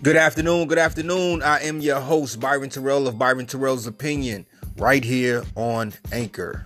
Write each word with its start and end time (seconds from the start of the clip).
Good 0.00 0.14
afternoon, 0.14 0.68
good 0.68 0.78
afternoon. 0.78 1.42
I 1.42 1.58
am 1.62 1.80
your 1.80 1.98
host, 1.98 2.38
Byron 2.38 2.70
Terrell 2.70 3.08
of 3.08 3.18
Byron 3.18 3.46
Terrell's 3.46 3.84
Opinion, 3.88 4.46
right 4.76 5.02
here 5.02 5.42
on 5.56 5.92
Anchor. 6.12 6.64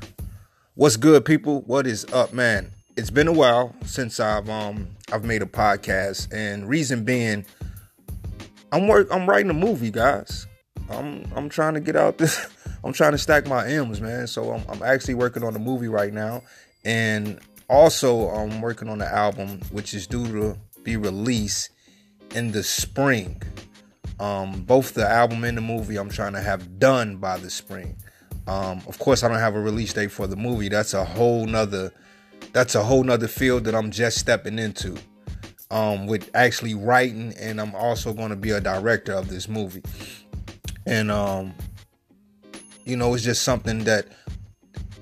What's 0.75 0.99
good, 0.99 1.25
people? 1.25 1.63
What 1.63 1.87
is 1.87 2.05
up, 2.13 2.35
man? 2.35 2.71
It's 2.95 3.09
been 3.09 3.29
a 3.29 3.33
while 3.33 3.75
since 3.87 4.21
I've 4.21 4.51
um 4.51 4.87
I've 5.11 5.25
made 5.25 5.41
a 5.41 5.47
podcast, 5.47 6.31
and 6.31 6.69
reason 6.69 7.05
being, 7.05 7.47
I'm 8.71 8.87
work 8.87 9.09
I'm 9.11 9.27
writing 9.27 9.49
a 9.49 9.55
movie, 9.55 9.91
guys. 9.91 10.47
I'm 10.91 11.25
I'm 11.35 11.49
trying 11.49 11.73
to 11.73 11.81
get 11.81 11.97
out 11.97 12.19
this. 12.19 12.49
I'm 12.85 12.93
trying 12.93 13.13
to 13.13 13.19
stack 13.19 13.47
my 13.47 13.67
M's, 13.67 14.03
man. 14.03 14.27
So 14.27 14.53
I'm, 14.53 14.63
I'm 14.69 14.83
actually 14.83 15.15
working 15.15 15.43
on 15.43 15.57
a 15.57 15.59
movie 15.59 15.89
right 15.89 16.13
now, 16.13 16.43
and 16.85 17.41
also 17.71 18.29
I'm 18.29 18.61
working 18.61 18.91
on 18.91 18.99
the 18.99 19.11
album, 19.11 19.63
which 19.71 19.95
is 19.95 20.07
due 20.07 20.27
to 20.27 20.59
be 20.83 20.99
released 20.99 21.71
in 22.35 22.53
the 22.53 22.63
spring. 22.63 23.43
Um, 24.21 24.63
both 24.63 24.95
the 24.95 25.09
album 25.09 25.45
and 25.45 25.57
the 25.57 25.63
movie 25.63 25.97
I'm 25.97 26.09
trying 26.09 26.35
to 26.35 26.41
have 26.41 26.79
done 26.79 27.17
by 27.17 27.39
the 27.39 27.51
spring. 27.51 27.97
Um, 28.47 28.83
of 28.87 28.99
course, 28.99 29.23
I 29.23 29.29
don't 29.29 29.39
have 29.39 29.55
a 29.55 29.61
release 29.61 29.93
date 29.93 30.11
for 30.11 30.27
the 30.27 30.37
movie. 30.37 30.69
That's 30.69 30.95
a 30.95 31.05
whole 31.05 31.47
nother. 31.47 31.93
That's 32.53 32.75
a 32.75 32.83
whole 32.83 33.05
nother 33.05 33.29
field 33.29 33.65
that 33.65 33.75
I'm 33.75 33.91
just 33.91 34.19
stepping 34.19 34.59
into. 34.59 34.97
Um, 35.71 36.07
with 36.07 36.31
actually 36.35 36.75
writing, 36.75 37.33
and 37.41 37.59
I'm 37.61 37.75
also 37.75 38.13
going 38.13 38.29
to 38.29 38.37
be 38.37 38.51
a 38.51 38.61
director 38.61 39.15
of 39.15 39.29
this 39.29 39.49
movie. 39.49 39.83
And 40.85 41.11
um, 41.11 41.55
you 42.85 42.97
know, 42.97 43.15
it's 43.15 43.25
just 43.25 43.43
something 43.43 43.85
that 43.85 44.09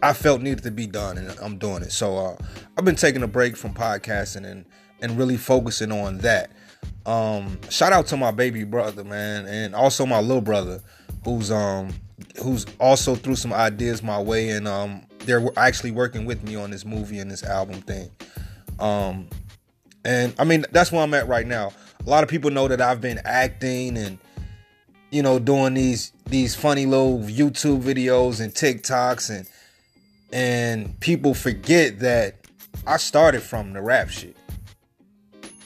I 0.02 0.12
felt 0.12 0.42
needed 0.42 0.62
to 0.64 0.70
be 0.70 0.86
done, 0.86 1.18
and 1.18 1.36
I'm 1.40 1.58
doing 1.58 1.82
it. 1.82 1.92
So 1.92 2.16
uh, 2.16 2.36
I've 2.78 2.84
been 2.84 2.96
taking 2.96 3.22
a 3.22 3.28
break 3.28 3.56
from 3.56 3.74
podcasting 3.74 4.46
and 4.46 4.64
and 5.02 5.18
really 5.18 5.36
focusing 5.36 5.92
on 5.92 6.18
that. 6.18 6.50
Um, 7.06 7.58
shout 7.70 7.92
out 7.92 8.06
to 8.08 8.16
my 8.16 8.30
baby 8.30 8.64
brother, 8.64 9.04
man, 9.04 9.46
and 9.46 9.74
also 9.74 10.04
my 10.06 10.20
little 10.20 10.42
brother, 10.42 10.80
who's 11.24 11.50
um 11.50 11.92
who's 12.42 12.66
also 12.78 13.14
threw 13.14 13.34
some 13.34 13.52
ideas 13.52 14.02
my 14.02 14.20
way, 14.20 14.50
and 14.50 14.68
um 14.68 15.02
they're 15.20 15.46
actually 15.56 15.90
working 15.90 16.24
with 16.24 16.42
me 16.42 16.56
on 16.56 16.70
this 16.70 16.84
movie 16.84 17.18
and 17.18 17.30
this 17.30 17.44
album 17.44 17.80
thing. 17.82 18.10
Um, 18.78 19.28
and 20.04 20.34
I 20.38 20.44
mean 20.44 20.64
that's 20.72 20.90
where 20.92 21.02
I'm 21.02 21.14
at 21.14 21.28
right 21.28 21.46
now. 21.46 21.72
A 22.06 22.08
lot 22.08 22.22
of 22.22 22.30
people 22.30 22.50
know 22.50 22.68
that 22.68 22.80
I've 22.80 23.00
been 23.00 23.20
acting 23.24 23.96
and 23.96 24.18
you 25.10 25.22
know 25.22 25.38
doing 25.38 25.74
these 25.74 26.12
these 26.26 26.54
funny 26.54 26.86
little 26.86 27.18
YouTube 27.18 27.82
videos 27.82 28.40
and 28.40 28.52
TikToks 28.52 29.30
and 29.30 29.46
and 30.32 30.98
people 31.00 31.34
forget 31.34 31.98
that 32.00 32.36
I 32.86 32.96
started 32.96 33.42
from 33.42 33.72
the 33.72 33.82
rap 33.82 34.08
shit. 34.08 34.36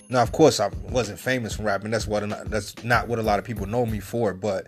Now, 0.09 0.23
of 0.23 0.33
course, 0.33 0.61
I 0.61 0.71
wasn't 0.91 1.19
famous 1.19 1.55
from 1.57 1.65
rapping. 1.65 1.91
That's 1.91 2.07
what 2.07 2.29
that's 2.51 2.83
not 2.85 3.09
what 3.09 3.19
a 3.19 3.23
lot 3.23 3.39
of 3.39 3.45
people 3.45 3.67
know 3.67 3.87
me 3.87 4.01
for. 4.01 4.35
But 4.35 4.67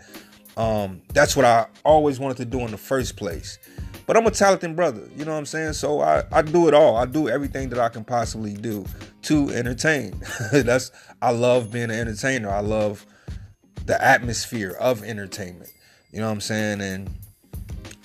um, 0.57 1.03
that's 1.13 1.37
what 1.37 1.45
I 1.45 1.67
always 1.85 2.19
wanted 2.19 2.39
to 2.39 2.45
do 2.47 2.61
in 2.61 2.71
the 2.71 2.79
first 2.79 3.17
place. 3.17 3.59
But 4.07 4.17
I'm 4.17 4.27
a 4.27 4.31
talented 4.31 4.77
brother, 4.77 5.03
you 5.17 5.25
know 5.25 5.33
what 5.33 5.39
I'm 5.39 5.47
saying? 5.47 5.73
So 5.73 6.01
I, 6.01 6.23
I 6.31 6.43
do 6.43 6.69
it 6.69 6.75
all. 6.75 6.97
I 6.97 7.07
do 7.07 7.29
everything 7.29 7.71
that 7.71 7.79
I 7.81 7.89
can 7.89 8.05
possibly 8.05 8.55
do 8.55 8.87
to 9.23 9.51
entertain. 9.51 10.23
that's 10.53 10.93
I 11.21 11.33
love 11.33 11.73
being 11.73 11.85
an 11.85 11.91
entertainer. 11.91 12.49
I 12.49 12.61
love 12.61 13.05
the 13.85 14.03
atmosphere 14.03 14.77
of 14.79 15.03
entertainment. 15.03 15.71
You 16.13 16.21
know 16.21 16.27
what 16.27 16.35
I'm 16.35 16.41
saying? 16.41 16.81
And 16.81 17.11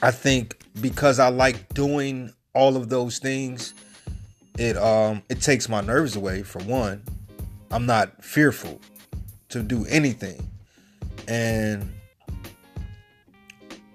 I 0.02 0.10
think 0.10 0.58
because 0.82 1.20
I 1.20 1.30
like 1.30 1.72
doing 1.74 2.34
all 2.56 2.76
of 2.76 2.90
those 2.90 3.20
things, 3.20 3.76
it 4.58 4.76
um 4.78 5.22
it 5.30 5.40
takes 5.40 5.70
my 5.70 5.82
nerves 5.82 6.16
away 6.16 6.42
for 6.42 6.60
one 6.64 7.04
I'm 7.72 7.86
not 7.86 8.24
fearful 8.24 8.80
to 9.50 9.62
do 9.62 9.86
anything. 9.88 10.50
And 11.28 11.92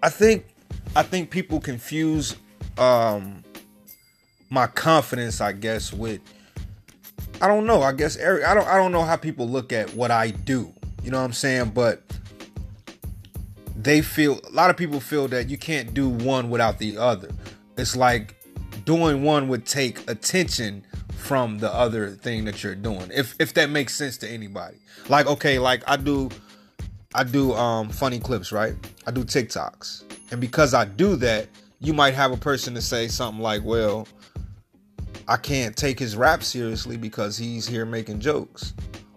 I 0.02 0.08
think 0.08 0.46
I 0.94 1.02
think 1.02 1.30
people 1.30 1.60
confuse 1.60 2.36
um 2.78 3.42
my 4.48 4.66
confidence, 4.66 5.40
I 5.40 5.52
guess, 5.52 5.92
with 5.92 6.20
I 7.40 7.48
don't 7.48 7.66
know. 7.66 7.82
I 7.82 7.92
guess 7.92 8.16
Eric, 8.16 8.44
I 8.44 8.54
don't 8.54 8.66
I 8.66 8.76
don't 8.76 8.92
know 8.92 9.02
how 9.02 9.16
people 9.16 9.48
look 9.48 9.72
at 9.72 9.94
what 9.94 10.10
I 10.10 10.30
do. 10.30 10.72
You 11.02 11.10
know 11.10 11.18
what 11.18 11.24
I'm 11.24 11.32
saying? 11.32 11.70
But 11.70 12.02
they 13.76 14.00
feel 14.00 14.40
a 14.48 14.50
lot 14.50 14.70
of 14.70 14.76
people 14.76 15.00
feel 15.00 15.28
that 15.28 15.48
you 15.48 15.58
can't 15.58 15.92
do 15.92 16.08
one 16.08 16.50
without 16.50 16.78
the 16.78 16.96
other. 16.96 17.30
It's 17.76 17.94
like 17.94 18.34
doing 18.84 19.22
one 19.22 19.48
would 19.48 19.66
take 19.66 20.08
attention 20.10 20.84
from 21.26 21.58
the 21.58 21.72
other 21.72 22.10
thing 22.10 22.44
that 22.44 22.62
you're 22.62 22.76
doing. 22.76 23.10
If 23.12 23.34
if 23.40 23.54
that 23.54 23.68
makes 23.68 23.94
sense 23.96 24.16
to 24.18 24.28
anybody. 24.28 24.76
Like 25.08 25.26
okay, 25.26 25.58
like 25.58 25.82
I 25.86 25.96
do 25.96 26.30
I 27.14 27.24
do 27.24 27.52
um 27.54 27.88
funny 27.90 28.20
clips, 28.20 28.52
right? 28.52 28.74
I 29.06 29.10
do 29.10 29.24
TikToks. 29.24 30.04
And 30.30 30.40
because 30.40 30.72
I 30.72 30.84
do 30.84 31.16
that, 31.16 31.48
you 31.80 31.92
might 31.92 32.14
have 32.14 32.32
a 32.32 32.36
person 32.36 32.74
to 32.74 32.82
say 32.82 33.08
something 33.08 33.42
like, 33.42 33.64
"Well, 33.64 34.06
I 35.26 35.36
can't 35.36 35.76
take 35.76 35.98
his 35.98 36.16
rap 36.16 36.42
seriously 36.42 36.96
because 36.96 37.36
he's 37.36 37.66
here 37.66 37.84
making 37.84 38.20
jokes." 38.20 38.72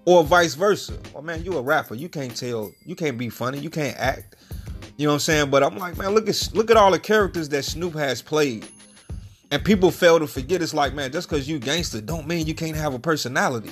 Or 0.06 0.24
vice 0.24 0.56
versa. 0.56 0.97
Well, 1.14 1.22
man, 1.22 1.44
you 1.44 1.58
a 1.58 1.62
rapper. 1.62 1.94
You 1.94 2.09
can't 2.09 2.36
tell, 2.36 2.72
you 2.84 2.96
can't 2.96 3.18
be 3.18 3.30
funny, 3.30 3.59
you 3.59 3.70
can't 3.70 3.96
act. 4.00 4.38
You 4.97 5.06
know 5.06 5.12
what 5.12 5.16
I'm 5.16 5.20
saying? 5.20 5.50
But 5.52 5.62
I'm 5.62 5.78
like, 5.78 5.97
man, 5.97 6.16
look 6.16 6.28
at 6.28 6.50
look 6.53 6.72
at 6.72 6.78
all 6.78 6.91
the 6.91 7.00
characters 7.00 7.50
that 7.50 7.64
Snoop 7.64 7.94
has 7.94 8.22
played 8.22 8.68
and 9.51 9.63
people 9.63 9.91
fail 9.91 10.19
to 10.19 10.27
forget 10.27 10.61
it's 10.61 10.73
like, 10.73 10.93
man, 10.93 11.11
just 11.11 11.29
because 11.29 11.49
you 11.49 11.59
gangster 11.59 12.01
don't 12.01 12.27
mean 12.27 12.45
you 12.45 12.53
can't 12.53 12.75
have 12.75 12.93
a 12.93 12.99
personality. 12.99 13.71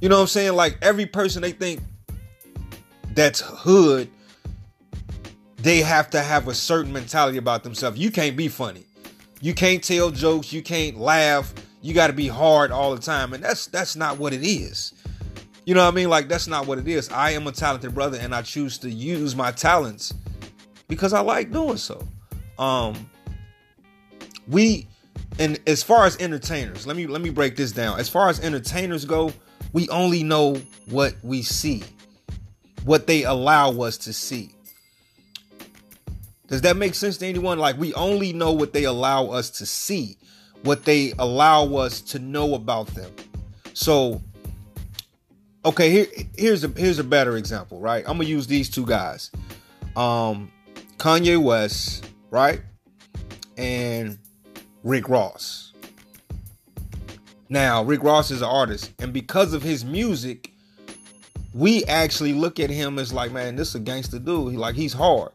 You 0.00 0.08
know 0.08 0.16
what 0.16 0.22
I'm 0.22 0.28
saying? 0.28 0.54
Like 0.54 0.78
every 0.82 1.06
person 1.06 1.42
they 1.42 1.52
think 1.52 1.80
that's 3.14 3.40
hood, 3.40 4.10
they 5.58 5.78
have 5.78 6.10
to 6.10 6.20
have 6.20 6.48
a 6.48 6.54
certain 6.54 6.92
mentality 6.92 7.38
about 7.38 7.62
themselves. 7.62 7.98
You 7.98 8.10
can't 8.10 8.36
be 8.36 8.48
funny. 8.48 8.84
You 9.40 9.54
can't 9.54 9.82
tell 9.82 10.10
jokes, 10.10 10.52
you 10.52 10.62
can't 10.62 10.98
laugh. 10.98 11.54
You 11.80 11.94
got 11.94 12.08
to 12.08 12.12
be 12.12 12.28
hard 12.28 12.72
all 12.72 12.94
the 12.94 13.00
time 13.00 13.32
and 13.32 13.44
that's 13.44 13.66
that's 13.66 13.94
not 13.94 14.18
what 14.18 14.32
it 14.32 14.42
is. 14.44 14.92
You 15.66 15.74
know 15.74 15.84
what 15.84 15.92
I 15.92 15.96
mean? 15.96 16.08
Like 16.08 16.28
that's 16.28 16.48
not 16.48 16.66
what 16.66 16.78
it 16.78 16.88
is. 16.88 17.08
I 17.10 17.30
am 17.30 17.46
a 17.46 17.52
talented 17.52 17.94
brother 17.94 18.18
and 18.20 18.34
I 18.34 18.42
choose 18.42 18.78
to 18.78 18.90
use 18.90 19.36
my 19.36 19.52
talents 19.52 20.12
because 20.88 21.12
I 21.12 21.20
like 21.20 21.52
doing 21.52 21.76
so. 21.76 22.06
Um 22.58 23.08
we 24.48 24.86
and 25.38 25.60
as 25.66 25.82
far 25.82 26.06
as 26.06 26.16
entertainers, 26.18 26.86
let 26.86 26.96
me 26.96 27.06
let 27.06 27.20
me 27.20 27.30
break 27.30 27.56
this 27.56 27.72
down. 27.72 27.98
As 27.98 28.08
far 28.08 28.28
as 28.28 28.40
entertainers 28.40 29.04
go, 29.04 29.32
we 29.72 29.88
only 29.88 30.22
know 30.22 30.56
what 30.88 31.14
we 31.22 31.42
see. 31.42 31.82
What 32.84 33.06
they 33.06 33.24
allow 33.24 33.70
us 33.80 33.96
to 33.98 34.12
see. 34.12 34.54
Does 36.46 36.60
that 36.60 36.76
make 36.76 36.94
sense 36.94 37.16
to 37.18 37.26
anyone? 37.26 37.58
Like 37.58 37.78
we 37.78 37.94
only 37.94 38.32
know 38.32 38.52
what 38.52 38.72
they 38.72 38.84
allow 38.84 39.26
us 39.28 39.50
to 39.50 39.66
see, 39.66 40.18
what 40.62 40.84
they 40.84 41.12
allow 41.18 41.74
us 41.76 42.00
to 42.02 42.18
know 42.18 42.54
about 42.54 42.88
them. 42.88 43.10
So 43.72 44.22
okay, 45.64 45.90
here 45.90 46.06
here's 46.36 46.62
a 46.62 46.68
here's 46.68 46.98
a 46.98 47.04
better 47.04 47.36
example, 47.36 47.80
right? 47.80 48.04
I'm 48.06 48.18
gonna 48.18 48.28
use 48.28 48.46
these 48.46 48.70
two 48.70 48.86
guys. 48.86 49.30
Um 49.96 50.52
Kanye 50.98 51.42
West, 51.42 52.08
right? 52.30 52.60
And 53.56 54.18
Rick 54.84 55.08
Ross. 55.08 55.72
Now, 57.48 57.82
Rick 57.82 58.02
Ross 58.02 58.30
is 58.30 58.42
an 58.42 58.48
artist, 58.48 58.92
and 58.98 59.12
because 59.12 59.54
of 59.54 59.62
his 59.62 59.82
music, 59.82 60.52
we 61.54 61.84
actually 61.84 62.34
look 62.34 62.60
at 62.60 62.68
him 62.68 62.98
as 62.98 63.12
like, 63.12 63.32
man, 63.32 63.56
this 63.56 63.70
is 63.70 63.74
a 63.76 63.80
gangster 63.80 64.18
dude. 64.18 64.52
He 64.52 64.58
like 64.58 64.74
he's 64.74 64.92
hard. 64.92 65.32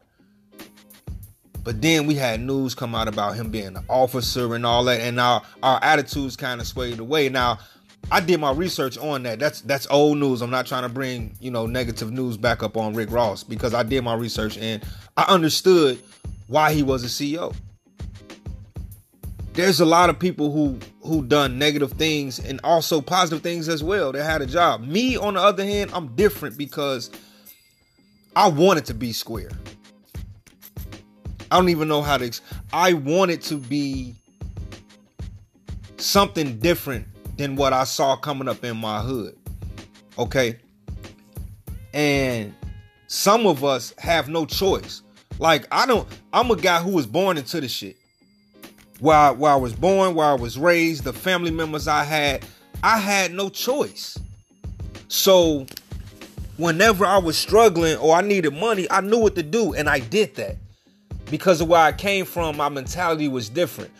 But 1.64 1.82
then 1.82 2.06
we 2.06 2.14
had 2.14 2.40
news 2.40 2.74
come 2.74 2.94
out 2.94 3.08
about 3.08 3.34
him 3.34 3.50
being 3.50 3.76
an 3.76 3.84
officer 3.88 4.54
and 4.54 4.64
all 4.64 4.84
that, 4.84 5.00
and 5.00 5.18
our 5.18 5.42
our 5.62 5.82
attitudes 5.82 6.36
kind 6.36 6.60
of 6.60 6.66
swayed 6.66 7.00
away. 7.00 7.28
Now, 7.28 7.58
I 8.10 8.20
did 8.20 8.38
my 8.38 8.52
research 8.52 8.98
on 8.98 9.24
that. 9.24 9.40
That's 9.40 9.62
that's 9.62 9.86
old 9.90 10.18
news. 10.18 10.42
I'm 10.42 10.50
not 10.50 10.66
trying 10.66 10.84
to 10.84 10.88
bring 10.88 11.34
you 11.40 11.50
know 11.50 11.66
negative 11.66 12.12
news 12.12 12.36
back 12.36 12.62
up 12.62 12.76
on 12.76 12.94
Rick 12.94 13.10
Ross 13.10 13.42
because 13.42 13.74
I 13.74 13.82
did 13.82 14.04
my 14.04 14.14
research 14.14 14.56
and 14.58 14.82
I 15.16 15.24
understood 15.24 16.00
why 16.46 16.72
he 16.72 16.84
was 16.84 17.02
a 17.04 17.08
CEO 17.08 17.54
there's 19.54 19.80
a 19.80 19.84
lot 19.84 20.10
of 20.10 20.18
people 20.18 20.52
who 20.52 20.78
who 21.02 21.24
done 21.24 21.58
negative 21.58 21.92
things 21.92 22.38
and 22.38 22.60
also 22.62 23.00
positive 23.00 23.42
things 23.42 23.68
as 23.68 23.82
well. 23.82 24.12
That 24.12 24.24
had 24.24 24.42
a 24.42 24.46
job. 24.46 24.82
Me 24.82 25.16
on 25.16 25.34
the 25.34 25.40
other 25.40 25.64
hand 25.64 25.90
i'm 25.92 26.14
different 26.14 26.56
because 26.56 27.10
i 28.36 28.48
wanted 28.48 28.84
to 28.86 28.94
be 28.94 29.12
square. 29.12 29.50
I 31.50 31.56
don't 31.56 31.68
even 31.68 31.88
know 31.88 32.02
how 32.02 32.18
to 32.18 32.40
i 32.72 32.92
wanted 32.92 33.42
to 33.42 33.56
be 33.56 34.14
something 35.96 36.58
different 36.58 37.06
than 37.36 37.56
what 37.56 37.72
i 37.72 37.84
saw 37.84 38.16
coming 38.16 38.48
up 38.48 38.64
in 38.64 38.76
my 38.76 39.00
hood 39.00 39.36
okay? 40.20 40.56
And 41.92 42.54
some 43.06 43.46
of 43.46 43.64
us 43.64 43.92
have 43.98 44.28
no 44.28 44.46
choice. 44.46 45.02
Like 45.38 45.66
i 45.72 45.86
don't 45.86 46.06
i'm 46.34 46.50
a 46.50 46.56
guy 46.56 46.80
who 46.82 46.90
was 46.90 47.06
born 47.06 47.38
into 47.38 47.60
the 47.60 47.68
shit 47.68 47.96
where 49.00 49.16
I, 49.16 49.30
where 49.32 49.52
I 49.52 49.56
was 49.56 49.72
born, 49.72 50.14
where 50.14 50.26
I 50.26 50.34
was 50.34 50.58
raised, 50.58 51.04
the 51.04 51.12
family 51.12 51.50
members 51.50 51.88
I 51.88 52.04
had, 52.04 52.44
I 52.82 52.98
had 52.98 53.32
no 53.32 53.48
choice. 53.48 54.18
So 55.08 55.66
whenever 56.56 57.04
I 57.04 57.18
was 57.18 57.36
struggling 57.36 57.96
or 57.96 58.14
I 58.14 58.20
needed 58.20 58.54
money, 58.54 58.86
I 58.90 59.00
knew 59.00 59.18
what 59.18 59.34
to 59.36 59.42
do 59.42 59.74
and 59.74 59.88
I 59.88 59.98
did 59.98 60.36
that. 60.36 60.56
Because 61.30 61.60
of 61.60 61.68
where 61.68 61.80
I 61.80 61.92
came 61.92 62.24
from, 62.24 62.56
my 62.56 62.68
mentality 62.68 63.28
was 63.28 63.48
different. 63.48 63.90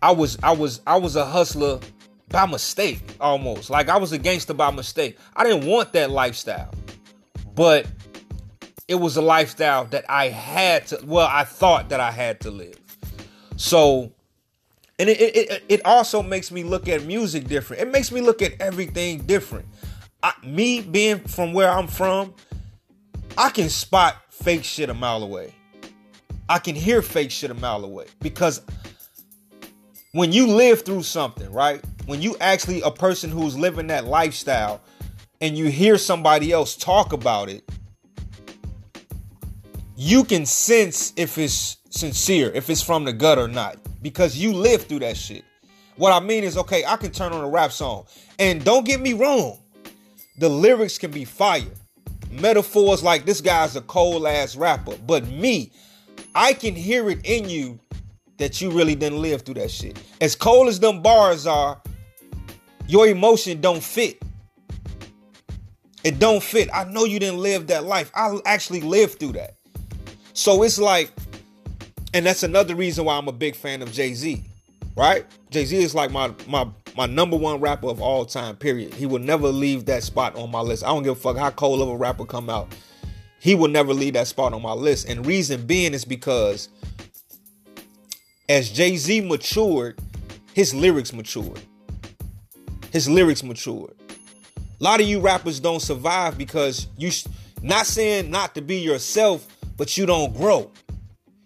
I 0.00 0.12
was 0.12 0.38
I 0.42 0.52
was 0.52 0.80
I 0.86 0.96
was 0.96 1.16
a 1.16 1.24
hustler 1.26 1.80
by 2.28 2.46
mistake 2.46 3.02
almost. 3.20 3.68
Like 3.68 3.88
I 3.88 3.96
was 3.96 4.12
a 4.12 4.18
gangster 4.18 4.54
by 4.54 4.70
mistake. 4.70 5.18
I 5.34 5.44
didn't 5.44 5.68
want 5.68 5.92
that 5.92 6.10
lifestyle. 6.10 6.72
But 7.54 7.86
it 8.86 8.94
was 8.94 9.16
a 9.16 9.22
lifestyle 9.22 9.86
that 9.86 10.04
I 10.08 10.28
had 10.28 10.86
to 10.88 11.00
well, 11.04 11.28
I 11.30 11.44
thought 11.44 11.88
that 11.88 12.00
I 12.00 12.12
had 12.12 12.40
to 12.40 12.50
live. 12.50 12.78
So 13.56 14.12
and 14.98 15.08
it, 15.08 15.20
it, 15.20 15.62
it 15.68 15.86
also 15.86 16.22
makes 16.22 16.50
me 16.50 16.64
look 16.64 16.88
at 16.88 17.04
music 17.04 17.46
different. 17.46 17.82
It 17.82 17.90
makes 17.90 18.10
me 18.10 18.20
look 18.20 18.42
at 18.42 18.60
everything 18.60 19.20
different. 19.20 19.66
I, 20.22 20.32
me 20.44 20.80
being 20.80 21.20
from 21.20 21.52
where 21.52 21.70
I'm 21.70 21.86
from, 21.86 22.34
I 23.36 23.50
can 23.50 23.68
spot 23.68 24.16
fake 24.30 24.64
shit 24.64 24.90
a 24.90 24.94
mile 24.94 25.22
away. 25.22 25.54
I 26.48 26.58
can 26.58 26.74
hear 26.74 27.02
fake 27.02 27.30
shit 27.30 27.50
a 27.50 27.54
mile 27.54 27.84
away 27.84 28.06
because 28.20 28.62
when 30.12 30.32
you 30.32 30.48
live 30.48 30.82
through 30.82 31.02
something, 31.02 31.52
right? 31.52 31.84
When 32.06 32.22
you 32.22 32.36
actually 32.40 32.80
a 32.80 32.90
person 32.90 33.30
who's 33.30 33.56
living 33.56 33.88
that 33.88 34.06
lifestyle 34.06 34.80
and 35.40 35.56
you 35.56 35.66
hear 35.66 35.98
somebody 35.98 36.50
else 36.50 36.74
talk 36.74 37.12
about 37.12 37.48
it, 37.48 37.68
you 39.94 40.24
can 40.24 40.46
sense 40.46 41.12
if 41.16 41.38
it's 41.38 41.77
sincere, 41.90 42.50
if 42.54 42.68
it's 42.70 42.82
from 42.82 43.04
the 43.04 43.12
gut 43.12 43.38
or 43.38 43.48
not 43.48 43.78
because 44.02 44.36
you 44.36 44.52
lived 44.52 44.88
through 44.88 45.00
that 45.00 45.16
shit. 45.16 45.44
What 45.96 46.12
I 46.12 46.24
mean 46.24 46.44
is, 46.44 46.56
okay, 46.56 46.84
I 46.84 46.96
can 46.96 47.10
turn 47.10 47.32
on 47.32 47.42
a 47.42 47.48
rap 47.48 47.72
song. 47.72 48.06
And 48.38 48.64
don't 48.64 48.86
get 48.86 49.00
me 49.00 49.14
wrong, 49.14 49.58
the 50.38 50.48
lyrics 50.48 50.98
can 50.98 51.10
be 51.10 51.24
fire. 51.24 51.64
Metaphors 52.30 53.02
like 53.02 53.24
this 53.24 53.40
guy's 53.40 53.74
a 53.74 53.80
cold 53.82 54.26
ass 54.26 54.54
rapper. 54.54 54.96
But 55.06 55.26
me, 55.26 55.72
I 56.34 56.52
can 56.52 56.74
hear 56.74 57.10
it 57.10 57.20
in 57.24 57.48
you 57.48 57.80
that 58.36 58.60
you 58.60 58.70
really 58.70 58.94
didn't 58.94 59.20
live 59.20 59.42
through 59.42 59.54
that 59.54 59.70
shit. 59.70 60.00
As 60.20 60.36
cold 60.36 60.68
as 60.68 60.78
them 60.78 61.02
bars 61.02 61.46
are, 61.46 61.80
your 62.86 63.08
emotion 63.08 63.60
don't 63.60 63.82
fit. 63.82 64.22
It 66.04 66.20
don't 66.20 66.42
fit. 66.42 66.68
I 66.72 66.84
know 66.84 67.04
you 67.04 67.18
didn't 67.18 67.40
live 67.40 67.66
that 67.66 67.84
life. 67.84 68.12
I 68.14 68.38
actually 68.44 68.82
lived 68.82 69.18
through 69.18 69.32
that. 69.32 69.56
So 70.32 70.62
it's 70.62 70.78
like 70.78 71.10
and 72.14 72.26
that's 72.26 72.42
another 72.42 72.74
reason 72.74 73.04
why 73.04 73.16
I'm 73.16 73.28
a 73.28 73.32
big 73.32 73.54
fan 73.54 73.82
of 73.82 73.92
Jay 73.92 74.14
Z, 74.14 74.42
right? 74.96 75.26
Jay 75.50 75.64
Z 75.64 75.76
is 75.76 75.94
like 75.94 76.10
my 76.10 76.32
my 76.46 76.66
my 76.96 77.06
number 77.06 77.36
one 77.36 77.60
rapper 77.60 77.88
of 77.88 78.00
all 78.00 78.24
time. 78.24 78.56
Period. 78.56 78.94
He 78.94 79.06
will 79.06 79.20
never 79.20 79.48
leave 79.48 79.84
that 79.86 80.02
spot 80.02 80.36
on 80.36 80.50
my 80.50 80.60
list. 80.60 80.84
I 80.84 80.88
don't 80.88 81.02
give 81.02 81.12
a 81.12 81.20
fuck 81.20 81.36
how 81.36 81.50
cold 81.50 81.80
of 81.80 81.88
a 81.88 81.96
rapper 81.96 82.24
come 82.24 82.50
out. 82.50 82.74
He 83.40 83.54
will 83.54 83.68
never 83.68 83.94
leave 83.94 84.14
that 84.14 84.26
spot 84.26 84.52
on 84.52 84.62
my 84.62 84.72
list. 84.72 85.08
And 85.08 85.24
reason 85.24 85.66
being 85.66 85.94
is 85.94 86.04
because 86.04 86.68
as 88.48 88.70
Jay 88.70 88.96
Z 88.96 89.20
matured, 89.22 89.98
his 90.54 90.74
lyrics 90.74 91.12
matured. 91.12 91.60
His 92.92 93.08
lyrics 93.08 93.42
matured. 93.42 93.94
A 94.80 94.84
lot 94.84 95.00
of 95.00 95.06
you 95.06 95.20
rappers 95.20 95.60
don't 95.60 95.80
survive 95.80 96.38
because 96.38 96.86
you 96.96 97.10
not 97.62 97.86
saying 97.86 98.30
not 98.30 98.54
to 98.54 98.62
be 98.62 98.76
yourself, 98.76 99.46
but 99.76 99.96
you 99.96 100.06
don't 100.06 100.34
grow. 100.34 100.70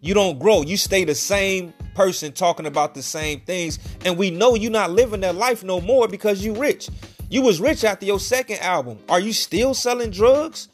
You 0.03 0.15
don't 0.15 0.39
grow. 0.41 0.63
You 0.63 0.77
stay 0.77 1.05
the 1.05 1.15
same 1.15 1.73
person 1.95 2.33
talking 2.33 2.67
about 2.67 2.95
the 2.95 3.03
same 3.03 3.41
things. 3.41 3.79
And 4.05 4.19
we 4.19 4.31
know 4.31 4.57
you're 4.57 4.71
not 4.71 4.91
living 4.91 5.21
that 5.21 5.37
life 5.37 5.63
no 5.63 5.81
more 5.81 6.09
because 6.09 6.45
you 6.45 6.55
rich. 6.55 6.91
You 7.31 7.41
was 7.41 7.61
rich 7.61 7.85
after 7.85 8.05
your 8.05 8.19
second 8.19 8.59
album. 8.59 8.99
Are 9.09 9.21
you 9.21 9.33
still 9.33 9.75
selling 9.75 10.11
drugs? 10.11 10.69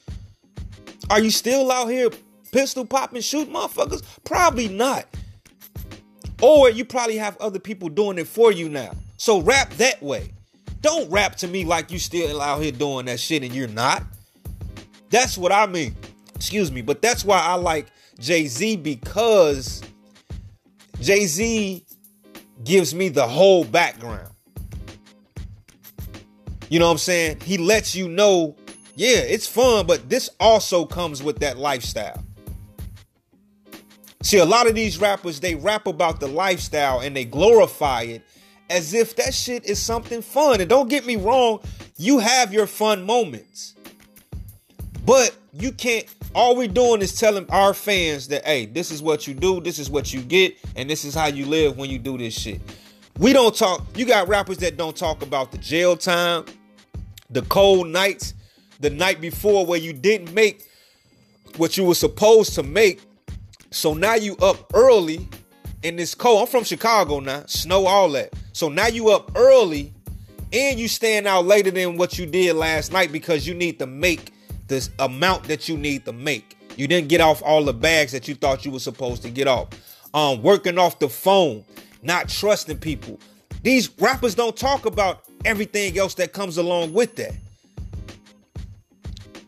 Are 1.10 1.20
you 1.20 1.30
still 1.30 1.70
out 1.70 1.88
here 1.88 2.08
pistol 2.52 2.86
popping, 2.86 3.20
shooting 3.20 3.52
motherfuckers? 3.52 4.02
Probably 4.24 4.68
not. 4.68 5.06
Or 6.40 6.70
you 6.70 6.86
probably 6.86 7.18
have 7.18 7.36
other 7.36 7.58
people 7.58 7.90
doing 7.90 8.16
it 8.16 8.26
for 8.26 8.50
you 8.50 8.70
now. 8.70 8.92
So 9.18 9.42
rap 9.42 9.70
that 9.74 10.02
way. 10.02 10.32
Don't 10.80 11.10
rap 11.10 11.36
to 11.36 11.48
me 11.48 11.64
like 11.64 11.90
you 11.90 11.98
still 11.98 12.40
out 12.40 12.62
here 12.62 12.72
doing 12.72 13.06
that 13.06 13.20
shit 13.20 13.42
and 13.42 13.52
you're 13.52 13.68
not. 13.68 14.04
That's 15.10 15.36
what 15.36 15.52
I 15.52 15.66
mean. 15.66 15.94
Excuse 16.34 16.72
me. 16.72 16.80
But 16.80 17.02
that's 17.02 17.26
why 17.26 17.40
I 17.40 17.54
like 17.54 17.88
Jay 18.18 18.46
Z 18.46 18.76
because 18.76 19.82
Jay 21.00 21.26
Z 21.26 21.84
gives 22.64 22.94
me 22.94 23.08
the 23.08 23.26
whole 23.26 23.64
background. 23.64 24.32
You 26.68 26.78
know 26.78 26.86
what 26.86 26.92
I'm 26.92 26.98
saying? 26.98 27.40
He 27.40 27.56
lets 27.56 27.94
you 27.94 28.08
know, 28.08 28.56
yeah, 28.94 29.18
it's 29.18 29.46
fun, 29.46 29.86
but 29.86 30.08
this 30.08 30.28
also 30.38 30.84
comes 30.84 31.22
with 31.22 31.38
that 31.38 31.56
lifestyle. 31.56 32.22
See, 34.22 34.38
a 34.38 34.44
lot 34.44 34.66
of 34.66 34.74
these 34.74 34.98
rappers, 34.98 35.40
they 35.40 35.54
rap 35.54 35.86
about 35.86 36.20
the 36.20 36.26
lifestyle 36.26 37.00
and 37.00 37.16
they 37.16 37.24
glorify 37.24 38.02
it 38.02 38.22
as 38.68 38.92
if 38.92 39.16
that 39.16 39.32
shit 39.32 39.64
is 39.64 39.80
something 39.80 40.20
fun. 40.20 40.60
And 40.60 40.68
don't 40.68 40.90
get 40.90 41.06
me 41.06 41.16
wrong, 41.16 41.60
you 41.96 42.18
have 42.18 42.52
your 42.52 42.66
fun 42.66 43.04
moments. 43.04 43.74
But 45.06 45.34
you 45.52 45.72
can't 45.72 46.06
all 46.38 46.54
we're 46.54 46.68
doing 46.68 47.02
is 47.02 47.18
telling 47.18 47.44
our 47.50 47.74
fans 47.74 48.28
that 48.28 48.44
hey 48.44 48.64
this 48.64 48.92
is 48.92 49.02
what 49.02 49.26
you 49.26 49.34
do 49.34 49.60
this 49.60 49.80
is 49.80 49.90
what 49.90 50.14
you 50.14 50.22
get 50.22 50.56
and 50.76 50.88
this 50.88 51.04
is 51.04 51.12
how 51.12 51.26
you 51.26 51.44
live 51.44 51.76
when 51.76 51.90
you 51.90 51.98
do 51.98 52.16
this 52.16 52.32
shit. 52.32 52.60
We 53.18 53.32
don't 53.32 53.56
talk 53.56 53.84
you 53.96 54.06
got 54.06 54.28
rappers 54.28 54.58
that 54.58 54.76
don't 54.76 54.96
talk 54.96 55.22
about 55.22 55.50
the 55.50 55.58
jail 55.58 55.96
time 55.96 56.44
the 57.28 57.42
cold 57.42 57.88
nights 57.88 58.34
the 58.78 58.88
night 58.88 59.20
before 59.20 59.66
where 59.66 59.80
you 59.80 59.92
didn't 59.92 60.32
make 60.32 60.68
what 61.56 61.76
you 61.76 61.82
were 61.82 61.96
supposed 61.96 62.54
to 62.54 62.62
make. 62.62 63.00
So 63.72 63.92
now 63.92 64.14
you 64.14 64.36
up 64.36 64.70
early 64.74 65.26
in 65.82 65.96
this 65.96 66.14
cold. 66.14 66.42
I'm 66.42 66.46
from 66.46 66.62
chicago 66.62 67.18
now 67.18 67.46
snow 67.46 67.86
all 67.86 68.10
that. 68.10 68.32
So 68.52 68.68
now 68.68 68.86
you 68.86 69.08
up 69.08 69.32
early 69.34 69.92
and 70.52 70.78
you 70.78 70.86
staying 70.86 71.26
out 71.26 71.46
later 71.46 71.72
than 71.72 71.96
what 71.96 72.16
you 72.16 72.26
did 72.26 72.54
last 72.54 72.92
night 72.92 73.10
because 73.10 73.44
you 73.44 73.54
need 73.54 73.80
to 73.80 73.88
make 73.88 74.32
this 74.68 74.90
amount 74.98 75.44
that 75.44 75.68
you 75.68 75.76
need 75.76 76.04
to 76.04 76.12
make. 76.12 76.56
You 76.76 76.86
didn't 76.86 77.08
get 77.08 77.20
off 77.20 77.42
all 77.42 77.64
the 77.64 77.74
bags 77.74 78.12
that 78.12 78.28
you 78.28 78.34
thought 78.34 78.64
you 78.64 78.70
were 78.70 78.78
supposed 78.78 79.22
to 79.22 79.30
get 79.30 79.48
off. 79.48 79.68
Um, 80.14 80.42
working 80.42 80.78
off 80.78 80.98
the 80.98 81.08
phone, 81.08 81.64
not 82.02 82.28
trusting 82.28 82.78
people. 82.78 83.18
These 83.62 83.90
rappers 83.98 84.34
don't 84.34 84.56
talk 84.56 84.86
about 84.86 85.24
everything 85.44 85.98
else 85.98 86.14
that 86.14 86.32
comes 86.32 86.56
along 86.56 86.92
with 86.92 87.16
that. 87.16 87.34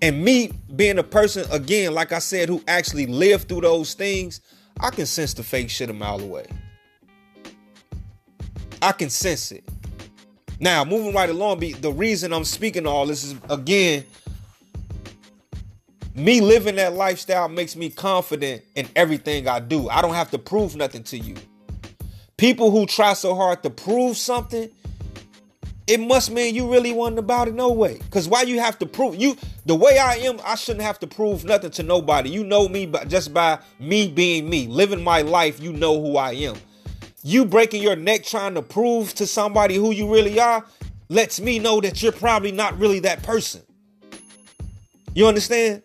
And 0.02 0.25
me 0.25 0.50
being 0.75 0.99
a 0.99 1.02
person, 1.02 1.47
again, 1.52 1.95
like 1.95 2.12
I 2.12 2.18
said, 2.18 2.49
who 2.49 2.62
actually 2.66 3.06
lived 3.06 3.49
through 3.49 3.61
those 3.61 3.95
things, 3.95 4.40
I 4.80 4.90
can 4.90 5.06
sense 5.06 5.35
the 5.35 5.42
fake 5.42 5.71
shit 5.71 5.90
a 5.90 5.92
mile 5.92 6.21
away. 6.21 6.47
I 8.83 8.92
can 8.92 9.11
sense 9.11 9.52
it. 9.52 9.62
Now, 10.59 10.85
moving 10.85 11.14
right 11.14 11.28
along, 11.28 11.61
the 11.61 11.92
reason 11.92 12.33
I'm 12.33 12.45
speaking 12.45 12.87
all 12.87 13.06
this 13.06 13.25
is 13.25 13.35
again 13.49 14.04
me 16.14 16.40
living 16.40 16.76
that 16.76 16.95
lifestyle 16.95 17.49
makes 17.49 17.76
me 17.76 17.90
confident 17.90 18.62
in 18.75 18.88
everything 18.97 19.47
I 19.47 19.61
do. 19.61 19.88
I 19.88 20.02
don't 20.02 20.14
have 20.14 20.31
to 20.33 20.38
prove 20.38 20.76
nothing 20.76 21.05
to 21.05 21.19
you. 21.19 21.37
People 22.37 22.71
who 22.71 22.87
try 22.87 23.12
so 23.12 23.35
hard 23.35 23.62
to 23.62 23.71
prove 23.71 24.17
something, 24.17 24.71
it 25.87 26.00
must 26.00 26.31
mean 26.31 26.55
you 26.55 26.71
really 26.73 26.93
want 26.93 27.19
about 27.19 27.49
it 27.49 27.55
no 27.55 27.71
way. 27.71 28.00
Cause 28.11 28.29
why 28.29 28.43
you 28.43 28.61
have 28.61 28.79
to 28.79 28.87
prove 28.87 29.17
you 29.17 29.37
the 29.67 29.75
way 29.75 29.99
I 29.99 30.14
am, 30.17 30.40
I 30.45 30.55
shouldn't 30.55 30.85
have 30.85 30.99
to 31.00 31.07
prove 31.07 31.45
nothing 31.45 31.71
to 31.73 31.83
nobody. 31.83 32.31
You 32.31 32.45
know 32.45 32.69
me 32.69 32.87
but 32.87 33.09
just 33.09 33.33
by 33.35 33.59
me 33.79 34.09
being 34.09 34.49
me, 34.49 34.67
living 34.67 35.05
my 35.05 35.23
life, 35.23 35.61
you 35.61 35.73
know 35.73 36.00
who 36.00 36.17
I 36.17 36.33
am. 36.33 36.57
You 37.23 37.45
breaking 37.45 37.83
your 37.83 37.97
neck 37.97 38.25
trying 38.25 38.55
to 38.55 38.62
prove 38.62 39.14
to 39.14 39.26
somebody 39.26 39.76
who 39.76 39.90
you 39.93 40.12
really 40.12 40.40
are 40.40 40.64
lets 41.09 41.40
me 41.40 41.59
know 41.59 41.81
that 41.81 42.02
you're 42.02 42.12
probably 42.12 42.52
not 42.52 42.79
really 42.79 43.00
that 43.00 43.23
person. 43.23 43.62
You 45.14 45.26
understand? 45.26 45.83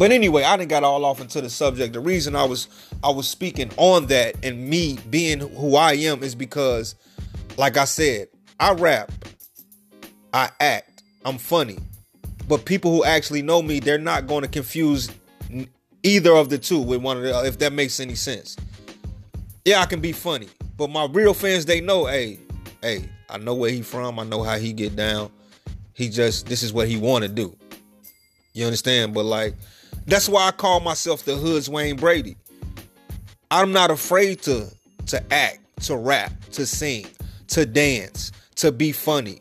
But 0.00 0.12
anyway, 0.12 0.44
I 0.44 0.56
didn't 0.56 0.70
got 0.70 0.82
all 0.82 1.04
off 1.04 1.20
into 1.20 1.42
the 1.42 1.50
subject. 1.50 1.92
The 1.92 2.00
reason 2.00 2.34
I 2.34 2.44
was 2.44 2.68
I 3.04 3.10
was 3.10 3.28
speaking 3.28 3.70
on 3.76 4.06
that 4.06 4.34
and 4.42 4.66
me 4.66 4.98
being 5.10 5.40
who 5.40 5.76
I 5.76 5.92
am 5.92 6.22
is 6.22 6.34
because, 6.34 6.94
like 7.58 7.76
I 7.76 7.84
said, 7.84 8.28
I 8.58 8.72
rap, 8.72 9.12
I 10.32 10.48
act, 10.58 11.02
I'm 11.26 11.36
funny. 11.36 11.76
But 12.48 12.64
people 12.64 12.92
who 12.92 13.04
actually 13.04 13.42
know 13.42 13.60
me, 13.60 13.78
they're 13.78 13.98
not 13.98 14.26
going 14.26 14.40
to 14.40 14.48
confuse 14.48 15.10
either 16.02 16.32
of 16.32 16.48
the 16.48 16.56
two 16.56 16.80
with 16.80 17.02
one 17.02 17.18
of 17.18 17.22
the 17.22 17.44
if 17.44 17.58
that 17.58 17.74
makes 17.74 18.00
any 18.00 18.14
sense. 18.14 18.56
Yeah, 19.66 19.82
I 19.82 19.84
can 19.84 20.00
be 20.00 20.12
funny. 20.12 20.48
But 20.78 20.88
my 20.88 21.08
real 21.12 21.34
fans, 21.34 21.66
they 21.66 21.82
know, 21.82 22.06
hey, 22.06 22.38
hey, 22.80 23.06
I 23.28 23.36
know 23.36 23.54
where 23.54 23.70
he 23.70 23.82
from, 23.82 24.18
I 24.18 24.24
know 24.24 24.42
how 24.44 24.56
he 24.56 24.72
get 24.72 24.96
down. 24.96 25.30
He 25.92 26.08
just 26.08 26.46
this 26.46 26.62
is 26.62 26.72
what 26.72 26.88
he 26.88 26.96
want 26.96 27.24
to 27.24 27.28
do. 27.28 27.54
You 28.54 28.64
understand? 28.64 29.12
But 29.12 29.26
like 29.26 29.56
that's 30.06 30.28
why 30.28 30.48
I 30.48 30.50
call 30.50 30.80
myself 30.80 31.24
the 31.24 31.36
hood's 31.36 31.68
Wayne 31.68 31.96
Brady. 31.96 32.36
I'm 33.50 33.72
not 33.72 33.90
afraid 33.90 34.42
to 34.42 34.68
to 35.06 35.32
act, 35.32 35.60
to 35.84 35.96
rap, 35.96 36.32
to 36.52 36.66
sing, 36.66 37.06
to 37.48 37.66
dance, 37.66 38.32
to 38.56 38.70
be 38.70 38.92
funny. 38.92 39.40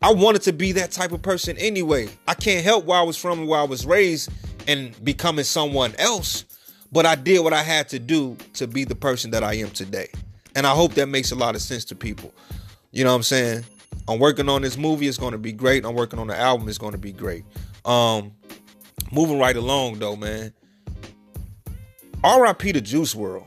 I 0.00 0.12
wanted 0.12 0.42
to 0.42 0.52
be 0.52 0.72
that 0.72 0.92
type 0.92 1.12
of 1.12 1.22
person 1.22 1.56
anyway. 1.58 2.08
I 2.28 2.34
can't 2.34 2.64
help 2.64 2.84
where 2.84 2.98
I 2.98 3.02
was 3.02 3.16
from 3.16 3.46
where 3.46 3.58
I 3.58 3.64
was 3.64 3.84
raised 3.84 4.30
and 4.68 4.94
becoming 5.04 5.44
someone 5.44 5.94
else, 5.98 6.44
but 6.92 7.04
I 7.04 7.14
did 7.16 7.42
what 7.42 7.52
I 7.52 7.62
had 7.62 7.88
to 7.88 7.98
do 7.98 8.36
to 8.54 8.66
be 8.66 8.84
the 8.84 8.94
person 8.94 9.30
that 9.32 9.42
I 9.42 9.54
am 9.54 9.70
today. 9.70 10.08
And 10.54 10.66
I 10.66 10.74
hope 10.74 10.94
that 10.94 11.06
makes 11.08 11.32
a 11.32 11.34
lot 11.34 11.54
of 11.54 11.62
sense 11.62 11.84
to 11.86 11.94
people. 11.94 12.32
You 12.92 13.04
know 13.04 13.10
what 13.10 13.16
I'm 13.16 13.22
saying? 13.22 13.64
I'm 14.08 14.18
working 14.18 14.48
on 14.48 14.62
this 14.62 14.76
movie, 14.76 15.08
it's 15.08 15.18
gonna 15.18 15.38
be 15.38 15.52
great. 15.52 15.84
I'm 15.84 15.94
working 15.94 16.18
on 16.18 16.28
the 16.28 16.38
album, 16.38 16.68
it's 16.68 16.78
gonna 16.78 16.98
be 16.98 17.12
great. 17.12 17.44
Um, 17.84 18.32
moving 19.12 19.38
right 19.38 19.56
along 19.56 19.98
though, 19.98 20.16
man. 20.16 20.52
R.I.P. 22.24 22.72
to 22.72 22.80
Juice 22.80 23.14
WRLD. 23.14 23.46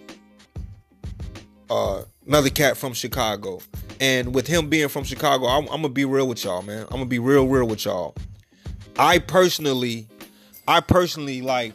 Uh, 1.69 2.03
another 2.25 2.49
cat 2.49 2.77
from 2.77 2.93
Chicago. 2.93 3.59
And 3.99 4.33
with 4.33 4.47
him 4.47 4.69
being 4.69 4.87
from 4.87 5.03
Chicago, 5.03 5.45
I'm, 5.45 5.65
I'm, 5.65 5.81
gonna 5.81 5.89
be 5.89 6.05
real 6.05 6.27
with 6.27 6.43
y'all, 6.43 6.61
man. 6.61 6.83
I'm 6.83 6.97
gonna 6.97 7.05
be 7.05 7.19
real, 7.19 7.47
real 7.47 7.67
with 7.67 7.85
y'all. 7.85 8.15
I 8.97 9.19
personally, 9.19 10.07
I 10.67 10.79
personally 10.79 11.41
like 11.41 11.73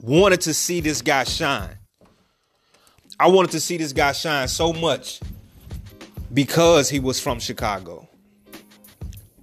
wanted 0.00 0.40
to 0.42 0.54
see 0.54 0.80
this 0.80 1.02
guy 1.02 1.24
shine. 1.24 1.76
I 3.18 3.28
wanted 3.28 3.50
to 3.52 3.60
see 3.60 3.76
this 3.76 3.92
guy 3.92 4.12
shine 4.12 4.48
so 4.48 4.72
much 4.72 5.20
because 6.32 6.88
he 6.88 7.00
was 7.00 7.20
from 7.20 7.40
Chicago. 7.40 8.05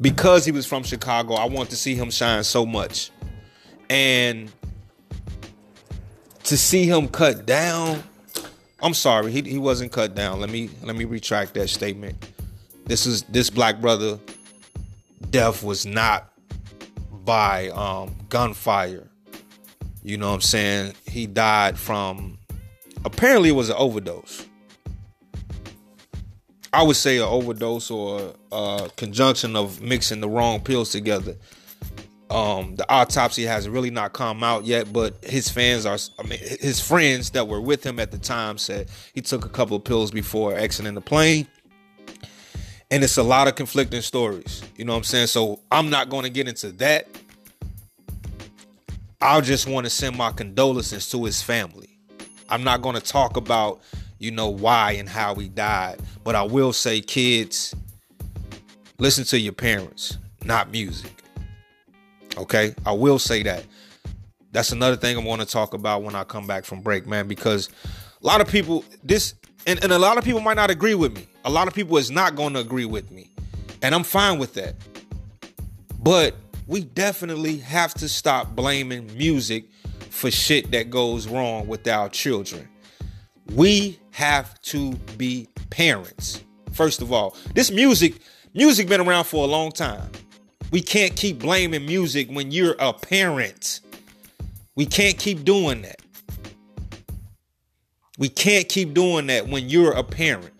Because 0.01 0.45
he 0.45 0.51
was 0.51 0.65
from 0.65 0.83
Chicago, 0.83 1.35
I 1.35 1.45
want 1.45 1.69
to 1.69 1.75
see 1.75 1.95
him 1.95 2.11
shine 2.11 2.43
so 2.43 2.65
much. 2.65 3.11
And 3.89 4.51
to 6.43 6.57
see 6.57 6.85
him 6.85 7.07
cut 7.07 7.45
down, 7.45 8.03
I'm 8.81 8.93
sorry, 8.93 9.31
he, 9.31 9.41
he 9.41 9.57
wasn't 9.57 9.91
cut 9.91 10.15
down. 10.15 10.39
Let 10.39 10.49
me 10.49 10.69
let 10.83 10.95
me 10.95 11.05
retract 11.05 11.53
that 11.53 11.69
statement. 11.69 12.31
This 12.85 13.05
is 13.05 13.23
this 13.23 13.49
black 13.49 13.79
brother 13.79 14.19
death 15.29 15.63
was 15.63 15.85
not 15.85 16.31
by 17.23 17.69
um, 17.69 18.15
gunfire. 18.29 19.09
You 20.03 20.17
know 20.17 20.29
what 20.29 20.35
I'm 20.35 20.41
saying? 20.41 20.93
He 21.05 21.27
died 21.27 21.77
from 21.77 22.37
apparently 23.05 23.49
it 23.49 23.53
was 23.53 23.69
an 23.69 23.77
overdose. 23.77 24.45
I 26.73 26.81
would 26.81 26.95
say 26.95 27.17
an 27.17 27.23
overdose 27.23 27.91
or 27.91 28.33
a 28.51 28.89
conjunction 28.97 29.55
of 29.55 29.81
mixing 29.81 30.21
the 30.21 30.27
wrong 30.27 30.59
pills 30.59 30.91
together. 30.91 31.35
Um, 32.31 32.75
the 32.77 32.91
autopsy 32.91 33.43
has 33.43 33.69
really 33.69 33.91
not 33.91 34.13
come 34.13 34.43
out 34.43 34.65
yet, 34.65 34.91
but 34.91 35.23
his 35.23 35.49
fans 35.49 35.85
are, 35.85 35.99
I 36.17 36.23
mean, 36.23 36.39
his 36.39 36.79
friends 36.79 37.29
that 37.31 37.47
were 37.47 37.61
with 37.61 37.85
him 37.85 37.99
at 37.99 38.09
the 38.11 38.17
time 38.17 38.57
said 38.57 38.89
he 39.13 39.21
took 39.21 39.45
a 39.45 39.49
couple 39.49 39.77
of 39.77 39.83
pills 39.83 40.09
before 40.09 40.55
exiting 40.55 40.95
the 40.95 41.01
plane. 41.01 41.47
And 42.89 43.03
it's 43.03 43.17
a 43.17 43.23
lot 43.23 43.47
of 43.47 43.55
conflicting 43.55 44.01
stories. 44.01 44.63
You 44.75 44.85
know 44.85 44.93
what 44.93 44.97
I'm 44.97 45.03
saying? 45.03 45.27
So 45.27 45.59
I'm 45.71 45.91
not 45.91 46.09
going 46.09 46.23
to 46.23 46.29
get 46.31 46.47
into 46.47 46.71
that. 46.73 47.07
I 49.21 49.39
just 49.41 49.67
want 49.67 49.85
to 49.85 49.89
send 49.91 50.17
my 50.17 50.31
condolences 50.31 51.09
to 51.11 51.23
his 51.23 51.41
family. 51.41 51.99
I'm 52.49 52.63
not 52.63 52.81
going 52.81 52.95
to 52.95 53.01
talk 53.01 53.37
about, 53.37 53.81
you 54.23 54.31
know, 54.31 54.47
why 54.47 54.93
and 54.93 55.09
how 55.09 55.35
he 55.35 55.49
died, 55.49 55.99
but 56.23 56.33
I 56.33 56.43
will 56.43 56.71
say, 56.71 57.01
kids, 57.01 57.75
listen 58.97 59.25
to 59.25 59.37
your 59.37 59.51
parents, 59.51 60.17
not 60.45 60.71
music. 60.71 61.11
Okay? 62.37 62.73
I 62.85 62.93
will 62.93 63.19
say 63.19 63.43
that. 63.43 63.65
That's 64.53 64.71
another 64.71 64.95
thing 64.95 65.17
I 65.17 65.19
want 65.19 65.41
to 65.41 65.47
talk 65.47 65.73
about 65.73 66.03
when 66.03 66.15
I 66.15 66.23
come 66.23 66.47
back 66.47 66.63
from 66.63 66.79
break, 66.79 67.05
man, 67.05 67.27
because 67.27 67.67
a 68.23 68.25
lot 68.25 68.39
of 68.39 68.47
people, 68.47 68.85
this, 69.03 69.33
and, 69.67 69.83
and 69.83 69.91
a 69.91 69.99
lot 69.99 70.17
of 70.17 70.23
people 70.23 70.39
might 70.39 70.55
not 70.55 70.69
agree 70.69 70.95
with 70.95 71.13
me. 71.13 71.27
A 71.43 71.49
lot 71.49 71.67
of 71.67 71.73
people 71.73 71.97
is 71.97 72.09
not 72.09 72.37
going 72.37 72.53
to 72.53 72.59
agree 72.61 72.85
with 72.85 73.11
me. 73.11 73.29
And 73.81 73.93
I'm 73.93 74.03
fine 74.05 74.39
with 74.39 74.53
that. 74.53 74.75
But 75.99 76.35
we 76.65 76.85
definitely 76.85 77.57
have 77.57 77.93
to 77.95 78.07
stop 78.07 78.55
blaming 78.55 79.17
music 79.17 79.65
for 80.09 80.31
shit 80.31 80.71
that 80.71 80.89
goes 80.89 81.27
wrong 81.27 81.67
with 81.67 81.85
our 81.89 82.07
children. 82.07 82.69
We 83.51 83.99
have 84.11 84.59
to 84.63 84.93
be 85.17 85.47
parents. 85.69 86.43
First 86.71 87.01
of 87.01 87.11
all, 87.11 87.35
this 87.53 87.71
music, 87.71 88.15
music 88.53 88.87
been 88.87 89.01
around 89.01 89.25
for 89.25 89.43
a 89.43 89.47
long 89.47 89.71
time. 89.71 90.09
We 90.71 90.81
can't 90.81 91.15
keep 91.15 91.39
blaming 91.39 91.85
music 91.85 92.29
when 92.29 92.51
you're 92.51 92.75
a 92.79 92.93
parent. 92.93 93.81
We 94.75 94.85
can't 94.85 95.17
keep 95.17 95.43
doing 95.43 95.83
that. 95.83 95.99
We 98.17 98.29
can't 98.29 98.67
keep 98.69 98.93
doing 98.93 99.27
that 99.27 99.47
when 99.47 99.69
you're 99.69 99.91
a 99.91 100.03
parent. 100.03 100.53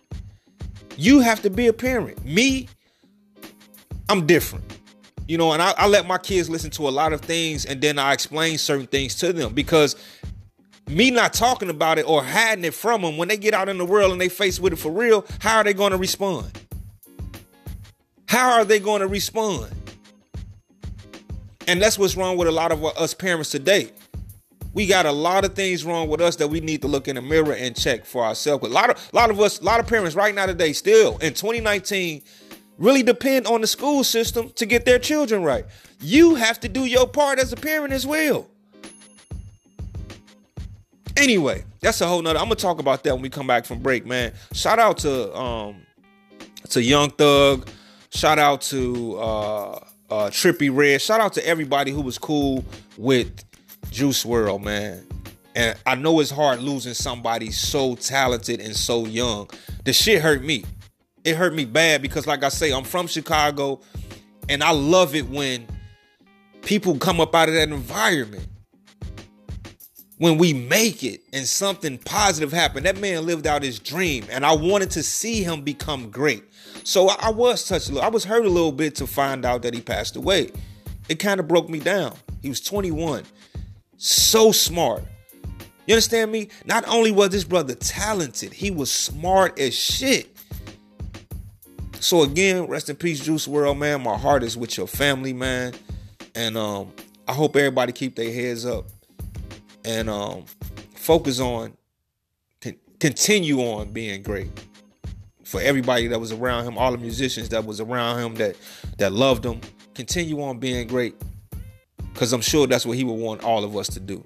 You 0.98 1.22
have 1.22 1.42
to 1.42 1.50
be 1.50 1.68
a 1.68 1.74
parent. 1.74 2.24
Me, 2.24 2.68
I'm 4.10 4.28
different 4.28 4.74
you 5.28 5.38
know, 5.38 5.54
and 5.54 5.62
I, 5.62 5.74
I, 5.78 5.88
let 5.88 6.06
my 6.06 6.18
kids 6.18 6.50
listen 6.50 6.70
to 6.72 6.88
a 6.88 6.92
lot 6.92 7.14
of 7.14 7.22
things 7.22 7.66
and 7.66 7.82
then 7.82 7.98
I 7.98 8.14
explain 8.14 8.58
certain 8.58 8.88
things 8.88 9.16
to 9.16 9.32
them 9.32 9.54
because 9.54 9.96
me 10.88 11.12
not 11.12 11.34
talking 11.34 11.70
about 11.70 11.98
it 11.98 12.08
or 12.08 12.24
hiding 12.24 12.66
it 12.66 12.74
from 12.74 13.02
them, 13.02 13.18
when 13.18 13.28
they 13.28 13.38
get 13.38 13.54
out 13.54 13.70
in 13.70 13.78
the 13.78 13.86
world 13.86 14.12
and 14.12 14.22
they 14.22 14.30
face 14.30 14.60
with 14.60 14.74
it 14.74 14.76
for 14.78 14.92
real, 14.92 15.26
how 15.40 15.58
are 15.58 15.64
they 15.64 15.74
going 15.74 15.92
to 15.92 15.98
respond? 15.98 16.52
How 18.28 18.54
are 18.54 18.66
they 18.66 18.80
going 18.80 19.02
to 19.02 19.08
respond? 19.08 19.72
And 21.68 21.82
that's 21.82 21.98
what's 21.98 22.18
wrong 22.18 22.38
with 22.38 22.48
a 22.48 22.52
lot 22.52 22.72
of 22.72 22.84
us 22.84 23.14
parents 23.14 23.50
today. 23.52 23.92
We 24.74 24.88
got 24.88 25.06
a 25.06 25.12
lot 25.12 25.46
of 25.46 25.54
things 25.54 25.86
wrong 25.86 26.08
with 26.08 26.20
us 26.20 26.36
that 26.38 26.48
we 26.48 26.60
need 26.60 26.82
to 26.82 26.88
look 26.88 27.08
in 27.08 27.16
the 27.16 27.22
mirror 27.22 27.54
and 27.54 27.76
check 27.76 28.06
for 28.06 28.26
ourselves. 28.26 28.66
A 28.66 28.70
lot 28.70 28.90
of 28.90 29.10
a 29.14 29.16
lot 29.16 29.30
of 29.30 29.40
us, 29.40 29.60
a 29.60 29.64
lot 29.64 29.80
of 29.80 29.86
parents 29.86 30.16
right 30.16 30.34
now 30.34 30.48
today, 30.48 30.74
still 30.74 31.18
in 31.20 31.36
2019, 31.36 32.24
really 32.80 33.04
depend 33.04 33.46
on 33.46 33.62
the 33.62 33.68
school 33.68 34.04
system 34.04 34.50
to 34.56 34.66
get 34.66 34.84
their 34.84 34.98
children 34.98 35.44
right. 35.44 35.66
You 36.02 36.36
have 36.36 36.60
to 36.62 36.70
do 36.70 36.86
your 36.86 37.08
part 37.08 37.40
as 37.40 37.54
a 37.54 37.56
parent 37.56 37.94
as 37.94 38.06
well. 38.06 38.48
Anyway, 41.18 41.64
that's 41.82 42.02
a 42.02 42.08
whole 42.08 42.22
nother. 42.22 42.40
I'm 42.40 42.46
gonna 42.46 42.56
talk 42.56 42.80
about 42.80 43.04
that 43.04 43.14
when 43.14 43.22
we 43.22 43.30
come 43.30 43.48
back 43.48 43.66
from 43.66 43.80
break, 43.80 44.06
man. 44.06 44.34
Shout 44.54 44.80
out 44.80 44.98
to 45.00 45.36
um 45.36 45.78
to 46.70 46.82
Young 46.82 47.10
Thug. 47.12 47.68
Shout 48.10 48.40
out 48.40 48.62
to 48.62 49.18
uh 49.18 49.72
uh 50.10 50.30
Trippie 50.30 50.76
Redd. 50.76 51.02
Shout 51.02 51.22
out 51.22 51.34
to 51.34 51.48
everybody 51.48 51.92
who 51.92 52.02
was 52.02 52.18
cool 52.18 52.64
with 52.98 53.44
Juice 53.92 54.24
WRLD, 54.24 54.64
man. 54.64 55.08
And 55.56 55.78
I 55.86 55.96
know 55.96 56.20
it's 56.20 56.32
hard 56.32 56.62
losing 56.62 56.96
somebody 56.96 57.52
so 57.52 57.94
talented 57.96 58.60
and 58.60 58.76
so 58.76 59.06
young. 59.06 59.50
The 59.86 59.94
shit 59.94 60.22
hurt 60.22 60.44
me 60.44 60.66
it 61.24 61.36
hurt 61.36 61.54
me 61.54 61.66
bad 61.66 62.02
because, 62.02 62.28
like 62.28 62.44
I 62.44 62.50
say, 62.50 62.74
I'm 62.74 62.84
from 62.84 63.08
Chicago, 63.08 63.80
and 64.50 64.64
I 64.64 64.72
love 64.72 65.16
it 65.16 65.30
when 65.30 65.66
people 66.62 66.98
come 66.98 67.22
up 67.22 67.34
out 67.34 67.50
of 67.50 67.56
that 67.56 67.70
environment. 67.70 68.48
When 70.24 70.38
we 70.38 70.54
make 70.54 71.04
it 71.04 71.22
and 71.34 71.46
something 71.46 71.98
positive 71.98 72.54
happen, 72.54 72.84
that 72.84 72.98
man 72.98 73.26
lived 73.26 73.46
out 73.46 73.62
his 73.62 73.78
dream, 73.78 74.24
and 74.30 74.46
I 74.46 74.56
wanted 74.56 74.90
to 74.92 75.04
see 75.04 75.44
him 75.44 75.64
become 75.64 76.10
great. 76.12 76.46
So 76.86 77.10
I, 77.10 77.30
was 77.30 77.68
touched. 77.68 77.90
a 77.90 77.92
little. 77.96 78.06
I 78.06 78.10
was 78.10 78.24
hurt 78.24 78.46
a 78.46 78.50
little 78.50 78.72
bit 78.72 78.96
to 78.96 79.06
find 79.06 79.44
out 79.44 79.64
that 79.64 79.74
he 79.74 79.82
passed 79.82 80.16
away. 80.16 80.52
It 81.10 81.16
kind 81.16 81.42
of 81.42 81.50
broke 81.50 81.68
me 81.68 81.80
down. 81.80 82.16
He 82.42 82.48
was 82.48 82.62
21, 82.62 83.26
so 83.98 84.54
smart. 84.54 85.04
You 85.88 85.96
understand 85.96 86.32
me? 86.32 86.48
Not 86.66 86.88
only 86.88 87.12
was 87.12 87.32
this 87.32 87.44
brother 87.44 87.76
talented, 87.76 88.54
he 88.54 88.72
was 88.72 88.90
smart 88.90 89.60
as 89.60 89.74
shit. 89.74 90.38
So 92.00 92.24
again, 92.24 92.68
rest 92.68 92.90
in 92.90 92.96
peace, 92.96 93.20
Juice 93.20 93.46
WRLD, 93.46 93.78
man. 93.78 94.04
My 94.04 94.18
heart 94.18 94.44
is 94.44 94.56
with 94.56 94.78
your 94.78 94.88
family, 94.88 95.34
man. 95.34 95.74
And 96.34 96.56
um, 96.56 96.94
I 97.28 97.34
hope 97.34 97.58
everybody 97.58 97.92
keep 97.92 98.16
their 98.16 98.32
heads 98.32 98.66
up 98.66 98.86
and 99.86 100.10
um, 100.10 100.46
focus 100.96 101.40
on, 101.40 101.74
continue 103.00 103.60
on 103.60 103.92
being 103.92 104.24
great. 104.24 104.50
For 105.44 105.62
everybody 105.62 106.08
that 106.08 106.20
was 106.20 106.32
around 106.32 106.66
him, 106.66 106.78
all 106.78 106.92
the 106.92 106.98
musicians 106.98 107.50
that 107.50 107.66
was 107.66 107.80
around 107.80 108.20
him 108.20 108.36
that 108.36 108.56
that 108.98 109.12
loved 109.12 109.46
him, 109.46 109.62
continue 109.94 110.42
on 110.42 110.58
being 110.58 110.88
great. 110.88 111.16
Cause 112.16 112.32
I'm 112.32 112.42
sure 112.42 112.66
that's 112.66 112.86
what 112.86 112.98
he 112.98 113.04
would 113.04 113.14
want 113.14 113.44
all 113.44 113.64
of 113.64 113.76
us 113.76 113.88
to 113.90 114.00
do. 114.00 114.26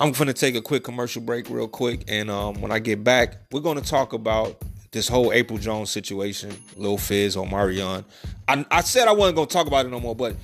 I'm 0.00 0.12
gonna 0.12 0.32
take 0.32 0.54
a 0.54 0.62
quick 0.62 0.82
commercial 0.82 1.20
break 1.20 1.50
real 1.50 1.68
quick, 1.68 2.04
and 2.08 2.30
um, 2.30 2.60
when 2.62 2.72
I 2.72 2.78
get 2.78 3.04
back, 3.04 3.36
we're 3.52 3.60
gonna 3.60 3.82
talk 3.82 4.14
about 4.14 4.56
this 4.92 5.06
whole 5.06 5.32
April 5.32 5.58
Jones 5.58 5.90
situation, 5.90 6.50
Lil 6.76 6.96
Fizz, 6.96 7.36
Omarion. 7.36 8.04
I, 8.48 8.64
I 8.70 8.80
said 8.80 9.06
I 9.06 9.12
wasn't 9.12 9.36
gonna 9.36 9.46
talk 9.46 9.66
about 9.66 9.84
it 9.84 9.90
no 9.90 10.00
more, 10.00 10.16
but 10.16 10.36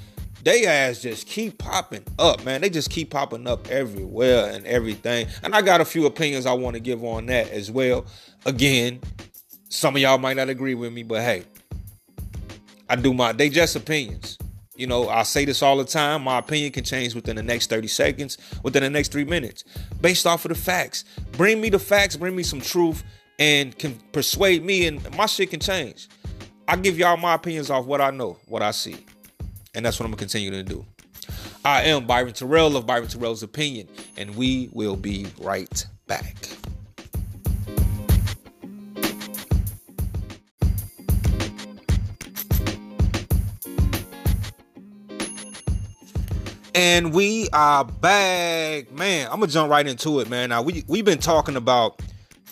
they 0.47 0.65
ass 0.65 1.03
just 1.03 1.27
keep 1.27 1.59
popping 1.59 2.05
up, 2.21 2.45
man. 2.45 2.61
They 2.61 2.71
just 2.71 2.89
keep 2.89 3.11
popping 3.11 3.49
up 3.49 3.69
everywhere 3.69 4.49
and 4.53 4.65
everything. 4.65 5.27
And 5.43 5.57
I 5.57 5.61
got 5.61 5.81
a 5.81 5.85
few 5.85 6.07
opinions 6.07 6.47
I 6.47 6.53
want 6.53 6.75
to 6.75 6.81
give 6.81 7.03
on 7.03 7.27
that 7.27 7.51
as 7.51 7.69
well. 7.69 8.07
Again, 8.45 9.01
some 9.69 9.97
of 9.97 10.03
y'all 10.03 10.19
might 10.19 10.37
not 10.37 10.49
agree 10.49 10.75
with 10.75 10.93
me, 10.93 11.03
but 11.03 11.23
hey, 11.23 11.43
I 12.89 12.95
do 12.95 13.13
my 13.13 13.33
they 13.33 13.49
just 13.49 13.75
opinions. 13.75 14.39
You 14.77 14.87
know, 14.87 15.09
I 15.09 15.25
say 15.25 15.45
this 15.47 15.63
all 15.63 15.79
the 15.79 15.85
time. 15.85 16.23
My 16.23 16.39
opinion 16.39 16.71
can 16.71 16.85
change 16.85 17.17
within 17.17 17.35
the 17.35 17.43
next 17.43 17.69
30 17.69 17.89
seconds, 17.89 18.39
within 18.63 18.85
the 18.85 18.91
next 18.91 19.11
three 19.11 19.25
minutes, 19.25 19.65
based 20.01 20.29
off 20.29 20.45
of 20.45 20.51
the 20.51 20.55
facts. 20.55 21.05
Bring 21.33 21.61
me 21.61 21.71
the 21.71 21.81
facts, 21.81 22.15
bring 22.15 22.37
me 22.37 22.45
some 22.45 22.61
truth, 22.61 23.03
and 23.41 23.77
can 23.77 23.99
persuade 24.13 24.65
me, 24.65 24.87
and 24.87 25.17
my 25.17 25.27
shit 25.27 25.51
can 25.51 25.59
change. 25.59 26.09
I 26.69 26.77
give 26.77 26.97
y'all 26.97 27.17
my 27.17 27.35
opinions 27.35 27.69
off 27.69 27.85
what 27.85 28.01
I 28.01 28.13
know, 28.13 28.39
what 28.47 28.63
I 28.63 28.71
see. 28.71 29.05
And 29.77 29.85
that's 29.85 30.01
what 30.01 30.07
I'm 30.07 30.11
gonna 30.11 30.21
continue 30.21 30.51
to 30.53 30.63
do. 30.63 30.87
I 31.63 31.83
am 31.83 32.07
Byron 32.07 32.33
Terrell 32.33 32.79
of 32.79 32.87
Byron 32.87 33.09
Terrell's 33.09 33.43
Opinion, 33.43 33.89
and 34.17 34.35
we 34.35 34.71
will 34.73 34.97
be 34.97 35.27
right 35.39 35.87
back. 36.07 36.35
And 46.75 47.13
we 47.13 47.51
are 47.53 47.85
back. 47.85 48.91
Man, 48.93 49.27
I'm 49.31 49.41
gonna 49.41 49.49
jump 49.49 49.71
right 49.71 49.87
into 49.87 50.21
it, 50.21 50.31
man. 50.31 50.49
Now 50.49 50.63
we 50.63 50.85
we've 50.89 51.05
been 51.05 51.19
talking 51.19 51.57
about 51.57 52.01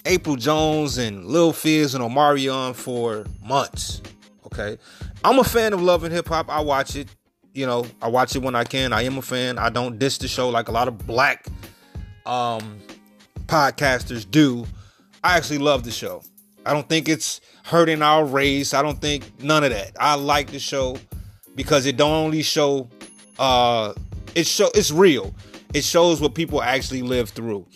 April 0.04 0.36
Jones 0.36 0.98
and 0.98 1.24
Lil 1.24 1.54
Fizz 1.54 1.94
and 1.94 2.04
Omarion 2.04 2.74
for 2.74 3.24
months. 3.42 4.02
Okay. 4.44 4.76
I'm 5.24 5.38
a 5.38 5.44
fan 5.44 5.72
of 5.72 5.80
love 5.80 6.04
and 6.04 6.12
hip 6.12 6.28
hop. 6.28 6.50
I 6.50 6.60
watch 6.60 6.96
it. 6.96 7.08
You 7.54 7.66
know, 7.66 7.86
I 8.02 8.08
watch 8.08 8.36
it 8.36 8.42
when 8.42 8.54
I 8.54 8.64
can. 8.64 8.92
I 8.92 9.02
am 9.02 9.16
a 9.16 9.22
fan. 9.22 9.58
I 9.58 9.70
don't 9.70 9.98
diss 9.98 10.18
the 10.18 10.28
show 10.28 10.50
like 10.50 10.68
a 10.68 10.72
lot 10.72 10.86
of 10.86 11.06
black 11.06 11.46
um 12.26 12.78
podcasters 13.46 14.30
do. 14.30 14.66
I 15.22 15.36
actually 15.36 15.58
love 15.58 15.84
the 15.84 15.90
show. 15.90 16.22
I 16.66 16.74
don't 16.74 16.88
think 16.88 17.08
it's 17.08 17.40
hurting 17.64 18.02
our 18.02 18.24
race. 18.24 18.74
I 18.74 18.82
don't 18.82 19.00
think 19.00 19.42
none 19.42 19.64
of 19.64 19.70
that. 19.70 19.92
I 19.98 20.14
like 20.14 20.50
the 20.50 20.58
show 20.58 20.98
because 21.54 21.86
it 21.86 21.96
don't 21.96 22.12
only 22.12 22.42
show 22.42 22.90
uh 23.38 23.94
it 24.34 24.46
show 24.46 24.70
it's 24.74 24.90
real. 24.90 25.34
It 25.72 25.84
shows 25.84 26.20
what 26.20 26.34
people 26.34 26.62
actually 26.62 27.02
live 27.02 27.30
through. 27.30 27.66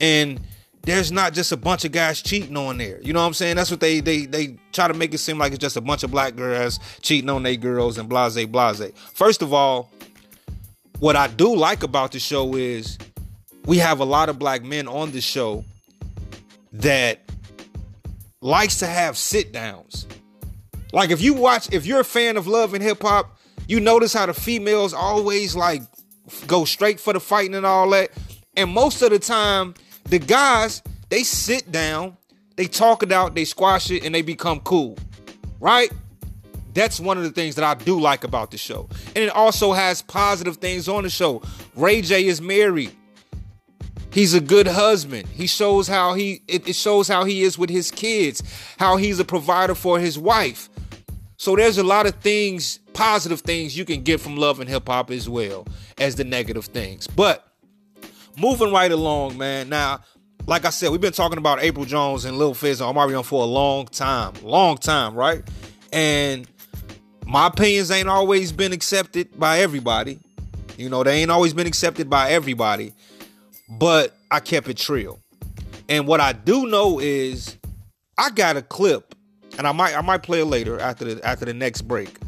And 0.00 0.40
there's 0.86 1.10
not 1.10 1.32
just 1.32 1.50
a 1.50 1.56
bunch 1.56 1.84
of 1.84 1.90
guys 1.90 2.22
cheating 2.22 2.56
on 2.56 2.78
there. 2.78 3.00
You 3.02 3.12
know 3.12 3.20
what 3.20 3.26
I'm 3.26 3.34
saying? 3.34 3.56
That's 3.56 3.70
what 3.72 3.80
they 3.80 4.00
they 4.00 4.24
they 4.24 4.56
try 4.72 4.86
to 4.86 4.94
make 4.94 5.12
it 5.12 5.18
seem 5.18 5.36
like 5.36 5.52
it's 5.52 5.60
just 5.60 5.76
a 5.76 5.80
bunch 5.80 6.04
of 6.04 6.12
black 6.12 6.36
girls 6.36 6.78
cheating 7.02 7.28
on 7.28 7.42
their 7.42 7.56
girls 7.56 7.98
and 7.98 8.08
blase 8.08 8.46
blase. 8.46 8.92
First 9.12 9.42
of 9.42 9.52
all, 9.52 9.90
what 11.00 11.16
I 11.16 11.26
do 11.26 11.54
like 11.54 11.82
about 11.82 12.12
the 12.12 12.20
show 12.20 12.54
is 12.54 12.98
we 13.66 13.78
have 13.78 13.98
a 13.98 14.04
lot 14.04 14.28
of 14.28 14.38
black 14.38 14.62
men 14.62 14.86
on 14.86 15.10
the 15.10 15.20
show 15.20 15.64
that 16.72 17.20
likes 18.40 18.78
to 18.78 18.86
have 18.86 19.16
sit 19.16 19.52
downs. 19.52 20.06
Like 20.92 21.10
if 21.10 21.20
you 21.20 21.34
watch, 21.34 21.72
if 21.72 21.84
you're 21.84 22.00
a 22.00 22.04
fan 22.04 22.36
of 22.36 22.46
love 22.46 22.74
and 22.74 22.82
hip 22.82 23.02
hop, 23.02 23.36
you 23.66 23.80
notice 23.80 24.12
how 24.12 24.26
the 24.26 24.34
females 24.34 24.94
always 24.94 25.56
like 25.56 25.82
go 26.46 26.64
straight 26.64 27.00
for 27.00 27.12
the 27.12 27.18
fighting 27.18 27.56
and 27.56 27.66
all 27.66 27.90
that. 27.90 28.10
And 28.56 28.70
most 28.70 29.02
of 29.02 29.10
the 29.10 29.18
time, 29.18 29.74
the 30.08 30.18
guys, 30.18 30.82
they 31.08 31.22
sit 31.22 31.70
down, 31.70 32.16
they 32.56 32.66
talk 32.66 33.02
it 33.02 33.12
out, 33.12 33.34
they 33.34 33.44
squash 33.44 33.90
it, 33.90 34.04
and 34.04 34.14
they 34.14 34.22
become 34.22 34.60
cool. 34.60 34.96
Right? 35.60 35.90
That's 36.74 37.00
one 37.00 37.16
of 37.16 37.24
the 37.24 37.30
things 37.30 37.54
that 37.54 37.64
I 37.64 37.74
do 37.74 37.98
like 37.98 38.22
about 38.22 38.50
the 38.50 38.58
show. 38.58 38.88
And 39.08 39.24
it 39.24 39.30
also 39.30 39.72
has 39.72 40.02
positive 40.02 40.58
things 40.58 40.88
on 40.88 41.04
the 41.04 41.10
show. 41.10 41.42
Ray 41.74 42.02
J 42.02 42.26
is 42.26 42.40
married. 42.40 42.92
He's 44.12 44.34
a 44.34 44.40
good 44.40 44.66
husband. 44.66 45.28
He 45.28 45.46
shows 45.46 45.88
how 45.88 46.14
he 46.14 46.42
it, 46.48 46.74
shows 46.74 47.08
how 47.08 47.24
he 47.24 47.42
is 47.42 47.58
with 47.58 47.70
his 47.70 47.90
kids, 47.90 48.42
how 48.78 48.96
he's 48.96 49.18
a 49.18 49.24
provider 49.24 49.74
for 49.74 49.98
his 49.98 50.18
wife. 50.18 50.68
So 51.38 51.54
there's 51.56 51.78
a 51.78 51.82
lot 51.82 52.06
of 52.06 52.14
things, 52.16 52.78
positive 52.94 53.40
things 53.40 53.76
you 53.76 53.84
can 53.84 54.02
get 54.02 54.20
from 54.20 54.36
love 54.36 54.58
and 54.60 54.68
hip 54.68 54.88
hop 54.88 55.10
as 55.10 55.28
well 55.28 55.66
as 55.98 56.16
the 56.16 56.24
negative 56.24 56.66
things. 56.66 57.06
But 57.06 57.45
moving 58.36 58.72
right 58.72 58.90
along, 58.90 59.38
man. 59.38 59.68
Now, 59.68 60.00
like 60.46 60.64
I 60.64 60.70
said, 60.70 60.90
we've 60.90 61.00
been 61.00 61.12
talking 61.12 61.38
about 61.38 61.62
April 61.62 61.84
Jones 61.84 62.24
and 62.24 62.38
Lil 62.38 62.54
Fizz 62.54 62.80
and 62.80 62.94
Omarion 62.94 63.24
for 63.24 63.42
a 63.42 63.46
long 63.46 63.86
time, 63.86 64.34
long 64.42 64.76
time, 64.76 65.14
right? 65.14 65.42
And 65.92 66.46
my 67.26 67.48
opinions 67.48 67.90
ain't 67.90 68.08
always 68.08 68.52
been 68.52 68.72
accepted 68.72 69.38
by 69.38 69.58
everybody. 69.60 70.20
You 70.76 70.88
know, 70.88 71.02
they 71.02 71.22
ain't 71.22 71.30
always 71.30 71.54
been 71.54 71.66
accepted 71.66 72.08
by 72.08 72.30
everybody, 72.30 72.92
but 73.68 74.14
I 74.30 74.40
kept 74.40 74.68
it 74.68 74.88
real. 74.88 75.18
And 75.88 76.06
what 76.06 76.20
I 76.20 76.32
do 76.32 76.66
know 76.66 77.00
is 77.00 77.56
I 78.18 78.30
got 78.30 78.56
a 78.56 78.62
clip, 78.62 79.14
and 79.58 79.66
I 79.66 79.72
might 79.72 79.96
I 79.96 80.00
might 80.02 80.22
play 80.22 80.40
it 80.40 80.46
later 80.46 80.78
after 80.78 81.04
the 81.04 81.26
after 81.26 81.44
the 81.44 81.54
next 81.54 81.82
break. 81.82 82.18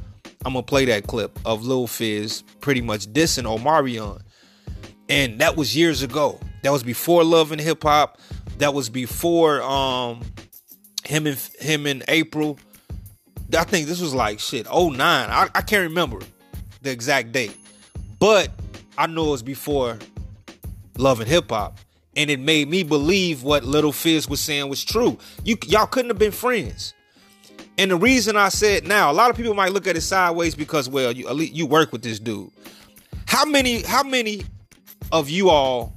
I'm 0.45 0.53
gonna 0.55 0.63
play 0.63 0.85
that 0.87 1.07
clip 1.07 1.39
of 1.45 1.65
Lil 1.65 1.87
Fizz 1.87 2.43
pretty 2.61 2.81
much 2.81 3.07
dissing 3.13 3.45
Omarion. 3.45 4.23
And 5.09 5.41
that 5.41 5.57
was 5.57 5.77
years 5.77 6.03
ago. 6.03 6.39
That 6.63 6.73
was 6.73 6.83
before 6.83 7.25
Love 7.25 7.53
and 7.53 7.61
Hip 7.61 7.83
Hop. 7.83 8.19
That 8.59 8.75
was 8.75 8.89
before 8.89 9.63
um 9.63 10.23
him 11.05 11.27
and 11.27 11.37
him 11.61 11.87
and 11.87 12.03
Apryl. 12.07 12.59
I 13.57 13.65
think 13.65 13.87
this 13.87 14.01
was 14.01 14.15
like 14.15 14.41
shit, 14.41 14.67
09. 14.67 14.99
I, 15.01 15.49
I 15.55 15.63
can't 15.63 15.89
remember 15.89 16.19
the 16.83 16.91
exact 16.91 17.33
date. 17.33 17.57
But 18.19 18.51
I 18.99 19.07
know 19.07 19.29
it 19.29 19.31
was 19.31 19.43
before 19.43 19.99
Love 20.99 21.21
and 21.21 21.29
Hip 21.29 21.51
Hop. 21.51 21.79
And 22.17 22.31
it 22.31 22.41
made 22.41 22.69
me 22.69 22.83
believe 22.83 23.45
what 23.45 23.65
Little 23.65 23.93
Fizz 23.93 24.29
was 24.29 24.41
saying 24.41 24.69
was 24.69 24.85
true. 24.85 25.19
You 25.45 25.57
y'all 25.67 25.87
couldn't 25.87 26.11
have 26.11 26.19
been 26.19 26.33
friends. 26.33 26.95
And 27.79 27.93
the 27.93 27.97
reason 27.97 28.37
I 28.37 28.49
said 28.49 28.87
now, 28.87 29.11
a 29.11 29.15
lot 29.15 29.31
of 29.31 29.37
people 29.37 29.55
might 29.55 29.73
look 29.73 29.87
at 29.87 29.97
it 29.97 30.01
sideways 30.01 30.57
because, 30.57 30.89
well, 30.89 31.13
you 31.13 31.33
you 31.33 31.65
work 31.65 31.93
with 31.93 32.03
this 32.03 32.19
dude. 32.19 32.51
How 33.27 33.45
many 33.45 33.83
how 33.83 34.03
many 34.03 34.43
of 35.13 35.31
you 35.31 35.51
all 35.51 35.95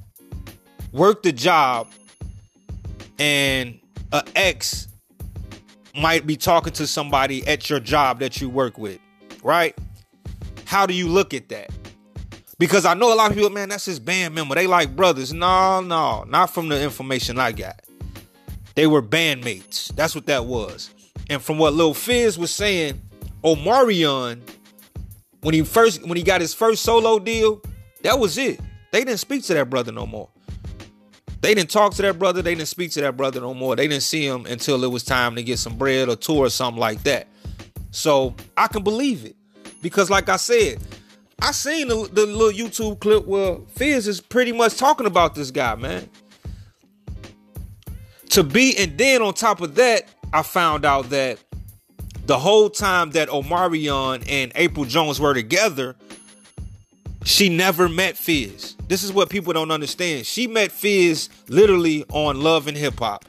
work 0.92 1.24
the 1.24 1.32
job 1.32 1.88
and 3.20 3.80
a 4.12 4.24
ex 4.36 4.88
might 5.96 6.26
be 6.26 6.36
talking 6.36 6.74
to 6.74 6.88
somebody 6.88 7.46
at 7.48 7.70
your 7.70 7.80
job 7.80 8.20
that 8.20 8.40
you 8.40 8.50
work 8.50 8.78
with, 8.78 9.00
right? 9.44 9.78
How 10.66 10.86
do 10.86 10.94
you 10.94 11.08
look 11.08 11.34
at 11.34 11.50
that? 11.50 11.70
Because 12.58 12.86
I 12.86 12.94
know 12.94 13.14
a 13.14 13.16
lot 13.16 13.32
of 13.32 13.36
people, 13.36 13.50
man, 13.50 13.70
that's 13.70 13.86
his 13.86 14.00
band 14.00 14.36
member. 14.36 14.56
They 14.56 14.68
like 14.68 14.96
brothers. 14.96 15.34
No, 15.34 15.82
no, 15.82 16.24
not 16.24 16.54
from 16.54 16.70
the 16.70 16.82
information 16.82 17.40
I 17.40 17.52
got. 17.52 17.82
They 18.76 18.88
were 18.88 19.02
bandmates. 19.02 19.94
That's 19.96 20.16
what 20.16 20.28
that 20.28 20.46
was. 20.46 20.92
And 21.30 21.42
from 21.42 21.58
what 21.58 21.74
Lil 21.74 21.94
Fizz 21.94 22.38
was 22.38 22.52
saying, 22.52 23.02
Omarion, 23.44 24.42
when 25.42 25.54
he 25.54 25.64
first 25.64 26.06
when 26.06 26.18
he 26.18 26.24
got 26.24 26.40
his 26.40 26.54
first 26.54 26.84
solo 26.84 27.20
deal, 27.20 27.62
that 28.04 28.20
was 28.20 28.38
it. 28.38 28.60
They 28.92 29.04
didn't 29.04 29.20
speak 29.20 29.44
to 29.46 29.54
that 29.54 29.70
brother 29.70 29.92
no 29.92 30.06
more. 30.06 30.30
They 31.42 31.56
didn't 31.56 31.72
talk 31.72 31.96
to 31.96 32.02
that 32.04 32.20
brother. 32.20 32.42
They 32.42 32.54
didn't 32.54 32.68
speak 32.68 32.92
to 32.92 33.02
that 33.02 33.18
brother 33.18 33.42
no 33.42 33.54
more. 33.54 33.76
They 33.76 33.88
didn't 33.88 34.04
see 34.04 34.26
him 34.26 34.46
until 34.46 34.84
it 34.84 34.92
was 34.92 35.04
time 35.04 35.36
to 35.36 35.44
get 35.44 35.58
some 35.58 35.78
bread 35.78 36.08
or 36.08 36.16
tour 36.16 36.46
or 36.46 36.50
something 36.50 36.80
like 36.80 37.02
that. 37.04 37.28
So 37.90 38.36
I 38.56 38.68
can 38.68 38.84
believe 38.84 39.26
it 39.26 39.36
because, 39.82 40.10
like 40.10 40.30
I 40.30 40.36
said, 40.38 40.78
I 41.42 41.52
seen 41.52 41.88
the, 41.88 42.08
the 42.12 42.26
little 42.28 42.52
YouTube 42.52 43.00
clip 43.00 43.26
where 43.26 43.58
Fizz 43.76 44.08
is 44.08 44.22
pretty 44.22 44.52
much 44.52 44.78
talking 44.78 45.08
about 45.08 45.34
this 45.34 45.50
guy, 45.50 45.76
man. 45.76 46.08
To 48.30 48.44
be, 48.44 48.78
and 48.78 48.98
then 48.98 49.22
on 49.22 49.34
top 49.34 49.62
of 49.62 49.76
that, 49.76 50.04
I 50.32 50.44
found 50.44 50.86
out 50.86 51.10
that 51.10 51.40
the 52.28 52.38
whole 52.38 52.70
time 52.70 53.12
that 53.12 53.30
Omarion 53.30 54.24
and 54.30 54.52
April 54.56 54.86
Jones 54.86 55.20
were 55.20 55.34
together, 55.34 55.96
she 57.24 57.50
never 57.50 57.88
met 57.88 58.18
Fizz. 58.18 58.76
This 58.88 59.04
is 59.04 59.14
what 59.14 59.30
people 59.30 59.54
don't 59.54 59.72
understand. 59.72 60.26
She 60.26 60.48
met 60.48 60.72
Fizz 60.72 61.30
literally 61.48 62.04
on 62.10 62.42
Love 62.42 62.68
and 62.68 62.78
Hip 62.78 63.00
Hop. 63.00 63.26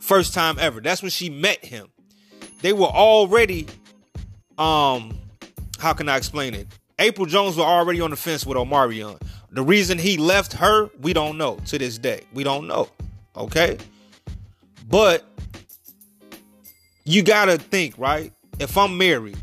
First 0.00 0.34
time 0.34 0.56
ever. 0.58 0.80
That's 0.80 1.02
when 1.02 1.10
she 1.10 1.30
met 1.30 1.64
him. 1.64 1.88
They 2.60 2.72
were 2.72 2.86
already 2.86 3.66
um 4.58 5.18
how 5.78 5.92
can 5.92 6.08
I 6.08 6.16
explain 6.16 6.54
it? 6.54 6.68
April 6.98 7.26
Jones 7.26 7.56
were 7.56 7.64
already 7.64 8.00
on 8.00 8.10
the 8.10 8.16
fence 8.16 8.46
with 8.46 8.56
Omarion. 8.56 9.20
The 9.50 9.62
reason 9.62 9.98
he 9.98 10.16
left 10.16 10.52
her, 10.54 10.88
we 11.00 11.12
don't 11.12 11.36
know 11.36 11.56
to 11.66 11.78
this 11.78 11.98
day. 11.98 12.22
We 12.32 12.44
don't 12.44 12.68
know. 12.68 12.88
Okay? 13.36 13.78
But 14.88 15.24
you 17.04 17.22
gotta 17.22 17.58
think, 17.58 17.98
right? 17.98 18.32
If 18.60 18.78
I'm 18.78 18.96
married 18.96 19.36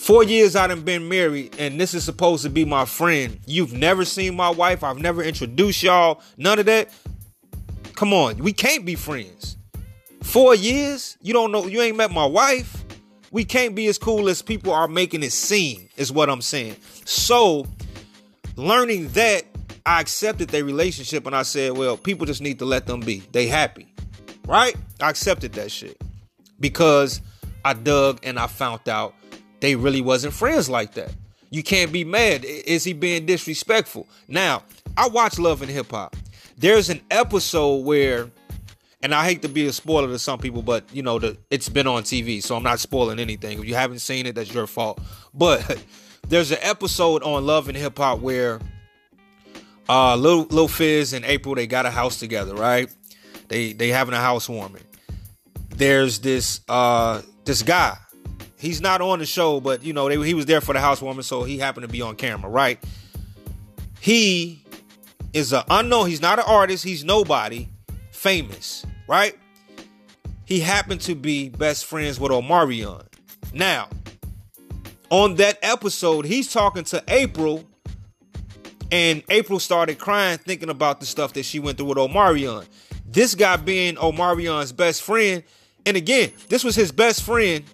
Four 0.00 0.24
years 0.24 0.56
I 0.56 0.66
done 0.66 0.80
been 0.80 1.10
married, 1.10 1.54
and 1.58 1.78
this 1.78 1.92
is 1.92 2.04
supposed 2.04 2.42
to 2.44 2.48
be 2.48 2.64
my 2.64 2.86
friend. 2.86 3.38
You've 3.44 3.74
never 3.74 4.06
seen 4.06 4.34
my 4.34 4.48
wife. 4.48 4.82
I've 4.82 4.96
never 4.96 5.22
introduced 5.22 5.82
y'all. 5.82 6.22
None 6.38 6.58
of 6.58 6.64
that. 6.64 6.88
Come 7.96 8.14
on, 8.14 8.38
we 8.38 8.54
can't 8.54 8.86
be 8.86 8.94
friends. 8.94 9.58
Four 10.22 10.54
years? 10.54 11.18
You 11.20 11.34
don't 11.34 11.52
know, 11.52 11.66
you 11.66 11.82
ain't 11.82 11.98
met 11.98 12.10
my 12.10 12.24
wife. 12.24 12.82
We 13.30 13.44
can't 13.44 13.74
be 13.74 13.88
as 13.88 13.98
cool 13.98 14.30
as 14.30 14.40
people 14.40 14.72
are 14.72 14.88
making 14.88 15.22
it 15.22 15.32
seem, 15.32 15.90
is 15.98 16.10
what 16.10 16.30
I'm 16.30 16.40
saying. 16.40 16.76
So, 17.04 17.66
learning 18.56 19.08
that, 19.08 19.42
I 19.84 20.00
accepted 20.00 20.48
their 20.48 20.64
relationship 20.64 21.26
and 21.26 21.36
I 21.36 21.42
said, 21.42 21.72
well, 21.76 21.98
people 21.98 22.24
just 22.24 22.40
need 22.40 22.58
to 22.60 22.64
let 22.64 22.86
them 22.86 23.00
be. 23.00 23.22
They 23.32 23.48
happy. 23.48 23.92
Right? 24.46 24.74
I 24.98 25.10
accepted 25.10 25.52
that 25.52 25.70
shit. 25.70 26.00
Because 26.58 27.20
I 27.66 27.74
dug 27.74 28.20
and 28.22 28.38
I 28.38 28.46
found 28.46 28.88
out 28.88 29.14
they 29.60 29.76
really 29.76 30.00
wasn't 30.00 30.34
friends 30.34 30.68
like 30.68 30.94
that. 30.94 31.12
You 31.50 31.62
can't 31.62 31.92
be 31.92 32.04
mad. 32.04 32.44
Is 32.44 32.84
he 32.84 32.92
being 32.92 33.26
disrespectful? 33.26 34.08
Now, 34.28 34.62
I 34.96 35.08
watch 35.08 35.38
Love 35.38 35.62
and 35.62 35.70
Hip 35.70 35.90
Hop. 35.90 36.16
There's 36.56 36.90
an 36.90 37.00
episode 37.10 37.84
where 37.84 38.30
and 39.02 39.14
I 39.14 39.24
hate 39.24 39.42
to 39.42 39.48
be 39.48 39.66
a 39.66 39.72
spoiler 39.72 40.08
to 40.08 40.18
some 40.18 40.38
people, 40.38 40.62
but 40.62 40.84
you 40.92 41.02
know, 41.02 41.18
the 41.18 41.36
it's 41.50 41.68
been 41.68 41.86
on 41.86 42.02
TV, 42.02 42.42
so 42.42 42.56
I'm 42.56 42.62
not 42.62 42.80
spoiling 42.80 43.18
anything. 43.18 43.58
If 43.58 43.64
you 43.64 43.74
haven't 43.74 44.00
seen 44.00 44.26
it, 44.26 44.34
that's 44.34 44.52
your 44.52 44.66
fault. 44.66 45.00
But 45.32 45.82
there's 46.28 46.50
an 46.50 46.58
episode 46.60 47.22
on 47.22 47.46
Love 47.46 47.68
and 47.68 47.76
Hip 47.76 47.96
Hop 47.98 48.20
where 48.20 48.60
uh 49.88 50.16
Lil, 50.16 50.46
Lil 50.50 50.68
Fizz 50.68 51.14
and 51.14 51.24
April 51.24 51.54
they 51.54 51.66
got 51.66 51.86
a 51.86 51.90
house 51.90 52.18
together, 52.18 52.54
right? 52.54 52.94
They 53.48 53.72
they 53.72 53.88
having 53.88 54.14
a 54.14 54.20
housewarming. 54.20 54.84
There's 55.70 56.20
this 56.20 56.60
uh 56.68 57.22
this 57.44 57.62
guy. 57.62 57.96
He's 58.60 58.82
not 58.82 59.00
on 59.00 59.20
the 59.20 59.26
show, 59.26 59.58
but 59.58 59.82
you 59.82 59.94
know, 59.94 60.06
they, 60.10 60.22
he 60.26 60.34
was 60.34 60.44
there 60.44 60.60
for 60.60 60.74
the 60.74 60.80
housewarming, 60.80 61.22
so 61.22 61.44
he 61.44 61.56
happened 61.56 61.86
to 61.86 61.92
be 61.92 62.02
on 62.02 62.14
camera, 62.14 62.50
right? 62.50 62.78
He 64.00 64.62
is 65.32 65.54
an 65.54 65.62
unknown, 65.70 66.08
he's 66.08 66.20
not 66.20 66.38
an 66.38 66.44
artist, 66.46 66.84
he's 66.84 67.02
nobody 67.02 67.68
famous, 68.10 68.84
right? 69.08 69.34
He 70.44 70.60
happened 70.60 71.00
to 71.02 71.14
be 71.14 71.48
best 71.48 71.86
friends 71.86 72.20
with 72.20 72.32
Omarion. 72.32 73.06
Now, 73.54 73.88
on 75.08 75.36
that 75.36 75.58
episode, 75.62 76.26
he's 76.26 76.52
talking 76.52 76.84
to 76.84 77.02
April, 77.08 77.64
and 78.92 79.22
April 79.30 79.58
started 79.58 79.98
crying 79.98 80.36
thinking 80.36 80.68
about 80.68 81.00
the 81.00 81.06
stuff 81.06 81.32
that 81.32 81.46
she 81.46 81.60
went 81.60 81.78
through 81.78 81.86
with 81.86 81.98
Omarion. 81.98 82.66
This 83.06 83.34
guy 83.34 83.56
being 83.56 83.94
Omarion's 83.94 84.72
best 84.72 85.02
friend, 85.02 85.42
and 85.86 85.96
again, 85.96 86.32
this 86.50 86.62
was 86.62 86.74
his 86.74 86.92
best 86.92 87.22
friend 87.22 87.64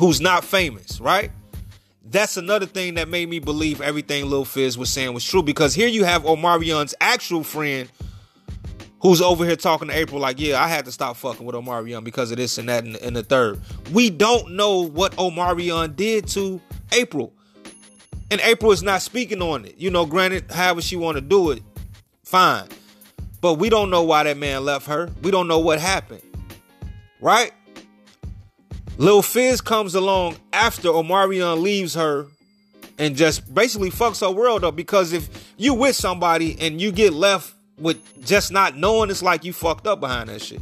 who's 0.00 0.18
not 0.18 0.42
famous, 0.42 0.98
right? 0.98 1.30
That's 2.06 2.38
another 2.38 2.64
thing 2.64 2.94
that 2.94 3.06
made 3.06 3.28
me 3.28 3.38
believe 3.38 3.82
everything 3.82 4.24
Lil 4.30 4.46
Fizz 4.46 4.78
was 4.78 4.88
saying 4.88 5.12
was 5.12 5.24
true 5.24 5.42
because 5.42 5.74
here 5.74 5.88
you 5.88 6.04
have 6.04 6.22
Omarion's 6.22 6.94
actual 7.02 7.44
friend 7.44 7.88
who's 9.02 9.20
over 9.20 9.44
here 9.44 9.56
talking 9.56 9.88
to 9.88 9.94
April 9.94 10.18
like, 10.18 10.40
yeah, 10.40 10.60
I 10.60 10.68
had 10.68 10.86
to 10.86 10.92
stop 10.92 11.16
fucking 11.16 11.44
with 11.44 11.54
Omarion 11.54 12.02
because 12.02 12.30
of 12.30 12.38
this 12.38 12.56
and 12.56 12.70
that 12.70 12.84
and, 12.84 13.14
the 13.14 13.22
third. 13.22 13.60
We 13.92 14.08
don't 14.08 14.52
know 14.52 14.80
what 14.80 15.12
Omarion 15.16 15.94
did 15.94 16.26
to 16.28 16.62
April. 16.92 17.34
And 18.30 18.40
April 18.40 18.72
is 18.72 18.82
not 18.82 19.02
speaking 19.02 19.42
on 19.42 19.66
it. 19.66 19.76
You 19.76 19.90
know, 19.90 20.06
granted, 20.06 20.50
however 20.50 20.80
she 20.80 20.96
want 20.96 21.16
to 21.16 21.20
do 21.20 21.50
it, 21.50 21.62
fine. 22.24 22.68
But 23.42 23.54
we 23.54 23.68
don't 23.68 23.90
know 23.90 24.02
why 24.02 24.22
that 24.22 24.38
man 24.38 24.64
left 24.64 24.86
her. 24.86 25.10
We 25.20 25.30
don't 25.30 25.46
know 25.46 25.58
what 25.58 25.78
happened. 25.78 26.22
Right? 27.20 27.52
Lil 29.00 29.22
Fizz 29.22 29.62
comes 29.62 29.94
along 29.94 30.36
after 30.52 30.90
Omarion 30.90 31.62
leaves 31.62 31.94
her 31.94 32.26
and 32.98 33.16
just 33.16 33.54
basically 33.54 33.90
fucks 33.90 34.20
her 34.20 34.30
world 34.30 34.62
up 34.62 34.76
because 34.76 35.14
if 35.14 35.54
you 35.56 35.72
with 35.72 35.96
somebody 35.96 36.54
and 36.60 36.82
you 36.82 36.92
get 36.92 37.14
left 37.14 37.54
with 37.78 37.96
just 38.26 38.52
not 38.52 38.76
knowing 38.76 39.08
it's 39.08 39.22
like 39.22 39.42
you 39.42 39.54
fucked 39.54 39.86
up 39.86 40.00
behind 40.00 40.28
that 40.28 40.42
shit. 40.42 40.60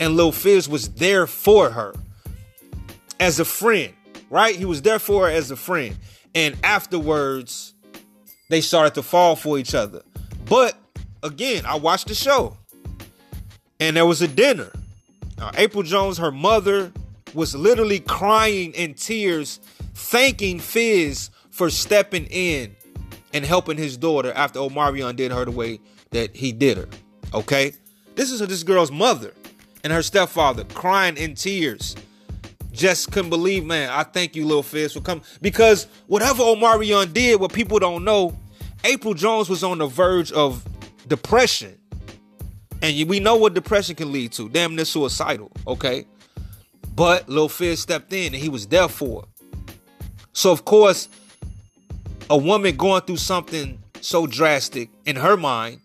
And 0.00 0.16
Lil 0.16 0.32
Fizz 0.32 0.68
was 0.68 0.88
there 0.94 1.28
for 1.28 1.70
her 1.70 1.94
as 3.20 3.38
a 3.38 3.44
friend, 3.44 3.94
right? 4.30 4.56
He 4.56 4.64
was 4.64 4.82
there 4.82 4.98
for 4.98 5.28
her 5.28 5.30
as 5.30 5.52
a 5.52 5.56
friend. 5.56 5.96
And 6.34 6.56
afterwards, 6.64 7.74
they 8.48 8.62
started 8.62 8.94
to 8.94 9.04
fall 9.04 9.36
for 9.36 9.58
each 9.60 9.76
other. 9.76 10.02
But 10.46 10.76
again, 11.22 11.64
I 11.66 11.76
watched 11.76 12.08
the 12.08 12.16
show 12.16 12.56
and 13.78 13.96
there 13.96 14.06
was 14.06 14.22
a 14.22 14.28
dinner. 14.28 14.72
Now, 15.38 15.52
April 15.54 15.84
Jones, 15.84 16.18
her 16.18 16.32
mother, 16.32 16.90
was 17.34 17.54
literally 17.54 18.00
crying 18.00 18.72
in 18.72 18.94
tears, 18.94 19.60
thanking 19.94 20.58
Fizz 20.58 21.30
for 21.50 21.70
stepping 21.70 22.26
in 22.26 22.74
and 23.32 23.44
helping 23.44 23.76
his 23.76 23.96
daughter 23.96 24.32
after 24.32 24.58
Omarion 24.58 25.16
did 25.16 25.32
her 25.32 25.44
the 25.44 25.50
way 25.50 25.80
that 26.10 26.34
he 26.34 26.52
did 26.52 26.76
her. 26.78 26.88
Okay? 27.34 27.72
This 28.16 28.30
is 28.30 28.40
this 28.40 28.62
girl's 28.62 28.90
mother 28.90 29.32
and 29.84 29.92
her 29.92 30.02
stepfather 30.02 30.64
crying 30.64 31.16
in 31.16 31.34
tears. 31.34 31.96
Just 32.72 33.10
couldn't 33.10 33.30
believe, 33.30 33.64
man. 33.64 33.90
I 33.90 34.04
thank 34.04 34.36
you, 34.36 34.46
Lil 34.46 34.62
Fizz, 34.62 34.92
for 34.92 35.00
coming. 35.00 35.24
Because 35.42 35.86
whatever 36.06 36.42
Omarion 36.42 37.12
did, 37.12 37.40
what 37.40 37.52
people 37.52 37.78
don't 37.78 38.04
know, 38.04 38.36
April 38.84 39.14
Jones 39.14 39.48
was 39.48 39.64
on 39.64 39.78
the 39.78 39.86
verge 39.86 40.32
of 40.32 40.64
depression. 41.06 41.76
And 42.82 43.08
we 43.08 43.20
know 43.20 43.36
what 43.36 43.54
depression 43.54 43.96
can 43.96 44.12
lead 44.12 44.32
to. 44.32 44.48
Damn 44.48 44.74
near 44.74 44.84
suicidal, 44.84 45.50
okay? 45.66 46.06
But 47.00 47.30
Lil 47.30 47.48
Fizz 47.48 47.80
stepped 47.80 48.12
in 48.12 48.34
and 48.34 48.42
he 48.42 48.50
was 48.50 48.66
there 48.66 48.86
for 48.86 49.22
her. 49.22 49.28
So 50.34 50.52
of 50.52 50.66
course, 50.66 51.08
a 52.28 52.36
woman 52.36 52.76
going 52.76 53.00
through 53.00 53.16
something 53.16 53.78
so 54.02 54.26
drastic 54.26 54.90
in 55.06 55.16
her 55.16 55.38
mind 55.38 55.80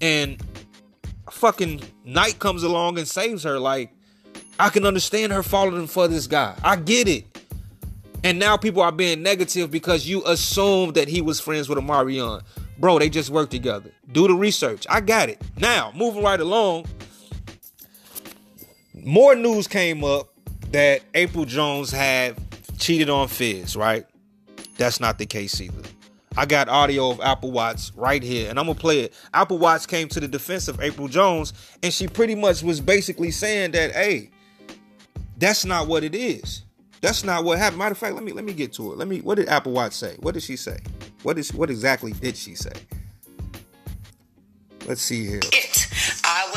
and 0.00 0.40
fucking 1.32 1.80
Knight 2.04 2.38
comes 2.38 2.62
along 2.62 2.96
and 2.96 3.08
saves 3.08 3.42
her. 3.42 3.58
Like, 3.58 3.92
I 4.56 4.68
can 4.68 4.86
understand 4.86 5.32
her 5.32 5.42
falling 5.42 5.88
for 5.88 6.06
this 6.06 6.28
guy. 6.28 6.54
I 6.62 6.76
get 6.76 7.08
it. 7.08 7.24
And 8.22 8.38
now 8.38 8.56
people 8.56 8.82
are 8.82 8.92
being 8.92 9.24
negative 9.24 9.72
because 9.72 10.06
you 10.06 10.22
assume 10.26 10.92
that 10.92 11.08
he 11.08 11.22
was 11.22 11.40
friends 11.40 11.68
with 11.68 11.76
Omarion. 11.76 12.44
Bro, 12.78 13.00
they 13.00 13.08
just 13.08 13.30
work 13.30 13.50
together. 13.50 13.90
Do 14.12 14.28
the 14.28 14.34
research. 14.34 14.86
I 14.88 15.00
got 15.00 15.28
it. 15.28 15.42
Now, 15.56 15.90
moving 15.96 16.22
right 16.22 16.38
along, 16.38 16.86
more 19.04 19.34
news 19.34 19.66
came 19.66 20.04
up 20.04 20.28
that 20.72 21.02
April 21.14 21.44
Jones 21.44 21.90
had 21.90 22.36
cheated 22.78 23.10
on 23.10 23.28
Fizz, 23.28 23.76
right? 23.76 24.06
That's 24.76 25.00
not 25.00 25.18
the 25.18 25.26
case 25.26 25.60
either. 25.60 25.82
I 26.36 26.46
got 26.46 26.68
audio 26.68 27.10
of 27.10 27.20
Apple 27.20 27.50
Watts 27.50 27.92
right 27.96 28.22
here, 28.22 28.48
and 28.48 28.58
I'm 28.58 28.66
gonna 28.66 28.78
play 28.78 29.00
it. 29.00 29.14
Apple 29.34 29.58
Watts 29.58 29.84
came 29.84 30.08
to 30.08 30.20
the 30.20 30.28
defense 30.28 30.68
of 30.68 30.80
April 30.80 31.08
Jones, 31.08 31.52
and 31.82 31.92
she 31.92 32.06
pretty 32.06 32.34
much 32.34 32.62
was 32.62 32.80
basically 32.80 33.30
saying 33.30 33.72
that, 33.72 33.92
hey, 33.92 34.30
that's 35.36 35.64
not 35.64 35.88
what 35.88 36.04
it 36.04 36.14
is. 36.14 36.62
That's 37.00 37.24
not 37.24 37.44
what 37.44 37.58
happened. 37.58 37.78
Matter 37.78 37.92
of 37.92 37.98
fact, 37.98 38.14
let 38.14 38.22
me 38.22 38.32
let 38.32 38.44
me 38.44 38.52
get 38.52 38.72
to 38.74 38.92
it. 38.92 38.98
Let 38.98 39.08
me. 39.08 39.20
What 39.20 39.36
did 39.36 39.48
Apple 39.48 39.72
Watts 39.72 39.96
say? 39.96 40.16
What 40.20 40.34
did 40.34 40.42
she 40.42 40.56
say? 40.56 40.78
What 41.22 41.38
is 41.38 41.52
what 41.52 41.70
exactly 41.70 42.12
did 42.12 42.36
she 42.36 42.54
say? 42.54 42.72
Let's 44.86 45.02
see 45.02 45.26
here. 45.26 45.40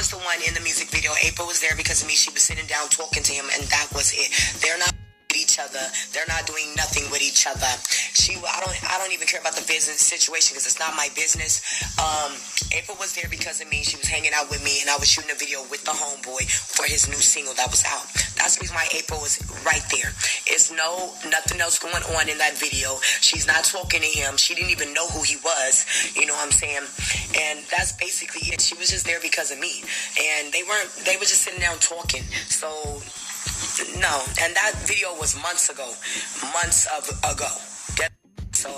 Was 0.03 0.11
the 0.11 0.17
one 0.17 0.43
in 0.45 0.53
the 0.53 0.59
music 0.59 0.89
video. 0.89 1.11
April 1.23 1.47
was 1.47 1.61
there 1.61 1.77
because 1.77 2.01
of 2.01 2.09
me. 2.09 2.13
She 2.15 2.29
was 2.29 2.43
sitting 2.43 2.67
down 2.67 2.89
talking 2.89 3.23
to 3.23 3.31
him, 3.31 3.45
and 3.55 3.63
that 3.71 3.87
was 3.95 4.11
it. 4.11 4.59
They're 4.59 4.77
not 4.77 4.92
each 5.53 5.59
other. 5.61 5.85
They're 6.13 6.25
not 6.27 6.47
doing 6.47 6.73
nothing 6.75 7.05
with 7.11 7.21
each 7.21 7.45
other. 7.45 7.69
She, 8.17 8.33
I 8.33 8.59
don't, 8.65 8.73
I 8.89 8.97
don't 8.97 9.13
even 9.13 9.27
care 9.27 9.39
about 9.39 9.53
the 9.53 9.65
business 9.69 10.01
situation 10.01 10.53
because 10.53 10.65
it's 10.65 10.79
not 10.79 10.95
my 10.97 11.09
business. 11.13 11.61
Um, 12.01 12.33
April 12.73 12.97
was 12.97 13.13
there 13.13 13.29
because 13.29 13.61
of 13.61 13.69
me. 13.69 13.83
She 13.83 13.97
was 13.97 14.07
hanging 14.07 14.31
out 14.33 14.49
with 14.49 14.63
me, 14.65 14.81
and 14.81 14.89
I 14.89 14.97
was 14.97 15.07
shooting 15.07 15.29
a 15.29 15.37
video 15.37 15.61
with 15.69 15.85
the 15.85 15.93
homeboy 15.93 16.49
for 16.49 16.89
his 16.89 17.07
new 17.07 17.21
single 17.21 17.53
that 17.53 17.69
was 17.69 17.85
out. 17.85 18.09
That's 18.33 18.57
the 18.57 18.65
reason 18.65 18.75
why 18.75 18.89
April 18.97 19.21
was 19.21 19.37
right 19.61 19.85
there. 19.93 20.09
It's 20.49 20.73
no 20.73 21.13
nothing 21.29 21.61
else 21.61 21.77
going 21.77 22.01
on 22.17 22.29
in 22.29 22.37
that 22.41 22.57
video. 22.57 22.97
She's 23.21 23.45
not 23.45 23.63
talking 23.63 24.01
to 24.01 24.09
him. 24.09 24.37
She 24.37 24.55
didn't 24.55 24.71
even 24.71 24.93
know 24.93 25.05
who 25.13 25.21
he 25.21 25.37
was. 25.45 25.85
You 26.17 26.25
know 26.25 26.33
what 26.33 26.49
I'm 26.49 26.55
saying? 26.55 26.89
And 27.37 27.61
that's 27.69 27.93
basically 27.93 28.49
it. 28.49 28.61
She 28.61 28.73
was 28.73 28.89
just 28.89 29.05
there 29.05 29.21
because 29.21 29.51
of 29.51 29.59
me, 29.59 29.85
and 30.17 30.49
they 30.49 30.63
weren't. 30.65 30.89
They 31.05 31.13
were 31.15 31.29
just 31.29 31.45
sitting 31.45 31.61
down 31.61 31.77
talking. 31.77 32.23
So 32.49 33.01
no, 33.99 34.23
and 34.41 34.55
that 34.55 34.73
video 34.85 35.13
was 35.19 35.35
months 35.41 35.69
ago, 35.69 35.87
months 36.53 36.87
of 36.97 37.07
ago. 37.23 37.49
So 38.53 38.69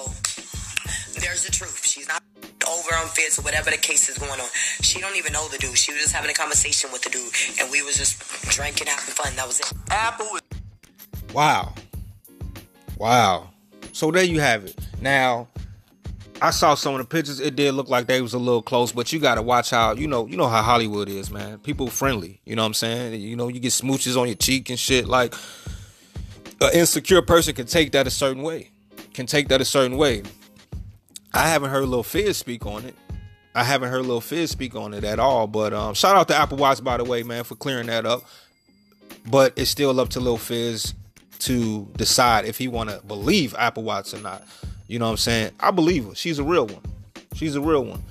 there's 1.19 1.45
the 1.45 1.51
truth. 1.51 1.85
She's 1.85 2.07
not 2.07 2.23
over 2.67 2.95
on 2.95 3.07
Fizz 3.09 3.39
or 3.39 3.41
whatever 3.43 3.69
the 3.69 3.77
case 3.77 4.09
is 4.09 4.17
going 4.17 4.39
on. 4.39 4.47
She 4.81 4.99
don't 4.99 5.15
even 5.15 5.33
know 5.33 5.47
the 5.49 5.57
dude. 5.57 5.77
She 5.77 5.91
was 5.91 6.01
just 6.01 6.13
having 6.15 6.31
a 6.31 6.33
conversation 6.33 6.91
with 6.91 7.03
the 7.03 7.09
dude, 7.09 7.31
and 7.59 7.71
we 7.71 7.83
was 7.83 7.97
just 7.97 8.19
drinking, 8.49 8.87
having 8.87 9.13
fun. 9.13 9.35
That 9.35 9.47
was 9.47 9.59
it. 9.59 9.71
Apple. 9.91 10.39
Wow. 11.33 11.73
Wow. 12.97 13.49
So 13.91 14.11
there 14.11 14.23
you 14.23 14.39
have 14.39 14.65
it. 14.65 14.75
Now, 15.01 15.47
I 16.41 16.49
saw 16.49 16.75
some 16.75 16.93
of 16.95 16.99
the 16.99 17.05
pictures. 17.05 17.39
It 17.39 17.55
did 17.55 17.73
look 17.73 17.87
like 17.87 18.07
they 18.07 18.21
was 18.21 18.33
a 18.33 18.37
little 18.37 18.61
close, 18.61 18.91
but 18.91 19.13
you 19.13 19.19
got 19.19 19.35
to 19.35 19.41
watch 19.41 19.69
how 19.69 19.93
you 19.93 20.07
know 20.07 20.27
you 20.27 20.37
know 20.37 20.47
how 20.47 20.61
Hollywood 20.61 21.07
is, 21.07 21.31
man. 21.31 21.59
People 21.59 21.87
friendly. 21.87 22.41
You 22.45 22.55
know 22.55 22.63
what 22.63 22.67
I'm 22.67 22.73
saying? 22.73 23.21
You 23.21 23.35
know 23.35 23.47
you 23.47 23.59
get 23.59 23.71
smooches 23.71 24.19
on 24.19 24.27
your 24.27 24.35
cheek 24.35 24.69
and 24.69 24.77
shit. 24.77 25.07
Like 25.07 25.33
an 26.61 26.71
insecure 26.73 27.21
person 27.21 27.55
can 27.55 27.65
take 27.65 27.93
that 27.93 28.05
a 28.07 28.11
certain 28.11 28.43
way. 28.43 28.71
Can 29.13 29.25
take 29.25 29.47
that 29.47 29.61
a 29.61 29.65
certain 29.65 29.97
way. 29.97 30.23
I 31.33 31.47
haven't 31.47 31.69
heard 31.69 31.85
Lil 31.85 32.03
Fizz 32.03 32.37
speak 32.37 32.65
on 32.65 32.85
it. 32.85 32.95
I 33.53 33.63
haven't 33.63 33.89
heard 33.89 34.05
Lil 34.05 34.21
Fizz 34.21 34.51
speak 34.51 34.75
on 34.75 34.93
it 34.93 35.05
at 35.05 35.19
all. 35.19 35.47
But 35.47 35.73
um, 35.73 35.93
shout 35.93 36.15
out 36.15 36.27
to 36.27 36.35
Apple 36.35 36.57
Watts 36.57 36.81
by 36.81 36.97
the 36.97 37.05
way, 37.05 37.23
man, 37.23 37.45
for 37.45 37.55
clearing 37.55 37.87
that 37.87 38.05
up. 38.05 38.23
But 39.25 39.53
it's 39.55 39.71
still 39.71 39.97
up 39.99 40.09
to 40.09 40.19
Lil 40.19 40.37
Fizz 40.37 40.93
to 41.39 41.87
decide 41.95 42.45
if 42.45 42.57
he 42.57 42.67
want 42.67 42.89
to 42.89 43.01
believe 43.05 43.55
Apple 43.57 43.83
Watts 43.83 44.13
or 44.13 44.19
not. 44.19 44.43
You 44.87 44.99
know 44.99 45.05
what 45.05 45.11
I'm 45.11 45.17
saying? 45.17 45.51
I 45.59 45.71
believe 45.71 46.05
her. 46.05 46.15
She's 46.15 46.39
a 46.39 46.43
real 46.43 46.67
one. 46.67 46.81
She's 47.33 47.55
a 47.55 47.61
real 47.61 47.83
one. 47.85 48.03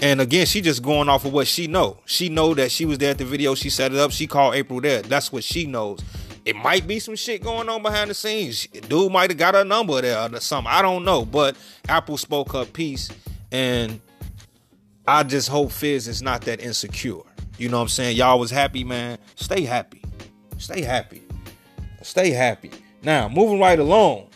And 0.00 0.20
again, 0.20 0.46
she 0.46 0.60
just 0.60 0.82
going 0.82 1.08
off 1.08 1.24
of 1.24 1.32
what 1.32 1.46
she 1.46 1.68
know. 1.68 1.98
She 2.06 2.28
know 2.28 2.54
that 2.54 2.72
she 2.72 2.84
was 2.84 2.98
there 2.98 3.12
at 3.12 3.18
the 3.18 3.24
video. 3.24 3.54
She 3.54 3.70
set 3.70 3.92
it 3.92 3.98
up. 3.98 4.10
She 4.10 4.26
called 4.26 4.54
April 4.54 4.80
there. 4.80 5.00
That's 5.02 5.30
what 5.30 5.44
she 5.44 5.66
knows. 5.66 6.00
It 6.44 6.56
might 6.56 6.88
be 6.88 6.98
some 6.98 7.14
shit 7.14 7.42
going 7.42 7.68
on 7.68 7.82
behind 7.82 8.10
the 8.10 8.14
scenes. 8.14 8.66
Dude 8.66 9.12
might 9.12 9.30
have 9.30 9.38
got 9.38 9.54
a 9.54 9.62
number 9.64 10.00
there 10.00 10.18
or 10.18 10.40
something. 10.40 10.72
I 10.72 10.82
don't 10.82 11.04
know. 11.04 11.24
But 11.24 11.56
Apple 11.88 12.16
spoke 12.16 12.52
her 12.52 12.64
piece, 12.64 13.10
and 13.52 14.00
I 15.06 15.22
just 15.22 15.48
hope 15.48 15.70
Fizz 15.70 16.08
is 16.08 16.20
not 16.20 16.40
that 16.42 16.60
insecure. 16.60 17.20
You 17.58 17.68
know 17.68 17.76
what 17.76 17.82
I'm 17.82 17.88
saying? 17.88 18.16
Y'all 18.16 18.40
was 18.40 18.50
happy, 18.50 18.82
man. 18.82 19.18
Stay 19.36 19.62
happy. 19.62 20.02
Stay 20.58 20.82
happy. 20.82 21.22
Stay 22.02 22.30
happy. 22.30 22.72
Now, 23.04 23.28
moving 23.28 23.60
right 23.60 23.78
along. 23.78 24.26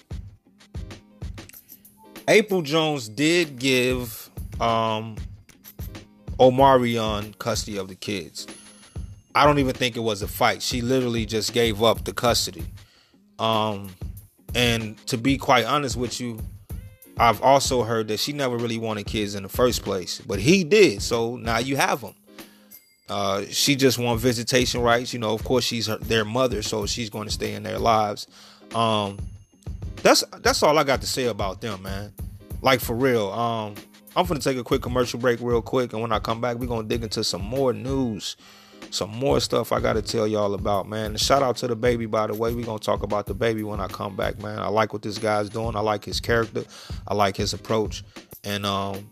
April 2.29 2.63
Jones 2.63 3.09
did 3.09 3.59
give 3.59 4.31
um 4.61 5.17
Omarion 6.39 7.37
custody 7.39 7.79
of 7.79 7.89
the 7.89 7.95
kids. 7.95 8.47
I 9.35 9.45
don't 9.45 9.59
even 9.59 9.75
think 9.75 9.97
it 9.97 10.01
was 10.01 10.23
a 10.23 10.29
fight. 10.29 10.63
She 10.63 10.81
literally 10.81 11.27
just 11.27 11.53
gave 11.53 11.83
up 11.83 12.05
the 12.05 12.13
custody. 12.13 12.65
Um, 13.39 13.91
and 14.55 14.97
to 15.09 15.19
be 15.19 15.37
quite 15.37 15.67
honest 15.67 15.97
with 15.97 16.21
you, 16.21 16.39
I've 17.19 17.41
also 17.43 17.83
heard 17.83 18.09
that 18.09 18.19
she 18.19 18.33
never 18.33 18.57
really 18.57 18.79
wanted 18.79 19.07
kids 19.07 19.35
in 19.35 19.43
the 19.43 19.49
first 19.49 19.83
place, 19.83 20.21
but 20.21 20.39
he 20.39 20.65
did. 20.65 21.03
So 21.03 21.37
now 21.37 21.59
you 21.59 21.77
have 21.77 22.01
them. 22.03 22.15
Uh, 23.09 23.45
she 23.49 23.77
just 23.77 23.99
want 23.99 24.21
visitation 24.21 24.81
rights. 24.81 25.13
You 25.13 25.19
know, 25.19 25.33
of 25.33 25.45
course, 25.45 25.65
she's 25.65 25.87
her, 25.87 25.99
their 25.99 26.25
mother, 26.25 26.63
so 26.63 26.87
she's 26.87 27.09
going 27.09 27.27
to 27.29 27.33
stay 27.33 27.55
in 27.55 27.63
their 27.63 27.79
lives. 27.79 28.27
Um, 28.75 29.19
that's 30.07 30.23
that's 30.41 30.63
all 30.63 30.79
I 30.79 30.85
got 30.85 31.01
to 31.01 31.07
say 31.07 31.25
about 31.25 31.61
them, 31.61 31.83
man. 31.83 32.13
Like 32.63 32.81
for 32.81 32.95
real. 32.95 33.31
Um, 33.33 33.75
I'm 34.15 34.25
gonna 34.27 34.41
take 34.41 34.57
a 34.57 34.65
quick 34.65 34.81
commercial 34.81 35.19
break 35.19 35.41
real 35.41 35.61
quick, 35.61 35.93
and 35.93 36.01
when 36.01 36.13
I 36.13 36.21
come 36.21 36.41
back, 36.41 36.57
we're 36.57 36.69
gonna 36.69 36.89
dig 36.89 37.03
into 37.03 37.23
some 37.25 37.43
more 37.43 37.73
news, 37.73 38.37
some 38.91 39.11
more 39.11 39.41
stuff 39.41 39.73
I 39.73 39.81
gotta 39.81 40.01
tell 40.01 40.27
y'all 40.27 40.55
about, 40.55 40.89
man. 40.89 41.07
And 41.07 41.21
shout 41.21 41.43
out 41.43 41.57
to 41.59 41.69
DaBaby, 41.69 42.11
by 42.11 42.29
the 42.29 42.35
way. 42.35 42.55
We're 42.55 42.65
gonna 42.65 42.79
talk 42.79 43.03
about 43.03 43.27
DaBaby 43.27 43.65
when 43.65 43.81
I 43.81 43.89
come 43.89 44.17
back, 44.17 44.39
man. 44.39 44.61
I 44.61 44.69
like 44.69 44.93
what 44.93 45.03
this 45.03 45.19
guy's 45.19 45.51
doing. 45.51 45.77
I 45.77 45.81
like 45.81 46.05
his 46.05 46.21
character. 46.21 46.65
I 47.07 47.15
like 47.15 47.37
his 47.37 47.53
approach, 47.53 48.05
and 48.45 48.65
um, 48.65 49.11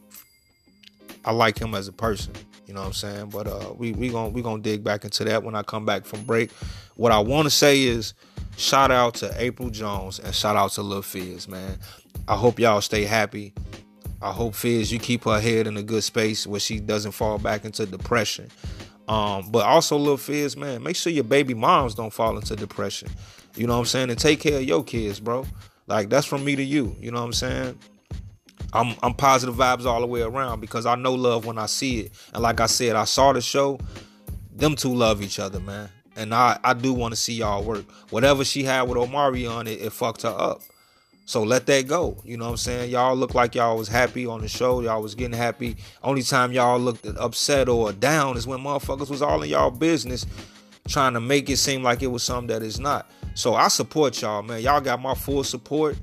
I 1.24 1.32
like 1.32 1.58
him 1.58 1.74
as 1.74 1.88
a 1.88 1.92
person. 1.92 2.32
You 2.66 2.72
know 2.72 2.80
what 2.80 2.86
I'm 2.86 2.92
saying? 2.94 3.28
But 3.30 3.46
uh, 3.46 3.74
we 3.76 3.92
we 3.92 4.08
gonna 4.10 4.28
we 4.28 4.42
gonna 4.42 4.62
dig 4.62 4.84
back 4.84 5.04
into 5.04 5.24
that 5.24 5.42
when 5.42 5.54
I 5.56 5.64
come 5.64 5.84
back 5.84 6.06
from 6.06 6.22
break. 6.22 6.50
What 6.94 7.10
I 7.10 7.18
want 7.18 7.46
to 7.46 7.50
say 7.50 7.82
is, 7.82 8.14
shout 8.56 8.90
out 8.90 9.14
to 9.14 9.32
April 9.36 9.70
Jones 9.70 10.18
and 10.18 10.34
shout 10.34 10.56
out 10.56 10.72
to 10.72 10.82
Lil 10.82 11.02
Fizz, 11.02 11.48
man. 11.48 11.78
I 12.28 12.36
hope 12.36 12.58
y'all 12.58 12.80
stay 12.80 13.04
happy. 13.04 13.52
I 14.22 14.32
hope 14.32 14.54
Fizz 14.54 14.92
you 14.92 14.98
keep 14.98 15.24
her 15.24 15.40
head 15.40 15.66
in 15.66 15.76
a 15.76 15.82
good 15.82 16.02
space 16.02 16.46
where 16.46 16.60
she 16.60 16.80
doesn't 16.80 17.12
fall 17.12 17.38
back 17.38 17.64
into 17.64 17.84
depression. 17.86 18.48
Um, 19.06 19.50
but 19.50 19.66
also 19.66 19.98
Lil 19.98 20.16
Fizz, 20.16 20.56
man, 20.56 20.82
make 20.82 20.96
sure 20.96 21.12
your 21.12 21.24
baby 21.24 21.52
moms 21.52 21.94
don't 21.94 22.12
fall 22.12 22.36
into 22.36 22.56
depression. 22.56 23.10
You 23.54 23.66
know 23.66 23.74
what 23.74 23.80
I'm 23.80 23.86
saying? 23.86 24.10
And 24.10 24.18
take 24.18 24.40
care 24.40 24.56
of 24.56 24.64
your 24.64 24.82
kids, 24.82 25.20
bro. 25.20 25.44
Like 25.86 26.08
that's 26.08 26.26
from 26.26 26.44
me 26.44 26.56
to 26.56 26.62
you. 26.62 26.96
You 26.98 27.10
know 27.10 27.20
what 27.20 27.26
I'm 27.26 27.32
saying? 27.32 27.78
I'm 28.72 28.96
I'm 29.02 29.14
positive 29.14 29.54
vibes 29.54 29.84
all 29.84 30.00
the 30.00 30.06
way 30.06 30.22
around 30.22 30.60
because 30.60 30.86
I 30.86 30.94
know 30.94 31.14
love 31.14 31.46
when 31.46 31.58
I 31.58 31.66
see 31.66 32.00
it. 32.00 32.12
And 32.32 32.42
like 32.42 32.60
I 32.60 32.66
said, 32.66 32.96
I 32.96 33.04
saw 33.04 33.32
the 33.32 33.40
show. 33.40 33.78
Them 34.50 34.76
two 34.76 34.94
love 34.94 35.22
each 35.22 35.38
other, 35.38 35.60
man. 35.60 35.90
And 36.16 36.34
I, 36.34 36.58
I 36.62 36.74
do 36.74 36.92
want 36.92 37.12
to 37.12 37.20
see 37.20 37.34
y'all 37.34 37.62
work. 37.62 37.90
Whatever 38.10 38.44
she 38.44 38.62
had 38.62 38.82
with 38.82 38.98
Omarion 38.98 39.66
it, 39.66 39.80
it 39.80 39.92
fucked 39.92 40.22
her 40.22 40.28
up. 40.28 40.62
So 41.26 41.42
let 41.42 41.66
that 41.66 41.88
go. 41.88 42.18
You 42.24 42.36
know 42.36 42.44
what 42.44 42.50
I'm 42.52 42.56
saying? 42.58 42.90
Y'all 42.90 43.16
look 43.16 43.34
like 43.34 43.54
y'all 43.54 43.78
was 43.78 43.88
happy 43.88 44.26
on 44.26 44.42
the 44.42 44.48
show. 44.48 44.80
Y'all 44.80 45.02
was 45.02 45.14
getting 45.14 45.36
happy. 45.36 45.76
Only 46.02 46.22
time 46.22 46.52
y'all 46.52 46.78
looked 46.78 47.06
upset 47.06 47.68
or 47.68 47.92
down 47.92 48.36
is 48.36 48.46
when 48.46 48.60
motherfuckers 48.60 49.08
was 49.08 49.22
all 49.22 49.42
in 49.42 49.48
y'all 49.48 49.70
business 49.70 50.26
trying 50.86 51.14
to 51.14 51.20
make 51.20 51.48
it 51.48 51.56
seem 51.56 51.82
like 51.82 52.02
it 52.02 52.08
was 52.08 52.22
something 52.22 52.48
that 52.48 52.62
is 52.62 52.78
not. 52.78 53.10
So 53.34 53.54
I 53.54 53.68
support 53.68 54.20
y'all, 54.20 54.42
man. 54.42 54.60
Y'all 54.60 54.82
got 54.82 55.00
my 55.00 55.14
full 55.14 55.44
support. 55.44 55.96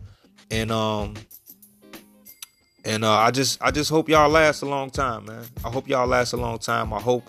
And 0.50 0.72
um 0.72 1.14
and 2.84 3.06
uh, 3.06 3.14
I 3.14 3.32
just 3.32 3.62
I 3.62 3.72
just 3.72 3.90
hope 3.90 4.10
y'all 4.10 4.30
last 4.30 4.64
a 4.64 4.66
long 4.66 4.90
time, 4.90 5.26
man. 5.26 5.44
I 5.64 5.70
hope 5.70 5.88
y'all 5.88 6.08
last 6.08 6.34
a 6.34 6.38
long 6.38 6.58
time. 6.58 6.94
I 6.94 7.00
hope 7.00 7.24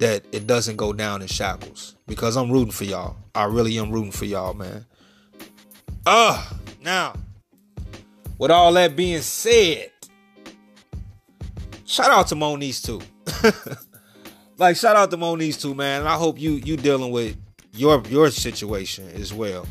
that 0.00 0.24
it 0.32 0.46
doesn't 0.46 0.76
go 0.76 0.92
down 0.92 1.20
in 1.20 1.28
shackles 1.28 1.94
because 2.06 2.36
I'm 2.36 2.50
rooting 2.50 2.72
for 2.72 2.84
y'all. 2.84 3.16
I 3.34 3.44
really 3.44 3.78
am 3.78 3.90
rooting 3.92 4.12
for 4.12 4.24
y'all, 4.24 4.54
man. 4.54 4.86
Uh, 6.06 6.44
now, 6.82 7.14
with 8.38 8.50
all 8.50 8.72
that 8.72 8.96
being 8.96 9.20
said, 9.20 9.90
shout 11.84 12.10
out 12.10 12.28
to 12.28 12.34
Moniece 12.34 12.82
too. 12.82 13.00
like 14.56 14.76
shout 14.76 14.96
out 14.96 15.10
to 15.10 15.18
Moniece 15.18 15.60
too, 15.60 15.74
man. 15.74 16.00
And 16.00 16.08
I 16.08 16.16
hope 16.16 16.40
you 16.40 16.52
you 16.52 16.78
dealing 16.78 17.12
with 17.12 17.36
your 17.74 18.02
your 18.08 18.30
situation 18.30 19.06
as 19.10 19.34
well. 19.34 19.66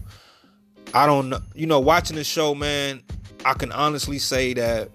I 0.93 1.07
don't 1.07 1.29
know, 1.29 1.39
you 1.55 1.65
know, 1.65 1.79
watching 1.79 2.15
the 2.15 2.23
show, 2.23 2.53
man. 2.53 3.01
I 3.45 3.53
can 3.53 3.71
honestly 3.71 4.19
say 4.19 4.53
that, 4.53 4.89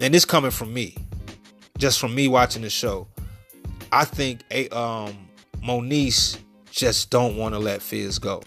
and 0.00 0.14
this 0.14 0.24
coming 0.24 0.52
from 0.52 0.72
me, 0.72 0.96
just 1.76 1.98
from 1.98 2.14
me 2.14 2.28
watching 2.28 2.62
the 2.62 2.70
show. 2.70 3.08
I 3.92 4.04
think 4.04 4.40
a 4.50 4.68
um 4.76 5.16
Moniece 5.62 6.38
just 6.70 7.10
don't 7.10 7.36
want 7.36 7.54
to 7.54 7.58
let 7.58 7.82
Fizz 7.82 8.18
go 8.18 8.42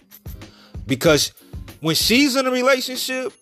because 0.86 1.32
when 1.80 1.94
she's 1.94 2.36
in 2.36 2.46
a 2.46 2.50
relationship 2.50 3.32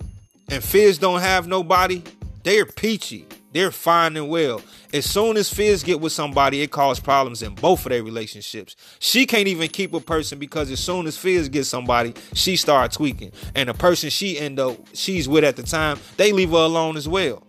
and 0.48 0.62
Fizz 0.62 0.98
don't 0.98 1.20
have 1.20 1.46
nobody, 1.46 2.02
they're 2.42 2.66
peachy. 2.66 3.26
They're 3.52 3.72
fine 3.72 4.16
and 4.16 4.28
well. 4.28 4.62
As 4.92 5.04
soon 5.04 5.36
as 5.36 5.52
Fizz 5.52 5.82
get 5.82 6.00
with 6.00 6.12
somebody, 6.12 6.62
it 6.62 6.70
causes 6.70 7.02
problems 7.02 7.42
in 7.42 7.54
both 7.54 7.84
of 7.84 7.90
their 7.90 8.02
relationships. 8.02 8.76
She 9.00 9.26
can't 9.26 9.48
even 9.48 9.68
keep 9.68 9.92
a 9.92 10.00
person 10.00 10.38
because 10.38 10.70
as 10.70 10.78
soon 10.80 11.06
as 11.06 11.16
Fizz 11.16 11.48
gets 11.48 11.68
somebody, 11.68 12.14
she 12.32 12.56
start 12.56 12.92
tweaking. 12.92 13.32
And 13.54 13.68
the 13.68 13.74
person 13.74 14.08
she 14.10 14.38
end 14.38 14.60
up 14.60 14.78
she's 14.94 15.28
with 15.28 15.44
at 15.44 15.56
the 15.56 15.64
time, 15.64 15.98
they 16.16 16.32
leave 16.32 16.50
her 16.50 16.56
alone 16.56 16.96
as 16.96 17.08
well. 17.08 17.42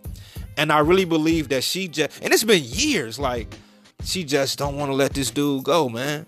And 0.58 0.72
I 0.72 0.80
really 0.80 1.06
believe 1.06 1.50
that 1.50 1.64
she 1.64 1.88
just 1.88 2.22
and 2.24 2.34
it's 2.34 2.44
been 2.44 2.64
years, 2.64 3.20
like 3.20 3.54
she 4.04 4.24
just 4.24 4.58
don't 4.58 4.78
want 4.78 4.90
to 4.90 4.96
let 4.96 5.14
this 5.14 5.32
dude 5.32 5.64
go, 5.64 5.90
man. 5.90 6.26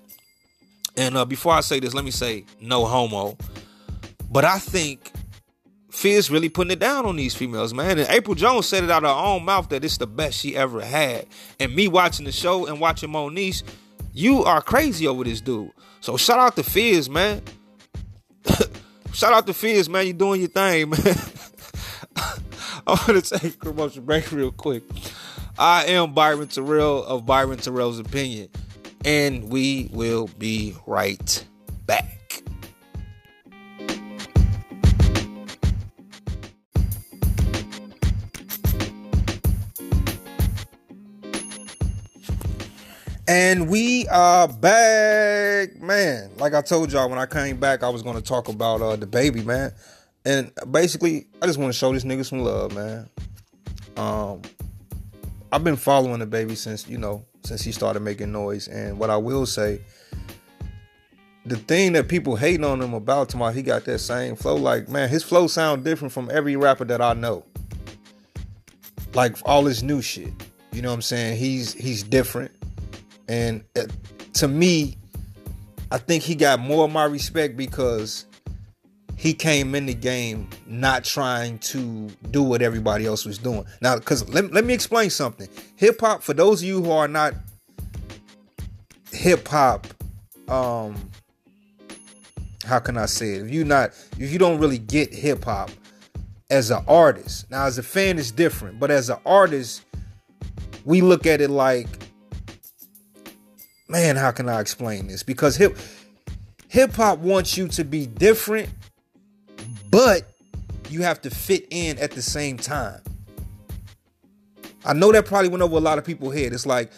And 0.96 1.18
uh, 1.18 1.26
before 1.26 1.54
I 1.54 1.62
say 1.62 1.80
this, 1.80 1.94
let 1.94 2.06
me 2.06 2.12
say 2.12 2.46
no 2.62 2.86
homo. 2.86 3.38
But 4.30 4.46
I 4.46 4.60
think 4.60 5.12
Fizz 5.90 6.32
really 6.32 6.50
putting 6.50 6.72
it 6.72 6.80
down 6.80 7.06
on 7.06 7.16
these 7.16 7.36
females, 7.36 7.74
man. 7.74 8.00
And 8.00 8.10
April 8.10 8.36
Jones 8.36 8.68
said 8.68 8.84
it 8.84 8.92
out 8.92 9.04
of 9.04 9.16
her 9.16 9.24
own 9.24 9.46
mouth 9.46 9.70
that 9.70 9.84
it's 9.84 9.98
the 9.98 10.08
best 10.08 10.40
she 10.40 10.56
ever 10.56 10.84
had. 10.84 11.28
And 11.60 11.76
me 11.76 11.88
watching 11.88 12.26
the 12.26 12.32
show 12.32 12.66
and 12.66 12.80
watching 12.80 13.10
Moniece, 13.10 13.64
you 14.12 14.44
are 14.44 14.62
crazy 14.62 15.08
over 15.08 15.24
this 15.24 15.42
dude. 15.42 15.72
So 16.02 16.18
shout 16.18 16.40
out 16.40 16.56
to 16.56 16.64
Fizz, 16.64 17.10
man. 17.10 17.42
shout 19.14 19.34
out 19.34 19.48
to 19.48 19.54
Fizz, 19.54 19.88
man. 19.90 20.08
You 20.08 20.14
doing 20.14 20.42
your 20.42 20.50
thing, 20.50 20.90
man. 20.90 21.00
I 22.86 22.92
want 23.08 23.24
to 23.24 23.40
take 23.40 23.54
a 23.54 23.58
commercial 23.58 24.02
break 24.02 24.32
real 24.32 24.52
quick. 24.52 24.84
I 25.58 25.86
am 25.86 26.14
Byron 26.14 26.48
Terrell 26.48 27.04
of 27.04 27.28
Byron 27.28 27.60
Terrell's 27.60 28.00
Opinion, 28.00 28.50
and 29.06 29.50
we 29.50 29.88
will 29.94 30.28
be 30.40 30.76
right 30.88 31.46
back. 31.86 32.42
And 43.28 43.70
we 43.70 44.08
are 44.08 44.48
back, 44.48 45.80
man. 45.80 46.32
Like 46.38 46.56
I 46.56 46.62
told 46.64 46.92
y'all 46.92 47.08
when 47.10 47.20
I 47.20 47.28
came 47.28 47.58
back, 47.60 47.84
I 47.84 47.90
was 47.90 48.02
going 48.02 48.16
to 48.16 48.24
talk 48.24 48.48
about 48.50 48.82
uh, 48.82 48.98
DaBaby, 48.98 49.46
man. 49.46 49.72
And 50.26 50.52
basically, 50.72 51.28
I 51.44 51.46
just 51.46 51.60
want 51.60 51.72
to 51.72 51.78
show 51.78 51.94
this 51.94 52.04
nigga 52.06 52.26
some 52.26 52.40
love, 52.40 52.74
man. 52.74 53.08
Um, 53.98 54.42
I've 55.54 55.64
been 55.64 55.76
following 55.76 56.20
DaBaby 56.20 56.58
since 56.58 56.90
you 56.90 56.98
know 56.98 57.24
since 57.44 57.62
he 57.62 57.72
started 57.72 58.00
making 58.00 58.32
noise. 58.32 58.68
And 58.68 58.98
what 58.98 59.12
I 59.12 59.18
will 59.18 59.46
say, 59.46 59.82
the 61.46 61.58
thing 61.58 61.94
that 61.94 62.08
people 62.08 62.36
hating 62.36 62.64
on 62.64 62.82
him 62.82 62.96
about 62.96 63.30
tomorrow, 63.30 63.54
he 63.54 63.62
got 63.62 63.86
that 63.86 64.00
same 64.00 64.36
flow. 64.36 64.56
Like 64.56 64.90
man, 64.90 65.10
his 65.10 65.22
flow 65.22 65.46
sound 65.46 65.84
different 65.84 66.12
from 66.12 66.32
every 66.32 66.56
rapper 66.56 66.86
that 66.86 67.02
I 67.02 67.14
know. 67.14 67.46
Like 69.14 69.38
all 69.46 69.66
his 69.66 69.84
new 69.84 70.02
shit, 70.02 70.34
you 70.72 70.82
know 70.82 70.90
what 70.90 70.96
I'm 70.96 71.02
saying? 71.04 71.38
He's 71.38 71.72
he's 71.76 72.02
different. 72.02 72.52
And 73.28 73.64
uh, 73.76 73.84
to 74.34 74.48
me, 74.48 74.98
I 75.92 76.00
think 76.00 76.24
he 76.24 76.34
got 76.34 76.62
more 76.62 76.86
of 76.86 76.92
my 76.92 77.06
respect 77.06 77.58
because 77.58 78.26
he 79.18 79.34
came 79.34 79.76
in 79.76 79.86
the 79.86 79.94
game 79.94 80.50
not 80.66 81.04
trying 81.04 81.60
to 81.60 82.10
do 82.32 82.44
what 82.44 82.62
everybody 82.62 83.06
else 83.06 83.26
was 83.26 83.38
doing. 83.38 83.66
Now, 83.82 83.96
because 83.98 84.28
let, 84.30 84.52
let 84.52 84.66
me 84.66 84.74
explain 84.74 85.10
something. 85.10 85.48
Hip 85.76 86.00
hop, 86.00 86.24
for 86.24 86.34
those 86.34 86.62
of 86.62 86.68
you 86.68 86.84
who 86.84 86.92
are 86.92 87.08
not 87.08 87.34
hip 89.12 89.48
hop, 89.48 89.88
um, 90.50 91.10
how 92.66 92.80
can 92.80 92.98
I 92.98 93.06
say 93.06 93.36
it? 93.36 93.46
If 93.46 93.54
you 93.54 93.64
not, 93.64 93.92
if 94.20 94.32
you 94.32 94.40
don't 94.40 94.60
really 94.60 94.80
get 94.80 95.14
hip 95.14 95.44
hop 95.46 95.70
as 96.50 96.72
an 96.72 96.84
artist, 96.88 97.50
now 97.50 97.66
as 97.66 97.78
a 97.78 97.84
fan, 97.84 98.18
it's 98.18 98.32
different. 98.32 98.80
But 98.80 98.92
as 98.92 99.10
an 99.10 99.18
artist, 99.26 99.84
we 100.86 101.02
look 101.02 101.26
at 101.26 101.40
it 101.40 101.50
like 101.50 101.88
man, 103.94 104.16
how 104.16 104.32
can 104.32 104.50
I 104.50 104.60
explain 104.60 105.08
this? 105.08 105.24
Because 105.24 105.56
hip 105.56 105.78
hip 106.68 106.94
hop 106.94 107.20
wants 107.20 107.58
you 107.58 107.68
to 107.70 107.84
be 107.84 108.08
different, 108.08 108.70
but 109.94 110.24
you 110.90 111.04
have 111.04 111.22
to 111.22 111.30
fit 111.30 111.68
in 111.70 112.00
at 112.00 112.10
the 112.10 112.22
same 112.22 112.58
time. 112.58 113.00
I 114.84 114.94
know 114.94 115.12
that 115.12 115.28
probably 115.28 115.50
went 115.50 115.62
over 115.62 115.78
a 115.78 115.80
lot 115.80 116.00
of 116.00 116.04
people's 116.04 116.34
head. 116.34 116.52
It's 116.52 116.66
like 116.66 116.92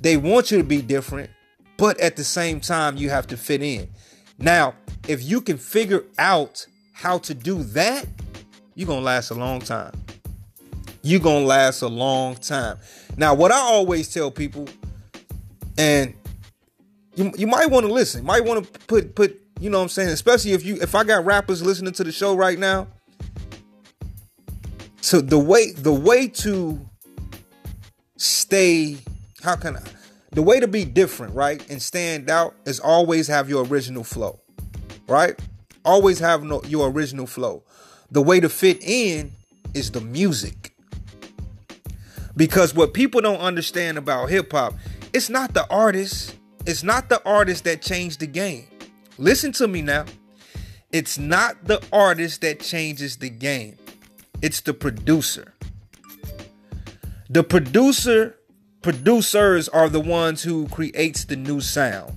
They 0.00 0.16
want 0.16 0.50
you 0.50 0.58
to 0.58 0.64
be 0.64 0.82
different, 0.82 1.30
but 1.76 2.00
at 2.00 2.16
the 2.16 2.24
same 2.24 2.58
time, 2.58 2.96
you 2.96 3.10
have 3.10 3.28
to 3.28 3.36
fit 3.36 3.62
in. 3.62 3.88
Now, 4.38 4.74
if 5.06 5.22
you 5.22 5.40
can 5.40 5.56
figure 5.56 6.02
out 6.18 6.66
how 6.92 7.18
to 7.18 7.32
do 7.32 7.62
that, 7.62 8.06
you're 8.74 8.88
going 8.88 9.00
to 9.00 9.04
last 9.04 9.30
a 9.30 9.34
long 9.34 9.60
time. 9.60 9.92
You're 11.02 11.20
going 11.20 11.44
to 11.44 11.46
last 11.46 11.82
a 11.82 11.88
long 11.88 12.34
time. 12.34 12.78
Now, 13.16 13.34
what 13.34 13.52
I 13.52 13.58
always 13.58 14.12
tell 14.12 14.32
people, 14.32 14.68
and 15.78 16.12
you, 17.14 17.32
you 17.38 17.46
might 17.46 17.70
want 17.70 17.86
to 17.86 17.92
listen, 17.92 18.24
might 18.24 18.44
want 18.44 18.64
to 18.64 18.80
put, 18.80 19.14
put, 19.14 19.40
you 19.60 19.70
know 19.70 19.78
what 19.78 19.84
I'm 19.84 19.88
saying? 19.88 20.10
Especially 20.10 20.52
if 20.52 20.64
you, 20.64 20.76
if 20.80 20.94
I 20.94 21.04
got 21.04 21.24
rappers 21.24 21.62
listening 21.62 21.92
to 21.94 22.04
the 22.04 22.12
show 22.12 22.34
right 22.34 22.58
now. 22.58 22.88
So 25.00 25.20
the 25.20 25.38
way, 25.38 25.70
the 25.70 25.92
way 25.92 26.28
to 26.28 26.84
stay, 28.16 28.98
how 29.42 29.56
can 29.56 29.76
I, 29.76 29.82
the 30.32 30.42
way 30.42 30.60
to 30.60 30.68
be 30.68 30.84
different, 30.84 31.34
right? 31.34 31.66
And 31.70 31.80
stand 31.80 32.28
out 32.28 32.54
is 32.66 32.80
always 32.80 33.28
have 33.28 33.48
your 33.48 33.64
original 33.64 34.04
flow, 34.04 34.40
right? 35.08 35.40
Always 35.84 36.18
have 36.18 36.42
no, 36.42 36.62
your 36.64 36.90
original 36.90 37.26
flow. 37.26 37.62
The 38.10 38.20
way 38.20 38.40
to 38.40 38.48
fit 38.48 38.82
in 38.82 39.32
is 39.72 39.92
the 39.92 40.00
music. 40.00 40.74
Because 42.36 42.74
what 42.74 42.92
people 42.92 43.20
don't 43.20 43.40
understand 43.40 43.96
about 43.96 44.28
hip 44.28 44.52
hop, 44.52 44.74
it's 45.12 45.30
not 45.30 45.54
the 45.54 45.66
artist, 45.70 46.34
it's 46.66 46.82
not 46.82 47.08
the 47.08 47.24
artist 47.24 47.64
that 47.64 47.80
changed 47.80 48.20
the 48.20 48.26
game. 48.26 48.66
Listen 49.18 49.52
to 49.52 49.68
me 49.68 49.82
now. 49.82 50.04
It's 50.92 51.18
not 51.18 51.64
the 51.64 51.82
artist 51.92 52.42
that 52.42 52.60
changes 52.60 53.16
the 53.16 53.30
game. 53.30 53.76
It's 54.42 54.60
the 54.60 54.74
producer. 54.74 55.54
The 57.28 57.42
producer 57.42 58.36
producers 58.82 59.68
are 59.68 59.88
the 59.88 59.98
ones 59.98 60.44
who 60.44 60.68
creates 60.68 61.24
the 61.24 61.34
new 61.34 61.60
sound. 61.60 62.16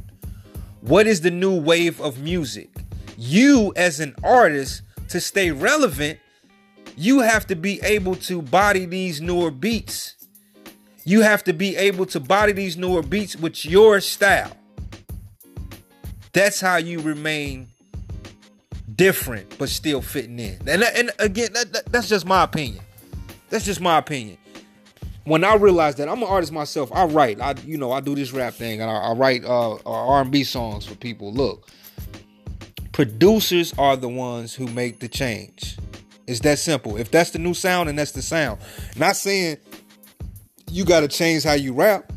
What 0.81 1.07
is 1.07 1.21
the 1.21 1.31
new 1.31 1.59
wave 1.59 1.99
of 1.99 2.19
music? 2.19 2.69
You 3.17 3.73
as 3.75 3.99
an 3.99 4.15
artist 4.23 4.83
to 5.07 5.19
stay 5.19 5.49
relevant, 5.49 6.19
you 6.95 7.21
have 7.21 7.47
to 7.47 7.55
be 7.55 7.81
able 7.81 8.15
to 8.17 8.43
body 8.43 8.85
these 8.85 9.19
newer 9.19 9.49
beats. 9.49 10.15
You 11.05 11.21
have 11.21 11.43
to 11.45 11.53
be 11.53 11.75
able 11.75 12.05
to 12.05 12.19
body 12.19 12.51
these 12.51 12.77
newer 12.77 13.01
beats 13.01 13.35
with 13.35 13.65
your 13.65 13.99
style. 13.99 14.55
That's 16.34 16.62
how 16.62 16.78
you 16.78 17.00
remain 17.00 17.70
different 18.96 19.58
but 19.58 19.70
still 19.70 20.02
fitting 20.02 20.39
in. 20.39 20.60
And, 20.68 20.84
and 20.84 21.12
again, 21.20 21.54
that, 21.54 21.74
that, 21.74 21.86
that's 21.92 22.10
just 22.10 22.26
my 22.26 22.44
opinion. 22.44 22.84
That's 23.50 23.65
just 23.65 23.82
my 23.82 23.98
opinion 23.98 24.38
when 25.30 25.44
I 25.44 25.56
realized 25.56 26.00
that 26.00 26.10
I'm 26.10 26.24
an 26.24 26.28
artist 26.28 26.52
myself, 26.52 26.92
I 26.92 27.06
write. 27.06 27.39
I 27.39 27.54
you 27.65 27.78
know 27.78 27.92
I 27.92 28.02
do 28.02 28.15
this 28.15 28.32
rap 28.34 28.54
thing 28.54 28.82
and 28.82 28.89
I, 28.89 28.96
I 28.96 29.13
write 29.13 29.46
uh, 29.46 29.74
uh 29.74 29.80
R&B 29.86 30.44
songs 30.44 30.86
for 30.86 30.96
people. 30.96 31.32
Look, 31.32 31.70
producers 32.92 33.74
are 33.78 33.96
the 33.96 34.10
ones 34.10 34.56
who 34.56 34.68
make 34.68 35.00
the 35.00 35.08
change. 35.08 35.78
It's 36.26 36.39
that 36.42 36.60
simple. 36.60 36.98
If 36.98 37.12
that's 37.12 37.32
the 37.32 37.39
new 37.39 37.54
sound, 37.54 37.89
and 37.89 37.98
that's 37.98 38.12
the 38.12 38.22
sound. 38.22 38.60
Not 38.96 39.15
saying 39.15 39.58
you 40.70 40.84
got 40.84 41.02
to 41.02 41.08
change 41.08 41.44
how 41.44 41.54
you 41.54 41.74
rap, 41.74 42.12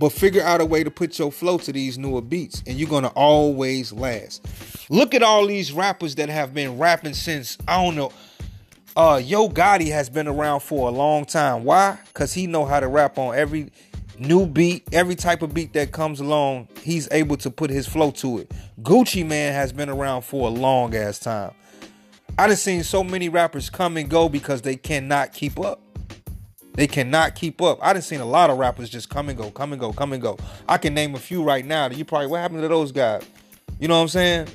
but 0.00 0.10
figure 0.10 0.42
out 0.42 0.60
a 0.60 0.64
way 0.64 0.82
to 0.82 0.90
put 0.90 1.16
your 1.18 1.30
flow 1.30 1.58
to 1.58 1.72
these 1.72 1.98
newer 1.98 2.22
beats, 2.22 2.64
and 2.66 2.76
you're 2.76 2.88
gonna 2.88 3.12
always 3.14 3.92
last. 3.92 4.44
Look 4.90 5.14
at 5.14 5.22
all 5.22 5.46
these 5.46 5.70
rappers 5.70 6.16
that 6.16 6.28
have 6.28 6.52
been 6.52 6.78
rapping 6.78 7.14
since 7.14 7.56
I 7.68 7.84
don't 7.84 7.94
know 7.94 8.10
uh, 8.96 9.20
Yo 9.22 9.48
Gotti 9.48 9.90
has 9.92 10.10
been 10.10 10.26
around 10.26 10.60
for 10.60 10.88
a 10.88 10.90
long 10.90 11.24
time. 11.24 11.64
Why? 11.64 11.98
Cause 12.14 12.32
he 12.32 12.46
know 12.46 12.64
how 12.64 12.80
to 12.80 12.88
rap 12.88 13.18
on 13.18 13.36
every 13.36 13.70
new 14.18 14.46
beat, 14.46 14.88
every 14.92 15.14
type 15.14 15.42
of 15.42 15.54
beat 15.54 15.72
that 15.74 15.92
comes 15.92 16.20
along. 16.20 16.68
He's 16.82 17.08
able 17.12 17.36
to 17.38 17.50
put 17.50 17.70
his 17.70 17.86
flow 17.86 18.10
to 18.12 18.38
it. 18.40 18.52
Gucci 18.82 19.24
Mane 19.24 19.52
has 19.52 19.72
been 19.72 19.88
around 19.88 20.22
for 20.22 20.48
a 20.48 20.50
long 20.50 20.94
ass 20.94 21.18
time. 21.18 21.52
I 22.38 22.46
done 22.46 22.56
seen 22.56 22.82
so 22.82 23.04
many 23.04 23.28
rappers 23.28 23.70
come 23.70 23.96
and 23.96 24.08
go 24.08 24.28
because 24.28 24.62
they 24.62 24.76
cannot 24.76 25.32
keep 25.32 25.58
up. 25.60 25.80
They 26.74 26.86
cannot 26.86 27.34
keep 27.34 27.60
up. 27.60 27.78
I 27.82 27.92
done 27.92 28.02
seen 28.02 28.20
a 28.20 28.24
lot 28.24 28.50
of 28.50 28.58
rappers 28.58 28.88
just 28.88 29.10
come 29.10 29.28
and 29.28 29.36
go, 29.36 29.50
come 29.50 29.72
and 29.72 29.80
go, 29.80 29.92
come 29.92 30.12
and 30.12 30.22
go. 30.22 30.38
I 30.68 30.78
can 30.78 30.94
name 30.94 31.14
a 31.14 31.18
few 31.18 31.42
right 31.42 31.64
now 31.64 31.88
that 31.88 31.96
you 31.96 32.04
probably 32.04 32.28
what 32.28 32.40
happened 32.40 32.62
to 32.62 32.68
those 32.68 32.92
guys? 32.92 33.22
You 33.78 33.88
know 33.88 33.96
what 33.96 34.02
I'm 34.02 34.08
saying? 34.08 34.48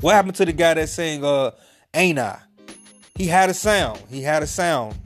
What 0.00 0.14
happened 0.14 0.34
to 0.36 0.44
the 0.44 0.52
guy 0.52 0.74
that 0.74 0.88
saying 0.88 1.24
uh 1.24 1.52
ain't 1.94 2.18
I? 2.18 2.40
He 3.14 3.26
had 3.26 3.50
a 3.50 3.54
sound. 3.54 4.02
He 4.10 4.22
had 4.22 4.42
a 4.42 4.46
sound. 4.46 4.96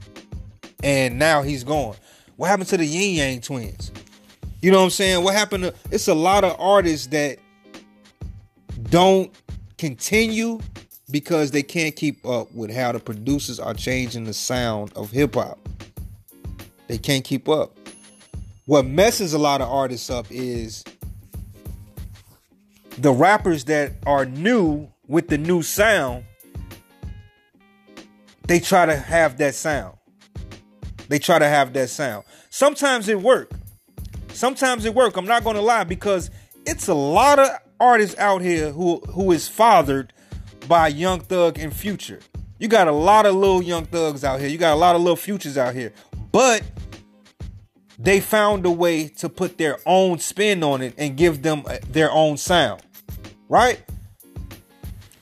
And 0.83 1.19
now 1.19 1.41
he's 1.41 1.63
gone. 1.63 1.95
What 2.37 2.47
happened 2.47 2.69
to 2.69 2.77
the 2.77 2.85
Ying 2.85 3.15
Yang 3.15 3.41
twins? 3.41 3.91
You 4.61 4.71
know 4.71 4.79
what 4.79 4.85
I'm 4.85 4.89
saying? 4.91 5.23
What 5.23 5.33
happened 5.33 5.65
to 5.65 5.73
it's 5.91 6.07
a 6.07 6.13
lot 6.13 6.43
of 6.43 6.55
artists 6.59 7.07
that 7.07 7.39
don't 8.89 9.31
continue 9.77 10.59
because 11.11 11.51
they 11.51 11.63
can't 11.63 11.95
keep 11.95 12.25
up 12.25 12.51
with 12.53 12.73
how 12.73 12.91
the 12.91 12.99
producers 12.99 13.59
are 13.59 13.73
changing 13.73 14.25
the 14.25 14.33
sound 14.33 14.91
of 14.95 15.11
hip 15.11 15.35
hop. 15.35 15.59
They 16.87 16.97
can't 16.97 17.23
keep 17.23 17.49
up. 17.49 17.77
What 18.65 18.85
messes 18.85 19.33
a 19.33 19.37
lot 19.39 19.61
of 19.61 19.69
artists 19.69 20.09
up 20.09 20.25
is 20.29 20.83
the 22.97 23.11
rappers 23.11 23.65
that 23.65 23.93
are 24.05 24.25
new 24.25 24.89
with 25.07 25.27
the 25.27 25.37
new 25.37 25.61
sound 25.61 26.25
they 28.47 28.61
try 28.61 28.85
to 28.85 28.95
have 28.95 29.37
that 29.37 29.55
sound. 29.55 29.97
They 31.09 31.19
try 31.19 31.37
to 31.37 31.47
have 31.47 31.73
that 31.73 31.89
sound. 31.89 32.23
Sometimes 32.49 33.09
it 33.09 33.21
work. 33.21 33.51
Sometimes 34.29 34.85
it 34.85 34.95
work. 34.95 35.17
I'm 35.17 35.25
not 35.25 35.43
gonna 35.43 35.61
lie 35.61 35.83
because 35.83 36.31
it's 36.65 36.87
a 36.87 36.93
lot 36.93 37.39
of 37.39 37.49
artists 37.79 38.17
out 38.17 38.41
here 38.41 38.71
who 38.71 39.01
who 39.09 39.31
is 39.31 39.47
fathered 39.47 40.13
by 40.67 40.87
Young 40.87 41.19
Thug 41.19 41.59
and 41.59 41.75
Future. 41.75 42.19
You 42.57 42.67
got 42.67 42.87
a 42.87 42.91
lot 42.91 43.25
of 43.25 43.35
little 43.35 43.61
Young 43.61 43.85
Thugs 43.85 44.23
out 44.23 44.39
here. 44.39 44.49
You 44.49 44.57
got 44.57 44.73
a 44.73 44.79
lot 44.79 44.95
of 44.95 45.01
little 45.01 45.17
Futures 45.17 45.57
out 45.57 45.75
here. 45.75 45.91
But 46.31 46.63
they 47.99 48.19
found 48.19 48.65
a 48.65 48.71
way 48.71 49.07
to 49.07 49.29
put 49.29 49.57
their 49.57 49.79
own 49.85 50.19
spin 50.19 50.63
on 50.63 50.81
it 50.81 50.93
and 50.97 51.17
give 51.17 51.41
them 51.41 51.63
uh, 51.65 51.77
their 51.89 52.11
own 52.11 52.37
sound. 52.37 52.81
Right? 53.49 53.81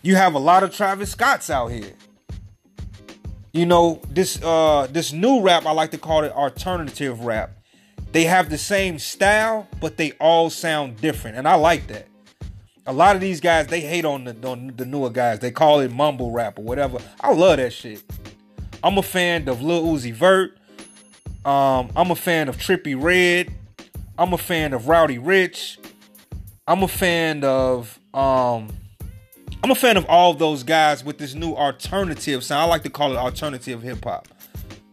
You 0.02 0.16
have 0.16 0.34
a 0.34 0.40
lot 0.40 0.64
of 0.64 0.76
Travis 0.76 1.12
Scotts 1.12 1.50
out 1.50 1.68
here. 1.72 1.94
You 3.54 3.66
know 3.66 4.02
this 4.10 4.42
uh 4.44 4.88
this 4.92 5.14
new 5.14 5.40
rap 5.40 5.66
i 5.66 5.72
like 5.72 5.92
to 5.92 5.98
call 5.98 6.26
it 6.26 6.32
alternative 6.34 7.22
rap. 7.22 7.52
They 8.12 8.26
have 8.26 8.50
the 8.50 8.58
same 8.58 9.00
style 9.00 9.68
but 9.80 9.96
they 9.96 10.12
all 10.20 10.50
sound 10.50 11.00
different 11.00 11.38
and 11.38 11.48
i 11.48 11.56
like 11.56 11.88
that. 11.88 12.08
A 12.86 12.92
lot 12.92 13.16
of 13.16 13.22
these 13.22 13.40
guys 13.40 13.68
they 13.68 13.80
hate 13.80 14.04
on 14.04 14.26
the 14.26 14.36
on 14.48 14.74
the 14.76 14.86
newer 14.86 15.10
guys. 15.10 15.40
They 15.40 15.52
call 15.52 15.80
it 15.80 15.92
mumble 15.92 16.32
rap 16.32 16.60
or 16.60 16.64
whatever. 16.64 17.00
I 17.22 17.32
love 17.34 17.58
that 17.58 17.72
shit. 17.72 18.04
I'm 18.84 18.98
a 18.98 19.04
fan 19.04 19.48
of 19.48 19.62
lil 19.62 19.86
uzi 19.86 20.14
vert 20.14 20.58
um 21.46 21.90
i'm 21.96 22.12
a 22.12 22.16
fan 22.16 22.50
of 22.50 22.58
Trippie 22.58 23.02
Redd. 23.02 23.54
i'm 24.18 24.34
a 24.34 24.38
fan 24.38 24.74
of 24.74 24.88
Roddy 24.88 25.18
Ricch 25.18 25.78
i'm 26.68 26.84
a 26.84 26.88
fan 26.88 27.44
of 27.44 28.00
um 28.14 28.70
I'm 29.66 29.72
a 29.72 29.76
fan 29.76 29.98
of 29.98 30.06
all 30.06 30.30
of 30.30 30.38
those 30.38 30.62
guys 30.62 31.04
with 31.04 31.18
this 31.18 31.34
new 31.34 31.56
alternative 31.56 32.44
sound. 32.44 32.62
I 32.62 32.66
like 32.66 32.84
to 32.84 32.90
call 32.92 33.14
it 33.14 33.18
alternative 33.18 33.82
hip 33.82 34.04
hop. 34.04 34.28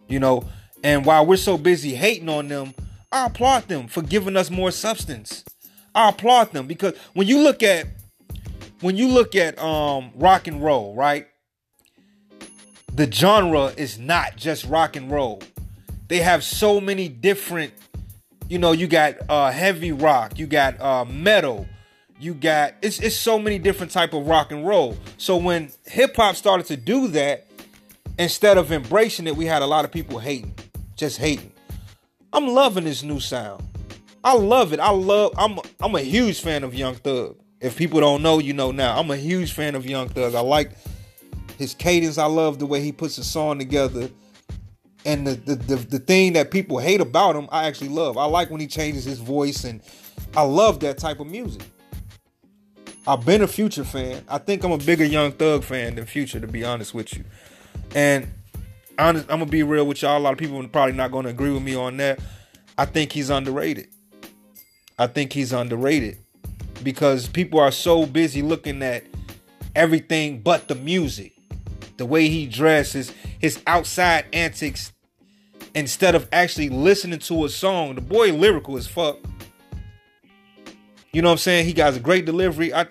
You 0.09 0.19
know, 0.19 0.49
and 0.83 1.05
while 1.05 1.27
we're 1.27 1.37
so 1.37 1.59
busy 1.59 1.95
hating 1.95 2.31
on 2.31 2.49
them, 2.49 2.73
I 3.13 3.27
applaud 3.27 3.69
them 3.69 3.87
for 3.87 4.01
giving 4.01 4.35
us 4.35 4.51
more 4.51 4.71
substance. 4.71 5.45
I 5.95 6.09
applaud 6.09 6.53
them 6.53 6.67
because 6.67 6.97
when 7.13 7.27
you 7.29 7.41
look 7.41 7.63
at 7.63 7.87
when 8.81 8.97
you 8.97 9.09
look 9.09 9.35
at 9.35 9.59
um 9.59 10.11
rock 10.15 10.47
and 10.47 10.63
roll, 10.63 10.95
right? 10.95 11.27
The 12.95 13.13
genre 13.13 13.75
is 13.77 13.99
not 13.99 14.37
just 14.37 14.65
rock 14.65 14.97
and 14.97 15.11
roll. 15.11 15.43
They 16.13 16.19
have 16.19 16.45
so 16.45 16.79
many 16.79 17.09
different, 17.09 17.73
you 18.47 18.59
know, 18.59 18.73
you 18.73 18.87
got 18.87 19.15
uh 19.31 19.51
heavy 19.51 19.93
rock, 19.93 20.39
you 20.39 20.47
got 20.47 20.79
uh 20.79 21.07
metal, 21.07 21.67
you 22.21 22.35
got 22.35 22.75
it's 22.83 22.99
it's 22.99 23.17
so 23.17 23.39
many 23.39 23.59
different 23.59 23.93
type 23.93 24.13
of 24.13 24.27
rock 24.27 24.53
and 24.53 24.69
roll. 24.69 24.99
So 25.17 25.39
when 25.39 25.73
hip 25.87 26.15
hop 26.17 26.37
started 26.37 26.67
to 26.67 26.77
do 26.77 27.09
that, 27.09 27.47
instead 28.19 28.59
of 28.59 28.73
embracing 28.73 29.27
it, 29.27 29.35
we 29.35 29.47
had 29.47 29.63
a 29.63 29.67
lot 29.67 29.87
of 29.87 29.91
people 29.91 30.19
hating, 30.19 30.55
just 30.97 31.17
hating. 31.17 31.51
I'm 32.35 32.47
loving 32.47 32.85
this 32.85 33.03
new 33.03 33.19
sound. 33.19 33.67
I 34.23 34.35
love 34.35 34.75
it. 34.75 34.81
I 34.81 34.91
love. 34.91 35.33
I'm 35.39 35.61
I'm 35.81 35.95
a 35.95 36.03
huge 36.03 36.43
fan 36.43 36.63
of 36.63 36.75
Young 36.75 36.97
Thug. 36.97 37.39
If 37.59 37.75
people 37.75 38.01
don't 38.01 38.21
know, 38.21 38.39
you 38.39 38.53
know 38.53 38.71
now. 38.71 38.99
I'm 38.99 39.11
a 39.11 39.17
huge 39.17 39.53
fan 39.53 39.75
of 39.75 39.87
Young 39.87 40.11
Thug. 40.11 40.35
I 40.35 40.41
like 40.41 40.73
his 41.57 41.73
cadence. 41.73 42.19
I 42.19 42.27
love 42.27 42.59
the 42.59 42.67
way 42.67 42.83
he 42.83 42.93
puts 42.93 43.17
a 43.17 43.25
song 43.25 43.59
together. 43.59 44.11
And 45.05 45.27
the, 45.27 45.35
the 45.35 45.55
the 45.57 45.77
the 45.77 45.99
thing 45.99 46.35
that 46.35 46.51
people 46.51 46.79
hate 46.79 47.01
about 47.01 47.35
him, 47.35 47.49
I 47.51 47.67
actually 47.67 47.89
love. 47.89 48.17
I 48.17 48.25
like 48.25 48.51
when 48.51 48.61
he 48.61 48.67
changes 48.69 49.05
his 49.05 49.19
voice, 49.19 49.65
and 49.65 49.83
I 50.37 50.43
love 50.43 50.81
that 50.81 50.99
type 50.99 51.19
of 51.19 51.27
music. 51.27 51.63
I've 53.07 53.27
been 53.27 53.43
a 53.43 53.49
Future 53.49 53.83
fan. 53.83 54.25
I 54.29 54.39
think 54.39 54.63
I'm 54.63 54.71
a 54.71 54.79
bigger 54.79 55.05
Young 55.05 55.33
Thug 55.33 55.65
fan 55.65 55.97
than 55.97 56.07
Future, 56.07 56.39
to 56.39 56.47
be 56.47 56.65
honest 56.65 56.95
with 56.95 57.15
you. 57.15 57.25
And 57.97 58.29
honest, 58.97 59.25
I'm 59.25 59.41
gonna 59.41 59.51
be 59.51 59.65
real 59.65 59.87
with 59.87 60.03
y'all. 60.03 60.19
A 60.19 60.21
lot 60.21 60.33
of 60.33 60.39
people 60.39 60.63
are 60.65 60.69
probably 60.69 60.95
not 60.95 61.11
gonna 61.11 61.31
agree 61.31 61.51
with 61.51 61.63
me 61.63 61.75
on 61.75 61.97
that. 61.97 62.21
I 62.79 62.85
think 62.85 63.13
he's 63.13 63.29
underrated. 63.29 63.89
I 64.99 65.09
think 65.09 65.33
he's 65.33 65.53
underrated 65.53 66.19
because 66.83 67.29
people 67.29 67.59
are 67.59 67.73
so 67.73 68.07
busy 68.07 68.43
looking 68.43 68.83
at 68.83 69.05
everything 69.75 70.41
but 70.41 70.69
the 70.69 70.75
music, 70.75 71.33
the 72.03 72.07
way 72.07 72.29
he 72.29 72.47
dresses, 72.47 73.13
his 73.39 73.63
outside 73.65 74.25
antics, 74.33 74.93
instead 75.73 76.17
of 76.17 76.29
actually 76.33 76.69
listening 76.69 77.21
to 77.21 77.45
a 77.45 77.49
song. 77.49 77.95
The 77.95 78.01
boy 78.01 78.33
lyrical 78.33 78.77
as 78.77 78.89
fuck. 78.89 79.19
You 81.13 81.23
know 81.23 81.29
what 81.29 81.35
I'm 81.35 81.39
saying? 81.39 81.67
He 81.67 81.73
got 81.73 81.95
a 81.95 82.01
great 82.01 82.25
delivery. 82.25 82.75
I, 82.75 82.89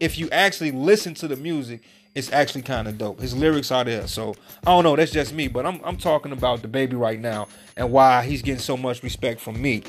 if 0.00 0.16
you 0.16 0.30
actually 0.30 0.70
listen 0.70 1.12
to 1.16 1.28
the 1.28 1.36
music, 1.36 1.82
it's 2.14 2.32
actually 2.32 2.62
kind 2.62 2.88
of 2.88 2.96
dope. 2.96 3.20
His 3.20 3.36
lyrics 3.36 3.70
are 3.70 3.84
there. 3.84 4.06
So 4.06 4.34
I 4.66 4.70
don't 4.70 4.84
know, 4.84 4.96
that's 4.96 5.12
just 5.12 5.34
me, 5.34 5.48
but 5.48 5.66
I'm 5.66 5.78
I'm 5.84 5.98
talking 5.98 6.32
about 6.32 6.62
DaBaby 6.62 6.98
right 6.98 7.20
now 7.20 7.48
and 7.76 7.92
why 7.92 8.24
he's 8.24 8.40
getting 8.40 8.58
so 8.58 8.78
much 8.78 9.02
respect 9.02 9.38
from 9.38 9.60
me. 9.60 9.82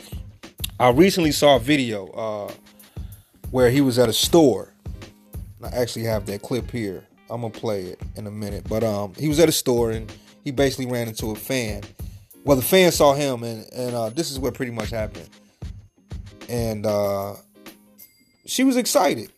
I 0.78 0.90
recently 0.90 1.32
saw 1.32 1.56
a 1.56 1.60
video 1.60 2.08
uh, 2.08 2.52
where 3.50 3.70
he 3.70 3.80
was 3.80 3.98
at 3.98 4.10
a 4.10 4.14
store. 4.14 4.74
I 5.64 5.70
actually 5.70 6.04
have 6.04 6.26
that 6.26 6.42
clip 6.42 6.70
here. 6.70 7.07
I'm 7.30 7.42
gonna 7.42 7.54
play 7.54 7.84
it 7.84 8.00
in 8.16 8.28
a 8.28 8.32
minute. 8.32 8.66
But 8.68 8.84
um, 8.84 9.14
he 9.18 9.28
was 9.28 9.40
at 9.40 9.50
a 9.50 9.52
store 9.52 9.92
and 9.92 10.12
he 10.44 10.52
basically 10.52 10.86
ran 10.86 11.08
into 11.08 11.32
a 11.32 11.36
fan. 11.36 11.84
Well, 12.44 12.56
the 12.56 12.64
fan 12.64 12.92
saw 12.92 13.14
him, 13.14 13.44
and 13.44 13.68
and 13.74 13.96
uh, 13.96 14.10
this 14.10 14.32
is 14.32 14.40
what 14.40 14.54
pretty 14.54 14.72
much 14.72 14.90
happened. 14.90 15.30
And 16.48 16.86
uh, 16.86 17.36
she 18.46 18.64
was 18.64 18.78
excited. 18.78 19.32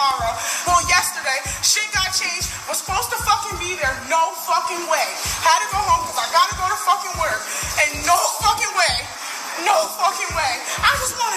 tomorrow. 0.00 0.32
Well, 0.64 0.80
yesterday, 0.88 1.40
shit 1.60 1.84
got 1.92 2.08
changed. 2.14 2.48
Was 2.68 2.80
supposed 2.80 3.10
to 3.12 3.18
fucking 3.20 3.58
be 3.60 3.76
there. 3.76 3.92
No 4.08 4.32
fucking 4.48 4.84
way. 4.88 5.08
Had 5.44 5.60
to 5.60 5.68
go 5.68 5.80
home 5.80 6.08
because 6.08 6.20
I 6.20 6.28
gotta 6.32 6.56
go 6.56 6.64
to 6.68 6.78
fucking 6.88 7.14
work. 7.20 7.40
And 7.84 7.90
no 8.08 8.16
fucking 8.40 8.72
way. 8.76 8.96
No 9.68 9.76
fucking 10.00 10.32
way. 10.32 10.52
I 10.80 10.90
just 11.00 11.12
wanted. 11.20 11.30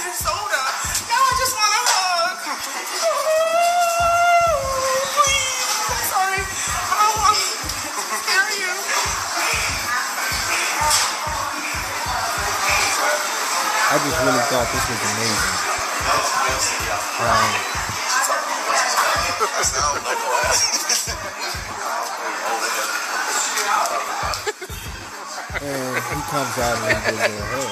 Thought 14.54 14.70
this 14.70 14.86
was 14.86 15.02
amazing. 15.02 15.58
And 25.64 25.96
he 25.96 26.20
comes 26.28 26.58
out 26.60 26.76
and 26.76 26.92
he 26.92 27.02
gives 27.08 27.24
a 27.24 27.46
hug. 27.56 27.72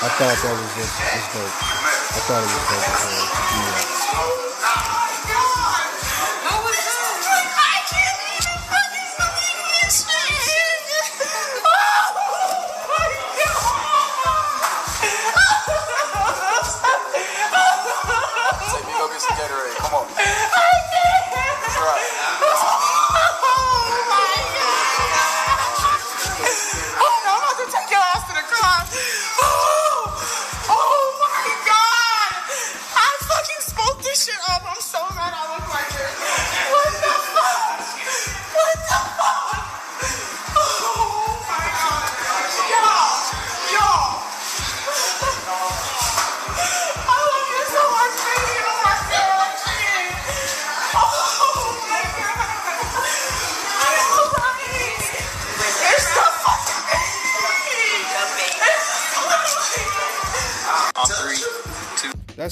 I 0.00 0.08
thought 0.16 0.38
that 0.38 0.54
was 0.54 0.70
just, 0.78 0.94
just 0.96 1.28
dope. 1.34 1.50
I 1.50 2.20
thought 2.24 2.40
it 2.40 2.50
was 2.54 2.64
dope 3.74 3.79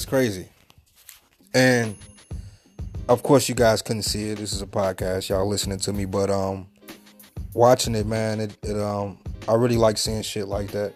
crazy. 0.09 0.47
And 1.53 1.95
of 3.07 3.21
course 3.21 3.47
you 3.47 3.53
guys 3.53 3.83
couldn't 3.83 4.01
see 4.01 4.29
it. 4.31 4.39
This 4.39 4.53
is 4.53 4.61
a 4.63 4.67
podcast. 4.67 5.29
Y'all 5.29 5.47
listening 5.47 5.77
to 5.79 5.93
me, 5.93 6.05
but 6.05 6.31
um 6.31 6.67
watching 7.53 7.93
it, 7.93 8.07
man, 8.07 8.41
it, 8.41 8.57
it 8.63 8.75
um 8.75 9.19
I 9.47 9.53
really 9.53 9.77
like 9.77 9.99
seeing 9.99 10.23
shit 10.23 10.47
like 10.47 10.71
that. 10.71 10.93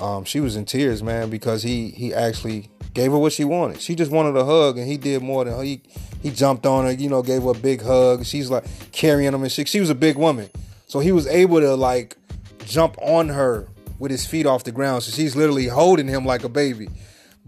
Um 0.00 0.24
she 0.24 0.40
was 0.40 0.56
in 0.56 0.64
tears, 0.64 1.04
man, 1.04 1.30
because 1.30 1.62
he 1.62 1.90
he 1.90 2.12
actually 2.12 2.68
gave 2.94 3.12
her 3.12 3.18
what 3.18 3.32
she 3.32 3.44
wanted. 3.44 3.80
She 3.80 3.94
just 3.94 4.10
wanted 4.10 4.36
a 4.36 4.44
hug 4.44 4.76
and 4.76 4.88
he 4.88 4.96
did 4.96 5.22
more 5.22 5.44
than 5.44 5.64
he 5.64 5.80
he 6.20 6.30
jumped 6.30 6.66
on 6.66 6.86
her, 6.86 6.92
you 6.92 7.08
know, 7.08 7.22
gave 7.22 7.44
her 7.44 7.50
a 7.50 7.54
big 7.54 7.80
hug. 7.80 8.26
She's 8.26 8.50
like 8.50 8.64
carrying 8.90 9.32
him 9.32 9.42
and 9.42 9.52
shit. 9.52 9.68
She 9.68 9.78
was 9.78 9.88
a 9.88 9.94
big 9.94 10.16
woman. 10.16 10.50
So 10.88 10.98
he 10.98 11.12
was 11.12 11.28
able 11.28 11.60
to 11.60 11.76
like 11.76 12.16
jump 12.64 12.96
on 13.00 13.28
her 13.28 13.68
with 14.00 14.10
his 14.10 14.26
feet 14.26 14.46
off 14.46 14.64
the 14.64 14.72
ground. 14.72 15.04
So 15.04 15.12
she's 15.12 15.36
literally 15.36 15.68
holding 15.68 16.08
him 16.08 16.26
like 16.26 16.42
a 16.42 16.48
baby. 16.48 16.88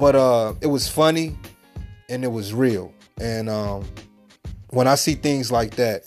But 0.03 0.17
uh, 0.17 0.55
it 0.61 0.67
was 0.67 0.89
funny 0.89 1.37
and 2.09 2.25
it 2.25 2.33
was 2.33 2.53
real. 2.53 2.93
And 3.21 3.49
um, 3.49 3.85
when 4.71 4.89
I 4.89 4.97
see 4.97 5.15
things 5.15 5.53
like 5.53 5.77
that, 5.77 6.03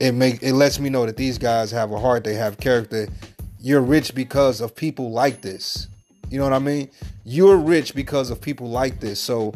it 0.00 0.12
make 0.12 0.42
it 0.42 0.54
lets 0.54 0.80
me 0.80 0.88
know 0.88 1.04
that 1.04 1.18
these 1.18 1.36
guys 1.36 1.70
have 1.72 1.92
a 1.92 2.00
heart, 2.00 2.24
they 2.24 2.32
have 2.36 2.56
character. 2.56 3.06
You're 3.60 3.82
rich 3.82 4.14
because 4.14 4.62
of 4.62 4.74
people 4.74 5.10
like 5.10 5.42
this. 5.42 5.88
You 6.30 6.38
know 6.38 6.44
what 6.44 6.54
I 6.54 6.58
mean? 6.58 6.88
You're 7.22 7.58
rich 7.58 7.94
because 7.94 8.30
of 8.30 8.40
people 8.40 8.70
like 8.70 8.98
this. 8.98 9.20
So 9.20 9.52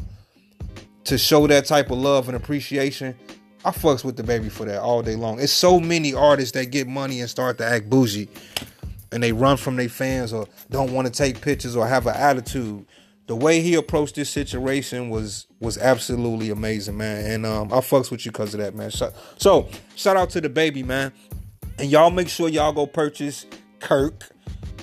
to 1.04 1.16
show 1.16 1.46
that 1.46 1.64
type 1.64 1.90
of 1.90 1.96
love 1.96 2.28
and 2.28 2.36
appreciation, 2.36 3.16
I 3.64 3.70
fucks 3.70 4.04
with 4.04 4.18
DaBaby 4.18 4.50
for 4.50 4.66
that 4.66 4.82
all 4.82 5.00
day 5.00 5.16
long. 5.16 5.40
It's 5.40 5.50
so 5.50 5.80
many 5.80 6.12
artists 6.12 6.52
that 6.52 6.66
get 6.66 6.86
money 6.86 7.22
and 7.22 7.30
start 7.30 7.56
to 7.56 7.64
act 7.64 7.88
bougie 7.88 8.28
and 9.12 9.22
they 9.22 9.32
run 9.32 9.56
from 9.56 9.76
their 9.76 9.88
fans 9.88 10.32
or 10.32 10.46
don't 10.70 10.92
want 10.92 11.06
to 11.06 11.12
take 11.12 11.40
pictures 11.40 11.76
or 11.76 11.86
have 11.86 12.06
an 12.06 12.16
attitude. 12.16 12.86
The 13.26 13.36
way 13.36 13.60
he 13.60 13.74
approached 13.74 14.16
this 14.16 14.30
situation 14.30 15.10
was 15.10 15.46
was 15.60 15.78
absolutely 15.78 16.50
amazing, 16.50 16.96
man. 16.96 17.30
And 17.30 17.46
um, 17.46 17.72
I 17.72 17.76
fucks 17.76 18.10
with 18.10 18.26
you 18.26 18.32
because 18.32 18.52
of 18.54 18.60
that, 18.60 18.74
man. 18.74 18.90
So, 18.90 19.12
so 19.38 19.68
shout 19.94 20.16
out 20.16 20.30
to 20.30 20.42
DaBaby, 20.42 20.84
man. 20.84 21.12
And 21.78 21.90
y'all 21.90 22.10
make 22.10 22.28
sure 22.28 22.48
y'all 22.48 22.72
go 22.72 22.86
purchase 22.86 23.46
Kirk 23.78 24.28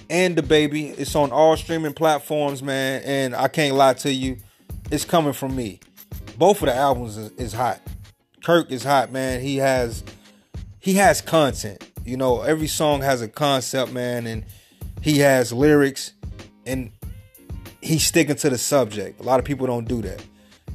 and 0.10 0.36
the 0.36 0.42
baby. 0.42 0.88
It's 0.88 1.16
on 1.16 1.32
all 1.32 1.56
streaming 1.58 1.94
platforms, 1.94 2.64
man. 2.64 3.02
And 3.04 3.36
I 3.36 3.48
can't 3.48 3.76
lie 3.76 3.94
to 3.96 4.12
you, 4.12 4.38
it's 4.90 5.06
coming 5.06 5.34
from 5.34 5.56
me. 5.56 5.80
Both 6.38 6.62
of 6.62 6.68
the 6.68 6.76
albums 6.76 7.18
is, 7.18 7.32
is 7.32 7.54
hot. 7.54 7.82
Kirk 8.44 8.72
is 8.72 8.84
hot, 8.84 9.12
man. 9.12 9.42
He 9.42 9.58
has 9.58 10.04
he 10.80 10.94
has 10.94 11.22
content. 11.22 11.84
You 12.10 12.18
know, 12.18 12.42
every 12.42 12.66
song 12.66 13.02
has 13.02 13.22
a 13.22 13.28
concept, 13.28 13.92
man, 13.92 14.26
and 14.26 14.44
he 15.00 15.20
has 15.20 15.54
lyrics 15.54 16.14
and 16.66 16.92
he's 17.82 18.04
sticking 18.04 18.36
to 18.38 18.50
the 18.50 18.58
subject. 18.58 19.20
A 19.20 19.24
lot 19.24 19.38
of 19.38 19.46
people 19.46 19.68
don't 19.68 19.88
do 19.88 20.02
that. 20.02 20.26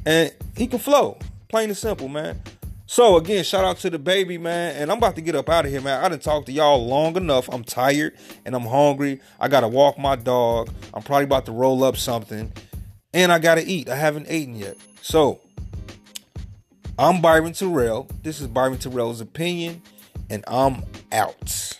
And 0.05 0.33
he 0.55 0.65
can 0.65 0.79
flow. 0.79 1.17
Plain 1.49 1.67
and 1.67 1.77
simple, 1.77 2.07
man. 2.07 2.41
So 2.85 3.17
again, 3.17 3.43
shout 3.43 3.65
out 3.65 3.79
to 3.79 3.91
DaBaby, 3.91 4.39
man. 4.39 4.77
And 4.77 4.89
I'm 4.89 4.97
about 4.97 5.15
to 5.15 5.21
get 5.21 5.35
up 5.35 5.49
out 5.49 5.65
of 5.65 5.71
here, 5.71 5.81
man. 5.81 6.01
I 6.01 6.07
didn't 6.07 6.21
talk 6.21 6.45
to 6.45 6.53
y'all 6.53 6.87
long 6.87 7.17
enough. 7.17 7.49
I'm 7.51 7.65
tired 7.65 8.15
and 8.45 8.55
I'm 8.55 8.65
hungry. 8.65 9.19
I 9.37 9.49
gotta 9.49 9.67
walk 9.67 9.97
my 9.97 10.15
dog. 10.15 10.69
I'm 10.93 11.03
probably 11.03 11.25
about 11.25 11.47
to 11.47 11.51
roll 11.51 11.83
up 11.83 11.97
something. 11.97 12.53
And 13.13 13.29
I 13.29 13.39
gotta 13.39 13.67
eat. 13.67 13.89
I 13.89 13.97
haven't 13.97 14.31
eaten 14.31 14.55
yet. 14.55 14.77
So 15.01 15.41
I'm 16.97 17.19
Byron 17.19 17.51
Terrell. 17.51 18.07
This 18.23 18.39
is 18.39 18.47
Byron 18.47 18.77
Terrell's 18.77 19.19
opinion 19.19 19.81
and 20.29 20.43
I'm 20.47 20.83
out. 21.11 21.79